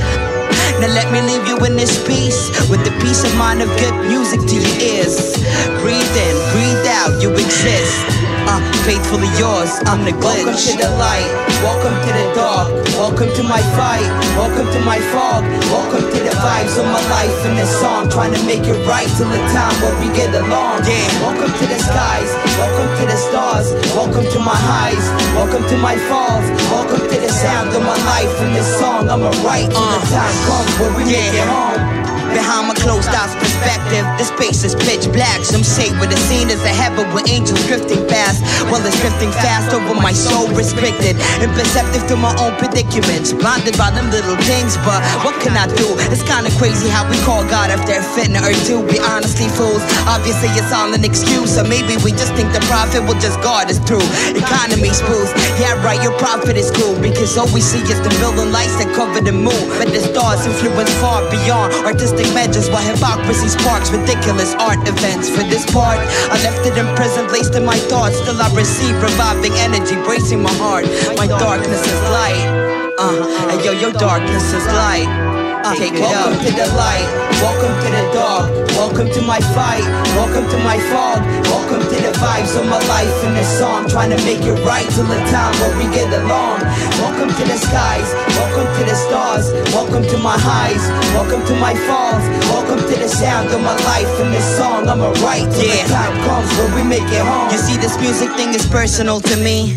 Now 0.83 0.91
let 0.91 1.13
me 1.13 1.23
leave 1.23 1.47
you 1.47 1.57
in 1.65 1.77
this 1.77 1.95
peace 2.07 2.51
with 2.69 2.83
the 2.85 2.93
peace 3.01 3.23
of 3.25 3.33
mind 3.37 3.63
of 3.63 3.69
good 3.79 3.95
music 4.09 4.41
to 4.41 4.55
your 4.59 4.77
ears. 4.83 5.39
Breathe 5.81 6.15
in, 6.27 6.35
breathe 6.51 6.87
out, 6.99 7.23
you 7.23 7.31
exist. 7.33 8.30
Uh, 8.51 8.59
faithfully 8.83 9.31
yours, 9.39 9.79
I'm 9.87 10.03
the 10.03 10.11
glitch. 10.11 10.43
Welcome 10.43 10.59
to 10.59 10.75
the 10.75 10.91
light, 10.99 11.31
welcome 11.63 11.95
to 11.95 12.11
the 12.19 12.27
dark, 12.35 12.67
welcome 12.99 13.31
to 13.39 13.43
my 13.47 13.63
fight, 13.79 14.03
welcome 14.35 14.67
to 14.75 14.81
my 14.83 14.99
fog, 15.15 15.47
welcome 15.71 16.03
to 16.03 16.19
the 16.19 16.35
vibes 16.43 16.75
of 16.75 16.83
my 16.91 16.99
life 17.15 17.39
in 17.47 17.55
this 17.55 17.71
song. 17.79 18.11
Trying 18.11 18.35
to 18.35 18.43
make 18.51 18.67
it 18.67 18.75
right 18.91 19.07
till 19.15 19.31
the 19.31 19.39
time 19.55 19.71
where 19.79 19.95
we 20.03 20.11
get 20.19 20.35
along. 20.35 20.83
Yeah, 20.83 21.07
welcome 21.23 21.53
to 21.63 21.65
the 21.71 21.79
skies, 21.79 22.31
welcome 22.59 22.91
to 22.99 23.05
the 23.07 23.19
stars, 23.23 23.71
welcome 23.95 24.27
to 24.27 24.39
my 24.43 24.59
highs, 24.59 25.05
welcome 25.39 25.63
to 25.71 25.77
my 25.79 25.95
falls, 26.11 26.43
welcome 26.75 27.07
to 27.07 27.17
the 27.23 27.31
sound 27.31 27.71
of 27.71 27.87
my 27.87 27.99
life 28.03 28.35
in 28.43 28.51
this 28.53 28.67
song. 28.83 29.07
I'ma 29.09 29.31
write 29.47 29.71
till 29.71 29.79
the 29.95 30.03
time 30.11 30.37
comes 30.51 30.73
where 30.83 30.93
we 30.99 31.05
make 31.07 31.39
it 31.39 31.47
home. 31.47 32.20
Behind 32.33 32.69
my 32.71 32.75
closed 32.79 33.11
eyes 33.11 33.35
perspective, 33.35 34.07
the 34.19 34.25
space 34.25 34.63
is 34.63 34.75
pitch 34.87 35.11
black. 35.11 35.43
Some 35.43 35.65
say 35.65 35.91
where 35.99 36.09
the 36.09 36.17
scene 36.31 36.49
is 36.49 36.63
a 36.63 36.71
heaven 36.73 37.11
with 37.15 37.29
angels 37.29 37.59
drifting 37.67 38.07
fast. 38.07 38.39
Well, 38.71 38.79
it's 38.87 38.99
drifting 39.03 39.33
fast 39.43 39.75
over 39.75 39.95
my 39.99 40.13
soul, 40.13 40.47
restricted, 40.55 41.19
and 41.19 41.51
imperceptive 41.51 42.07
to 42.07 42.17
my 42.17 42.31
own 42.39 42.55
predicaments. 42.57 43.33
Blinded 43.35 43.77
by 43.77 43.91
them 43.91 44.11
little 44.15 44.39
things, 44.47 44.79
but 44.87 45.03
what 45.27 45.35
can 45.43 45.59
I 45.59 45.67
do? 45.75 45.87
It's 46.15 46.23
kinda 46.23 46.51
crazy 46.59 46.89
how 46.89 47.03
we 47.11 47.19
call 47.27 47.43
God 47.51 47.71
if 47.71 47.83
they're 47.87 48.07
fitting 48.15 48.39
or 48.39 48.55
to 48.71 48.75
be 48.87 48.99
honestly 49.01 49.49
fools. 49.49 49.83
Obviously, 50.07 50.49
it's 50.55 50.73
all 50.73 50.93
an 50.95 51.05
excuse, 51.05 51.59
or 51.59 51.65
maybe 51.65 51.97
we 52.07 52.13
just 52.13 52.33
think 52.39 52.53
the 52.53 52.63
prophet 52.71 53.03
will 53.03 53.19
just 53.19 53.41
guard 53.43 53.71
us 53.71 53.79
through. 53.83 54.07
Economy 54.39 54.91
spools, 54.95 55.31
yeah, 55.59 55.75
right, 55.83 56.03
your 56.03 56.17
prophet 56.19 56.57
is 56.57 56.71
cool 56.71 56.95
because 57.01 57.37
all 57.37 57.51
we 57.51 57.61
see 57.61 57.83
is 57.91 58.01
the 58.01 58.13
building 58.23 58.53
lights 58.53 58.77
that 58.79 58.89
cover 58.95 59.21
the 59.21 59.33
moon. 59.33 59.65
But 59.79 59.91
the 59.91 60.01
stars 60.01 60.47
influence 60.47 60.93
far 61.03 61.23
beyond 61.31 61.75
artistic 61.85 62.20
measures 62.35 62.69
while 62.69 62.85
hypocrisy 62.85 63.49
sparks 63.49 63.91
ridiculous 63.91 64.55
art 64.55 64.81
events. 64.89 65.29
For 65.29 65.43
this 65.43 65.65
part, 65.73 65.99
I 66.29 66.37
left 66.45 66.67
it 66.67 66.77
imprisoned, 66.77 67.31
laced 67.31 67.55
in 67.55 67.65
my 67.65 67.79
thoughts. 67.89 68.17
Still, 68.19 68.41
I 68.41 68.53
receive 68.55 68.97
reviving 69.03 69.53
energy, 69.57 69.97
bracing 70.05 70.43
my 70.43 70.53
heart. 70.55 70.85
My 71.17 71.27
darkness 71.27 71.83
is 71.87 72.01
light. 72.13 72.93
Uh, 72.99 73.51
and 73.51 73.65
yo, 73.65 73.73
your 73.73 73.93
darkness 73.93 74.53
is 74.53 74.67
light. 74.67 75.40
Uh, 75.61 75.77
take 75.77 75.93
it 75.93 76.01
welcome 76.01 76.33
up. 76.33 76.41
to 76.41 76.51
the 76.57 76.69
light, 76.73 77.05
welcome 77.45 77.75
to 77.85 77.89
the 77.93 78.05
dark, 78.17 78.49
welcome 78.81 79.09
to 79.13 79.21
my 79.21 79.41
fight, 79.53 79.85
welcome 80.17 80.49
to 80.49 80.59
my 80.65 80.81
fog, 80.89 81.21
welcome 81.53 81.85
to 81.85 81.97
the 82.01 82.13
vibes 82.17 82.57
of 82.57 82.65
my 82.65 82.81
life 82.89 83.13
in 83.29 83.35
this 83.37 83.47
song. 83.61 83.85
Trying 83.87 84.09
to 84.09 84.17
make 84.25 84.41
it 84.41 84.57
right 84.65 84.89
till 84.89 85.05
the 85.05 85.21
time 85.29 85.53
where 85.61 85.77
we 85.77 85.85
get 85.93 86.09
along. 86.17 86.65
Welcome 87.05 87.29
to 87.29 87.45
the 87.45 87.59
skies, 87.61 88.09
welcome 88.41 88.73
to 88.73 88.83
the 88.89 88.97
stars, 88.97 89.53
welcome 89.77 90.03
to 90.09 90.17
my 90.17 90.39
highs, 90.41 90.81
welcome 91.13 91.45
to 91.45 91.55
my 91.61 91.77
falls, 91.85 92.25
welcome 92.49 92.81
to 92.81 92.97
the 92.97 93.09
sound 93.09 93.53
of 93.53 93.61
my 93.61 93.77
life 93.85 94.09
in 94.25 94.33
this 94.33 94.47
song. 94.57 94.89
I'ma 94.89 95.13
write 95.21 95.45
till 95.53 95.69
the 95.69 95.85
time 95.93 96.17
comes 96.25 96.49
where 96.57 96.73
we 96.73 96.89
make 96.89 97.05
it 97.05 97.21
home. 97.21 97.53
You 97.53 97.59
see, 97.59 97.77
this 97.77 98.01
music 98.01 98.33
thing 98.33 98.55
is 98.57 98.65
personal 98.65 99.21
to 99.21 99.37
me. 99.37 99.77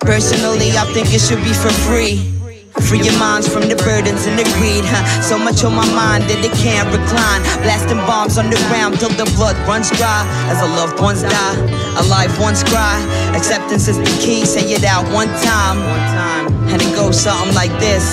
Personally, 0.00 0.74
I 0.74 0.90
think 0.90 1.14
it 1.14 1.20
should 1.20 1.42
be 1.46 1.54
for 1.54 1.70
free. 1.86 2.39
Free 2.78 3.02
your 3.02 3.18
minds 3.18 3.48
from 3.48 3.68
the 3.68 3.74
burdens 3.74 4.26
and 4.26 4.38
the 4.38 4.44
greed, 4.54 4.84
huh? 4.86 5.02
So 5.22 5.38
much 5.38 5.64
on 5.64 5.74
my 5.74 5.86
mind 5.90 6.24
that 6.30 6.38
it 6.38 6.54
can't 6.54 6.86
recline. 6.94 7.42
Blasting 7.66 7.98
bombs 8.06 8.38
on 8.38 8.48
the 8.50 8.56
ground 8.70 8.98
till 9.00 9.10
the 9.10 9.26
blood 9.34 9.58
runs 9.66 9.90
dry. 9.90 10.22
As 10.46 10.62
a 10.62 10.70
loved 10.78 11.00
ones 11.02 11.22
die, 11.22 11.56
a 11.98 12.04
life 12.06 12.38
once 12.38 12.62
cry. 12.62 13.02
Acceptance 13.34 13.88
is 13.88 13.98
the 13.98 14.12
key, 14.22 14.46
say 14.46 14.62
it 14.70 14.84
out 14.84 15.04
one 15.12 15.28
time. 15.42 15.82
And 16.70 16.80
it 16.80 16.94
goes 16.94 17.20
something 17.20 17.54
like 17.54 17.72
this, 17.80 18.06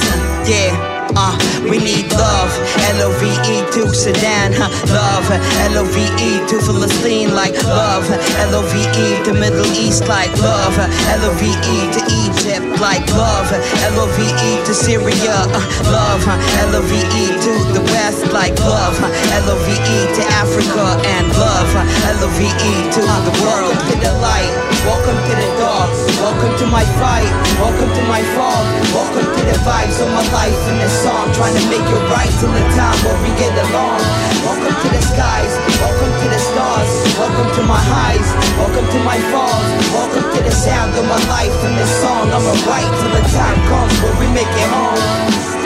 yeah. 0.49 0.96
Uh, 1.19 1.33
we 1.65 1.81
need 1.81 2.13
love, 2.13 2.53
L-O-V-E 2.93 3.65
to 3.73 3.89
Sudan, 3.89 4.53
huh? 4.53 4.69
love, 4.93 5.25
L-O-V-E 5.73 6.45
to 6.45 6.61
Palestine 6.61 7.33
like 7.33 7.57
love, 7.65 8.05
L-O-V-E 8.53 9.25
to 9.25 9.33
Middle 9.33 9.65
East 9.73 10.05
like 10.05 10.29
love, 10.37 10.77
L-O-V-E 10.77 11.77
to 11.89 12.01
Egypt 12.21 12.69
like 12.77 13.01
love, 13.17 13.49
L-O-V-E 13.97 14.61
to 14.61 14.73
Syria, 14.77 15.41
uh, 15.41 15.89
love, 15.89 16.21
L-O-V-E 16.69 17.25
to 17.41 17.53
the 17.73 17.81
West 17.97 18.29
like 18.29 18.53
love, 18.61 18.93
L-O-V-E 19.01 19.97
to 20.13 20.23
Africa 20.37 21.01
and 21.17 21.25
love, 21.33 21.71
L-O-V-E 22.13 22.73
to 22.93 23.01
the 23.01 23.33
world. 23.41 23.73
Welcome 23.73 23.89
to 23.89 23.97
the 24.05 24.13
light, 24.21 24.53
welcome 24.85 25.17
to 25.17 25.33
the 25.33 25.49
dark, 25.57 25.89
welcome 26.21 26.53
to 26.61 26.65
my 26.69 26.85
fight, 27.01 27.31
welcome 27.57 27.89
to 27.89 28.03
my 28.05 28.21
fall, 28.37 28.61
welcome 28.93 29.25
to 29.25 29.41
the 29.49 29.57
vibes 29.65 29.97
of 29.97 30.13
my 30.13 30.21
life 30.29 30.61
in 30.69 30.77
this 30.77 31.06
song, 31.07 31.31
trying 31.31 31.55
to 31.55 31.65
make 31.71 31.87
it 31.87 32.03
right 32.11 32.33
till 32.39 32.51
the 32.51 32.65
time 32.75 32.97
where 33.07 33.19
we 33.23 33.31
get 33.39 33.53
along. 33.55 33.99
Welcome 34.43 34.75
to 34.83 34.87
the 34.91 35.01
skies, 35.01 35.53
welcome 35.79 36.11
to 36.21 36.27
the 36.27 36.41
stars, 36.51 36.91
welcome 37.15 37.49
to 37.55 37.61
my 37.63 37.79
highs, 37.79 38.27
welcome 38.59 38.87
to 38.91 38.99
my 39.07 39.17
falls, 39.31 39.67
welcome 39.95 40.27
to 40.35 40.39
the 40.43 40.51
sound 40.51 40.91
of 40.99 41.05
my 41.07 41.21
life 41.31 41.55
in 41.63 41.73
this 41.79 41.91
song. 42.03 42.27
I'ma 42.35 42.53
write 42.67 42.91
till 42.99 43.13
the 43.15 43.23
time 43.31 43.59
comes 43.71 43.95
where 44.03 44.15
we 44.19 44.27
make 44.35 44.51
it 44.51 44.69
home. 44.75 45.56